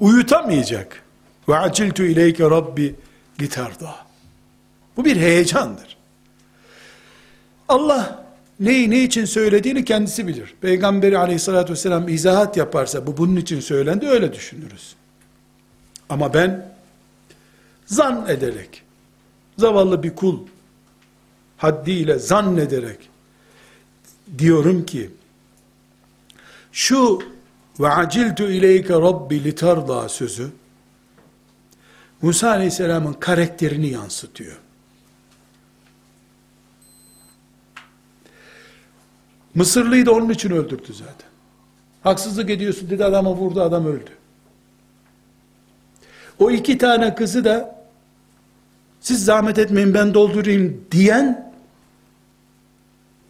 uyutamayacak. 0.00 1.02
Ve 1.48 1.58
aciltu 1.58 2.02
ileyke 2.02 2.44
rabbi 2.44 2.94
litarda. 3.40 3.96
Bu 4.96 5.04
bir 5.04 5.16
heyecandır. 5.16 5.96
Allah 7.68 8.24
neyi 8.60 8.90
ne 8.90 9.02
için 9.02 9.24
söylediğini 9.24 9.84
kendisi 9.84 10.26
bilir. 10.26 10.54
Peygamberi 10.60 11.18
aleyhissalatü 11.18 11.72
vesselam 11.72 12.08
izahat 12.08 12.56
yaparsa 12.56 13.06
bu 13.06 13.16
bunun 13.16 13.36
için 13.36 13.60
söylendi 13.60 14.08
öyle 14.08 14.32
düşünürüz. 14.32 14.94
Ama 16.08 16.34
ben 16.34 16.74
zan 17.86 18.26
ederek 18.28 18.82
zavallı 19.58 20.02
bir 20.02 20.14
kul 20.14 20.38
haddiyle 21.56 22.18
zannederek 22.18 22.98
diyorum 24.38 24.86
ki 24.86 25.10
şu 26.72 27.22
ve 27.80 27.88
aciltu 27.88 28.50
ileyke 28.50 28.94
rabbi 28.94 29.44
litarda 29.44 30.08
sözü 30.08 30.50
Musa 32.22 32.50
aleyhisselamın 32.50 33.12
karakterini 33.12 33.88
yansıtıyor. 33.88 34.56
Mısırlıyı 39.54 40.06
da 40.06 40.12
onun 40.12 40.30
için 40.30 40.50
öldürdü 40.50 40.92
zaten. 40.92 41.28
Haksızlık 42.02 42.50
ediyorsun 42.50 42.90
dedi 42.90 43.04
adama 43.04 43.30
vurdu 43.30 43.62
adam 43.62 43.86
öldü. 43.86 44.10
O 46.38 46.50
iki 46.50 46.78
tane 46.78 47.14
kızı 47.14 47.44
da 47.44 47.78
siz 49.00 49.24
zahmet 49.24 49.58
etmeyin 49.58 49.94
ben 49.94 50.14
doldurayım 50.14 50.84
diyen 50.90 51.52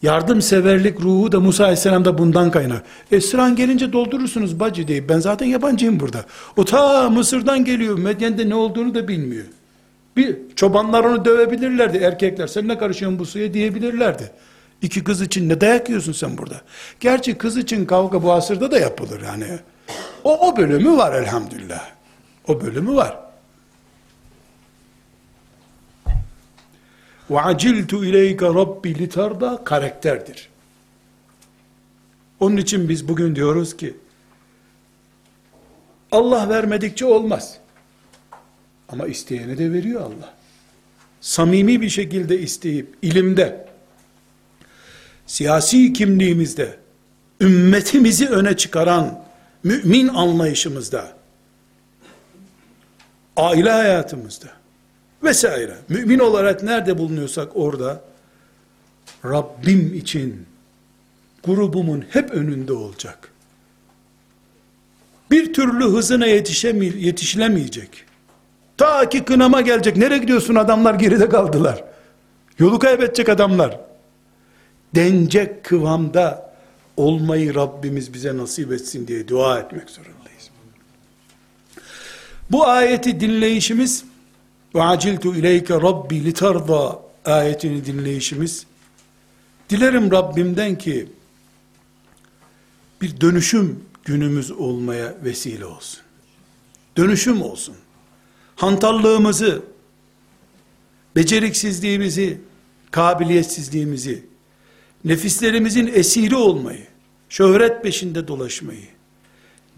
yardımseverlik 0.03 1.01
ruhu 1.01 1.33
da 1.33 1.41
Musa 1.41 1.65
Aleyhisselam'da 1.65 2.19
bundan 2.19 2.51
kaynar. 2.51 2.83
Esran 3.13 3.57
gelince 3.57 3.93
doldurursunuz 3.93 4.61
bacı 4.61 4.89
deyip 4.89 5.09
ben 5.09 5.19
zaten 5.19 5.47
yabancıyım 5.47 6.01
burada. 6.01 6.25
O 6.57 6.65
ta 6.65 7.11
Mısır'dan 7.11 7.65
geliyor. 7.65 7.99
Medyen'de 7.99 8.49
ne 8.49 8.55
olduğunu 8.55 8.95
da 8.95 9.09
bilmiyor. 9.09 9.45
Bir 10.17 10.37
çobanlar 10.57 11.05
onu 11.05 11.25
dövebilirlerdi 11.25 11.97
erkekler. 11.97 12.47
Sen 12.47 12.69
ne 12.69 12.79
karışıyorsun 12.79 13.19
bu 13.19 13.27
suya 13.27 13.55
diyebilirlerdi. 13.55 14.31
İki 14.83 15.05
kız 15.05 15.23
için 15.23 15.49
ne 15.49 15.61
dayak 15.61 15.89
yiyorsun 15.89 16.13
sen 16.13 16.39
burada? 16.39 16.61
Gerçi 17.01 17.39
kız 17.39 17.57
için 17.57 17.87
kavga 17.87 18.23
bu 18.23 18.33
asırda 18.33 18.71
da 18.71 18.79
yapılır 18.79 19.23
yani. 19.23 19.59
O, 20.25 20.49
o 20.49 20.57
bölümü 20.57 20.97
var 20.97 21.23
elhamdülillah. 21.23 21.91
O 22.49 22.61
bölümü 22.61 22.95
var. 22.95 23.19
Aciltu 27.35 28.05
ileyke 28.05 28.47
rabbi 28.47 28.99
litarda 28.99 29.65
karakterdir. 29.65 30.49
Onun 32.41 32.57
için 32.57 32.89
biz 32.89 33.09
bugün 33.09 33.37
diyoruz 33.37 33.77
ki 33.77 33.97
Allah 36.13 36.49
vermedikçe 36.49 37.07
olmaz. 37.07 37.59
Ama 38.89 39.07
isteyene 39.07 39.59
de 39.59 39.73
veriyor 39.73 40.01
Allah. 40.01 40.35
Samimi 41.21 41.81
bir 41.81 41.89
şekilde 41.89 42.39
isteyip 42.39 42.97
ilimde 43.03 43.68
siyasi 45.29 45.93
kimliğimizde 45.93 46.79
ümmetimizi 47.41 48.29
öne 48.29 48.57
çıkaran 48.57 49.25
mümin 49.65 50.09
anlayışımızda 50.09 51.13
aile 53.37 53.71
hayatımızda 53.71 54.47
vesaire. 55.23 55.75
Mümin 55.89 56.19
olarak 56.19 56.63
nerede 56.63 56.99
bulunuyorsak 56.99 57.49
orada 57.55 58.01
Rabbim 59.25 59.95
için 59.95 60.47
grubumun 61.45 62.05
hep 62.11 62.31
önünde 62.31 62.73
olacak. 62.73 63.33
Bir 65.31 65.53
türlü 65.53 65.85
hızına 65.85 66.27
yetişilemeyecek. 66.27 68.05
Ta 68.77 69.09
ki 69.09 69.25
kınama 69.25 69.61
gelecek. 69.61 69.97
Nereye 69.97 70.19
gidiyorsun 70.19 70.55
adamlar 70.55 70.95
geride 70.95 71.29
kaldılar. 71.29 71.85
Yolu 72.59 72.79
kaybedecek 72.79 73.29
adamlar. 73.29 73.88
Denecek 74.95 75.65
kıvamda 75.65 76.55
olmayı 76.97 77.55
Rabbimiz 77.55 78.15
bize 78.15 78.37
nasip 78.37 78.73
etsin 78.73 79.07
diye 79.07 79.29
dua 79.29 79.59
etmek 79.59 79.91
zorundayız. 79.91 80.51
Bu 82.51 82.67
ayeti 82.67 83.21
dinleyişimiz 83.21 84.05
ve 84.75 84.83
aciltu 84.83 85.37
ileyke 85.37 85.75
rabbi 85.75 86.25
litarda 86.25 86.99
ayetini 87.25 87.87
dinleyişimiz 87.87 88.67
dilerim 89.71 90.11
Rabbimden 90.11 90.79
ki 90.79 91.09
bir 93.03 93.21
dönüşüm 93.21 93.85
günümüz 94.05 94.51
olmaya 94.51 95.15
vesile 95.25 95.65
olsun. 95.65 96.01
Dönüşüm 96.97 97.43
olsun. 97.43 97.75
Hantallığımızı, 98.57 99.63
beceriksizliğimizi, 101.17 102.41
kabiliyetsizliğimizi, 102.91 104.25
nefislerimizin 105.05 105.87
esiri 105.87 106.37
olmayı, 106.37 106.87
şöhret 107.29 107.83
peşinde 107.83 108.29
dolaşmayı, 108.29 108.87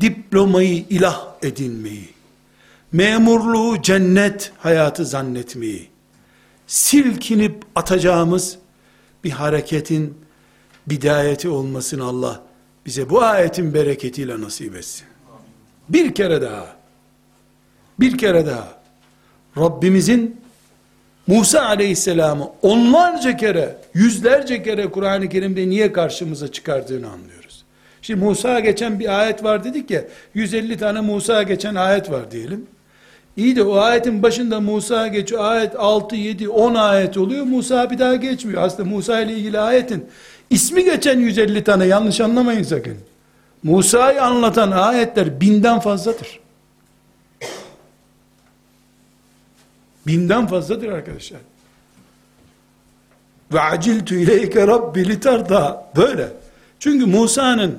diplomayı 0.01 0.85
ilah 0.91 1.35
edinmeyi, 1.43 2.09
memurluğu 2.93 3.83
cennet 3.83 4.53
hayatı 4.59 5.07
zannetmeyi, 5.07 5.89
silkinip 6.67 7.65
atacağımız 7.75 8.59
bir 9.25 9.31
hareketin 9.31 10.15
bidayeti 10.87 11.49
olmasını 11.49 12.05
Allah 12.05 12.43
bize 12.87 13.11
bu 13.11 13.23
ayetin 13.23 13.75
bereketiyle 13.75 14.41
nasip 14.41 14.77
etsin. 14.77 15.07
Bir 15.89 16.15
kere 16.15 16.43
daha, 16.43 16.77
bir 18.01 18.19
kere 18.19 18.47
daha 18.47 18.81
Rabbimizin 19.57 20.40
Musa 21.31 21.63
aleyhisselamı 21.63 22.51
onlarca 22.63 23.37
kere, 23.37 23.77
yüzlerce 23.95 24.63
kere 24.63 24.91
Kur'an-ı 24.91 25.29
Kerim'de 25.29 25.69
niye 25.69 25.93
karşımıza 25.93 26.53
çıkardığını 26.53 27.07
anlıyoruz. 27.11 27.65
Şimdi 28.03 28.25
Musa 28.25 28.61
geçen 28.61 29.01
bir 29.01 29.21
ayet 29.21 29.45
var 29.45 29.65
dedik 29.65 29.91
ya, 29.91 30.05
150 30.35 30.77
tane 30.77 31.01
Musa 31.01 31.43
geçen 31.43 31.75
ayet 31.75 32.11
var 32.11 32.31
diyelim. 32.31 32.67
İyi 33.37 33.57
de 33.57 33.63
o 33.63 33.77
ayetin 33.77 34.23
başında 34.23 34.61
Musa 34.61 35.09
geçiyor. 35.09 35.45
Ayet 35.45 35.77
6, 35.77 36.17
7, 36.17 36.49
10 36.49 36.75
ayet 36.75 37.17
oluyor. 37.17 37.45
Musa 37.45 37.91
bir 37.91 37.99
daha 37.99 38.17
geçmiyor. 38.17 38.63
Aslında 38.63 38.89
Musa 38.89 39.21
ile 39.21 39.33
ilgili 39.33 39.59
ayetin 39.59 40.07
ismi 40.51 40.85
geçen 40.85 41.19
150 41.19 41.65
tane 41.65 41.87
yanlış 41.87 42.21
anlamayın 42.21 42.63
sakın. 42.63 42.97
Musa'yı 43.63 44.23
anlatan 44.23 44.71
ayetler 44.71 45.41
binden 45.41 45.81
fazladır. 45.81 46.41
Binden 50.07 50.47
fazladır 50.47 50.89
arkadaşlar. 50.89 51.41
Ve 53.53 53.61
aciltu 53.61 54.15
ileyke 54.15 54.67
rabbi 54.67 55.09
litarda. 55.09 55.93
Böyle. 55.97 56.29
Çünkü 56.79 57.07
Musa'nın 57.07 57.79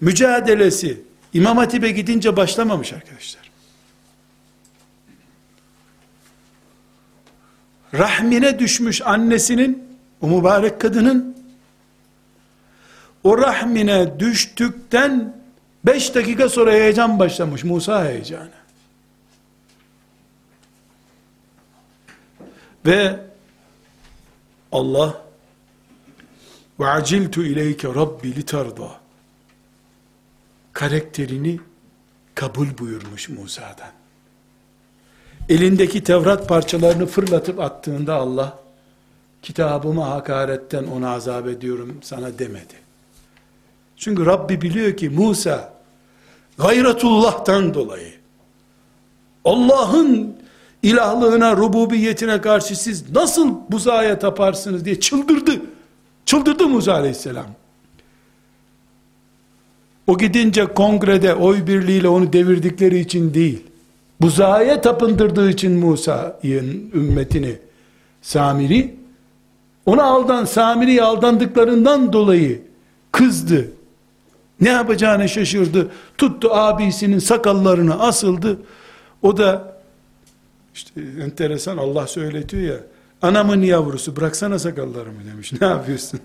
mücadelesi 0.00 1.00
İmam 1.32 1.56
Hatip'e 1.56 1.90
gidince 1.90 2.36
başlamamış 2.36 2.92
arkadaşlar. 2.92 3.48
rahmine 7.94 8.58
düşmüş 8.58 9.02
annesinin, 9.02 9.88
o 10.20 10.28
mübarek 10.28 10.80
kadının, 10.80 11.36
o 13.24 13.38
rahmine 13.38 14.20
düştükten 14.20 15.36
5 15.84 16.14
dakika 16.14 16.48
sonra 16.48 16.72
heyecan 16.72 17.18
başlamış. 17.18 17.64
Musa 17.64 18.04
heyecanı. 18.04 18.57
Ve 22.88 23.20
Allah 24.72 25.22
ve 26.80 26.86
aciltu 26.86 27.44
ileyke 27.44 27.88
rabbi 27.88 28.36
litarda 28.36 28.90
karakterini 30.72 31.60
kabul 32.34 32.78
buyurmuş 32.78 33.28
Musa'dan. 33.28 33.92
Elindeki 35.48 36.04
Tevrat 36.04 36.48
parçalarını 36.48 37.06
fırlatıp 37.06 37.60
attığında 37.60 38.14
Allah 38.14 38.58
kitabıma 39.42 40.10
hakaretten 40.10 40.84
ona 40.84 41.10
azap 41.10 41.46
ediyorum 41.46 41.98
sana 42.02 42.38
demedi. 42.38 42.74
Çünkü 43.96 44.26
Rabbi 44.26 44.62
biliyor 44.62 44.96
ki 44.96 45.08
Musa 45.08 45.74
gayretullah'tan 46.58 47.74
dolayı 47.74 48.14
Allah'ın 49.44 50.37
ilahlığına, 50.82 51.56
rububiyetine 51.56 52.40
karşı 52.40 52.82
siz 52.82 53.10
nasıl 53.10 53.54
buzaya 53.70 54.18
taparsınız 54.18 54.84
diye 54.84 55.00
çıldırdı. 55.00 55.52
Çıldırdı 56.26 56.68
Musa 56.68 56.92
aleyhisselam. 56.92 57.46
O 60.06 60.18
gidince 60.18 60.66
kongrede 60.66 61.34
oy 61.34 61.66
birliğiyle 61.66 62.08
onu 62.08 62.32
devirdikleri 62.32 62.98
için 62.98 63.34
değil. 63.34 63.62
Buzaya 64.20 64.80
tapındırdığı 64.80 65.50
için 65.50 65.72
Musa'nın 65.72 66.90
ümmetini 66.94 67.58
Samiri 68.22 68.96
ona 69.86 70.02
aldan 70.04 70.44
Samiri'ye 70.44 71.02
aldandıklarından 71.02 72.12
dolayı 72.12 72.62
kızdı. 73.12 73.70
Ne 74.60 74.68
yapacağını 74.68 75.28
şaşırdı. 75.28 75.90
Tuttu 76.18 76.54
abisinin 76.54 77.18
sakallarını 77.18 78.00
asıldı. 78.00 78.58
O 79.22 79.36
da 79.36 79.77
işte 80.78 81.00
enteresan 81.24 81.76
Allah 81.76 82.06
söyletiyor 82.06 82.62
ya. 82.62 82.80
Anamın 83.22 83.62
yavrusu 83.62 84.16
bıraksana 84.16 84.58
sakallarımı 84.58 85.26
demiş. 85.32 85.52
Ne 85.60 85.66
yapıyorsun? 85.66 86.20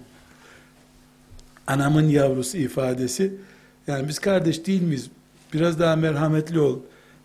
Anamın 1.67 2.07
yavrusu 2.09 2.57
ifadesi 2.57 3.33
yani 3.87 4.07
biz 4.07 4.19
kardeş 4.19 4.65
değil 4.65 4.81
miyiz? 4.81 5.09
Biraz 5.53 5.79
daha 5.79 5.95
merhametli 5.95 6.59
ol 6.59 6.79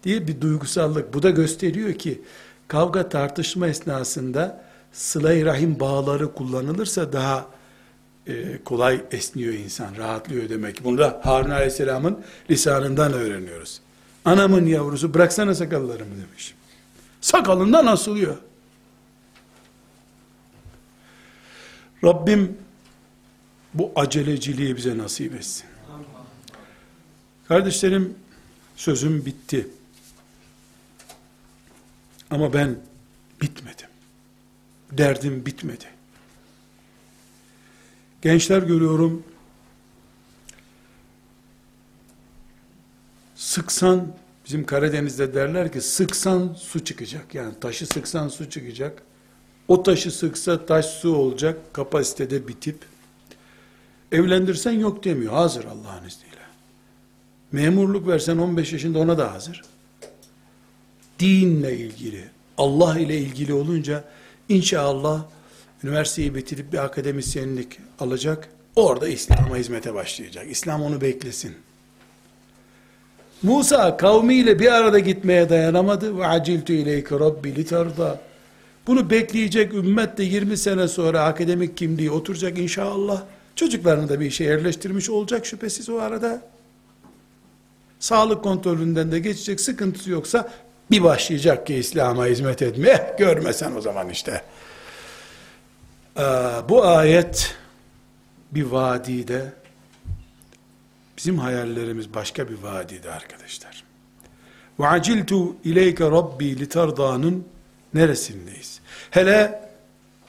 diye 0.05 0.29
bir 0.29 0.41
duygusallık. 0.41 1.15
Bu 1.15 1.23
da 1.23 1.31
gösteriyor 1.31 1.93
ki 1.93 2.23
kavga 2.69 3.09
tartışma 3.09 3.69
esnasında 3.69 4.65
sıla 4.93 5.45
rahim 5.45 5.81
bağları 5.81 6.35
kullanılırsa 6.35 7.13
daha 7.13 7.47
e, 8.27 8.59
kolay 8.65 9.01
esniyor 9.11 9.55
insan, 9.55 9.97
rahatlıyor 9.97 10.49
demek. 10.49 10.85
Bunu 10.85 10.99
da 10.99 11.21
Harun 11.25 11.51
Aleyhisselam'ın 11.51 12.19
lisanından 12.51 13.13
öğreniyoruz. 13.13 13.81
Anamın 14.25 14.67
yavrusu 14.67 15.15
bıraksana 15.15 15.55
sakallarımı 15.55 16.15
demiş. 16.29 16.55
Sakalından 17.21 17.87
asılıyor. 17.87 18.37
Rabbim 22.05 22.59
bu 23.75 23.93
aceleciliği 23.97 24.77
bize 24.77 24.99
nasip 24.99 25.35
etsin. 25.35 25.67
Kardeşlerim 27.49 28.15
sözüm 28.77 29.27
bitti. 29.27 29.69
Ama 32.31 32.53
ben 32.53 32.79
bitmedim. 33.43 33.89
Derdim 34.93 35.47
bitmedi. 35.47 35.85
Gençler 38.23 38.63
görüyorum. 38.63 39.25
Sıksan 43.37 44.18
bizim 44.49 44.67
Karadeniz'de 44.67 45.35
derler 45.35 45.73
ki 45.73 45.81
sıksan 45.81 46.57
su 46.59 46.85
çıkacak. 46.85 47.35
Yani 47.35 47.55
taşı 47.61 47.87
sıksan 47.87 48.29
su 48.29 48.51
çıkacak. 48.51 49.03
O 49.69 49.83
taşı 49.83 50.11
sıksa 50.11 50.67
taş 50.67 50.87
su 50.87 51.17
olacak 51.17 51.75
kapasitede 51.75 52.49
bitip 52.49 52.77
evlendirsen 54.13 54.73
yok 54.73 55.05
demiyor. 55.05 55.33
Hazır 55.33 55.65
Allah'ın 55.65 56.07
izniyle. 56.07 56.39
Memurluk 57.53 58.09
versen 58.09 58.39
15 58.39 58.73
yaşında 58.73 58.99
ona 58.99 59.19
da 59.19 59.33
hazır. 59.33 59.65
Dinle 61.19 61.77
ilgili, 61.77 62.25
Allah 62.59 62.99
ile 62.99 63.19
ilgili 63.19 63.53
olunca 63.53 64.05
inşallah 64.49 65.25
üniversiteyi 65.85 66.35
bitirip 66.35 66.73
bir 66.73 66.85
akademisyenlik 66.85 67.79
alacak. 67.99 68.49
Orada 68.77 69.09
İslam'a 69.09 69.57
hizmete 69.57 69.95
başlayacak. 69.95 70.47
İslam 70.51 70.83
onu 70.83 71.01
beklesin. 71.01 71.68
Musa 73.43 73.97
kavmiyle 73.97 74.59
bir 74.59 74.73
arada 74.73 74.99
gitmeye 74.99 75.49
dayanamadı. 75.49 76.19
Ve 76.19 76.27
aciltu 76.27 76.73
ileyke 76.73 77.15
rabbi 77.15 77.55
litarda. 77.55 78.21
Bunu 78.87 79.11
bekleyecek 79.11 79.75
ümmet 79.75 80.19
de 80.19 80.23
20 80.23 80.57
sene 80.57 80.89
sonra 80.89 81.25
akademik 81.25 81.77
kimliği 81.77 82.11
oturacak 82.11 82.59
inşallah. 82.59 83.23
Çocuklarını 83.57 84.09
da 84.09 84.21
bir 84.21 84.27
işe 84.27 84.45
yerleştirmiş 84.45 85.11
olacak 85.11 85.47
şüphesiz 85.47 85.89
o 85.89 85.99
arada. 85.99 86.43
Sağlık 88.01 88.45
kontrolünden 88.45 89.13
de 89.13 89.19
geçecek 89.19 89.61
sıkıntısı 89.61 90.11
yoksa 90.11 90.49
bir 90.91 91.03
başlayacak 91.03 91.67
ki 91.67 91.75
İslam'a 91.75 92.27
hizmet 92.27 92.63
etmeye 92.63 93.15
görmesen 93.19 93.77
o 93.77 93.81
zaman 93.81 94.09
işte. 94.09 94.43
Ee, 96.19 96.23
bu 96.69 96.85
ayet 96.85 97.55
bir 98.53 98.63
vadide 98.63 99.53
bizim 101.19 101.39
hayallerimiz 101.39 102.15
başka 102.15 102.49
bir 102.49 102.55
vadide 102.55 103.11
arkadaşlar. 103.11 103.85
Ve 104.81 104.87
aciltu 104.87 105.57
ileyke 105.65 106.05
rabbi 106.05 106.59
litarda'nın 106.59 107.45
neresindeyiz? 107.95 108.81
Hele 109.11 109.71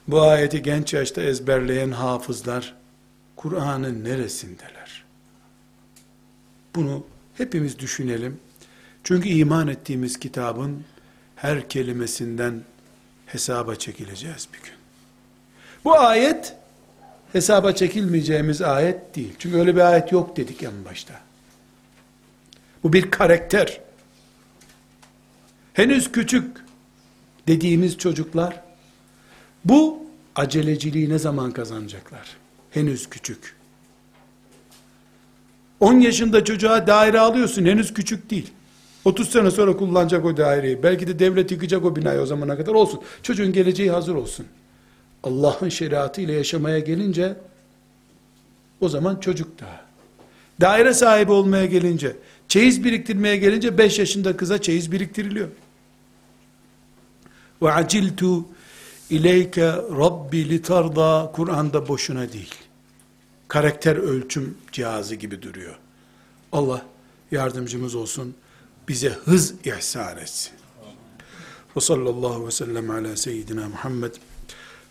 bu 0.08 0.22
ayeti 0.22 0.62
genç 0.62 0.94
yaşta 0.94 1.22
ezberleyen 1.22 1.92
hafızlar 1.92 2.76
Kur'an'ın 3.36 4.04
neresindeler? 4.04 5.04
Bunu 6.76 7.06
hepimiz 7.38 7.80
düşünelim. 7.80 8.40
Çünkü 9.04 9.30
iman 9.30 9.68
ettiğimiz 9.68 10.20
kitabın 10.20 10.84
her 11.36 11.70
kelimesinden 11.70 12.62
hesaba 13.26 13.76
çekileceğiz 13.76 14.48
bir 14.54 14.60
gün. 14.60 14.76
Bu 15.86 16.00
ayet 16.00 16.56
hesaba 17.34 17.72
çekilmeyeceğimiz 17.72 18.62
ayet 18.62 19.16
değil. 19.16 19.34
Çünkü 19.40 19.58
öyle 19.58 19.76
bir 19.76 19.82
ayet 19.82 20.12
yok 20.12 20.38
dedik 20.38 20.64
en 20.64 20.86
başta. 20.86 21.14
Bu 22.84 22.94
bir 22.94 23.12
karakter. 23.12 23.82
Henüz 25.74 26.12
küçük 26.12 26.58
dediğimiz 27.48 27.98
çocuklar 27.98 28.62
bu 29.66 30.04
aceleciliği 30.36 31.10
ne 31.10 31.20
zaman 31.20 31.52
kazanacaklar? 31.52 32.38
Henüz 32.72 33.10
küçük. 33.10 33.56
10 35.80 36.00
yaşında 36.00 36.44
çocuğa 36.44 36.88
daire 36.88 37.20
alıyorsun 37.20 37.66
henüz 37.66 37.94
küçük 37.94 38.30
değil. 38.30 38.52
30 39.06 39.30
sene 39.30 39.52
sonra 39.52 39.78
kullanacak 39.78 40.26
o 40.26 40.38
daireyi. 40.38 40.84
Belki 40.84 41.08
de 41.08 41.20
devlet 41.20 41.52
yıkacak 41.52 41.86
o 41.86 41.96
binayı 41.96 42.22
o 42.22 42.26
zamana 42.26 42.58
kadar 42.58 42.74
olsun. 42.74 43.02
Çocuğun 43.24 43.54
geleceği 43.54 43.92
hazır 43.92 44.16
olsun. 44.16 44.46
Allah'ın 45.24 45.70
şeriatı 45.70 46.22
ile 46.22 46.34
yaşamaya 46.34 46.80
gelince 46.80 47.38
o 48.82 48.90
zaman 48.90 49.20
çocuk 49.20 49.60
daha. 49.60 49.86
Daire 50.62 50.94
sahibi 50.94 51.32
olmaya 51.32 51.66
gelince, 51.66 52.16
çeyiz 52.48 52.84
biriktirmeye 52.84 53.38
gelince 53.38 53.78
5 53.78 54.00
yaşında 54.00 54.38
kıza 54.38 54.62
çeyiz 54.62 54.92
biriktiriliyor. 54.92 55.48
Ve 57.62 57.72
aciltu 57.72 58.46
ileyke 59.10 59.68
rabbi 59.72 60.50
litarda 60.50 61.32
Kur'an'da 61.34 61.88
boşuna 61.88 62.34
değil. 62.34 62.56
Karakter 63.48 63.96
ölçüm 63.96 64.58
cihazı 64.72 65.16
gibi 65.16 65.42
duruyor. 65.42 65.80
Allah 66.52 66.86
yardımcımız 67.32 67.96
olsun. 67.96 68.36
Bize 68.88 69.10
hız 69.10 69.54
ihsan 69.66 70.18
etsin. 70.18 70.54
Ve 71.76 71.82
sallallahu 71.82 72.48
ve 72.48 72.52
sellem 72.52 72.90
ala 72.90 73.18
seyyidina 73.18 73.70
Muhammed 73.70 74.14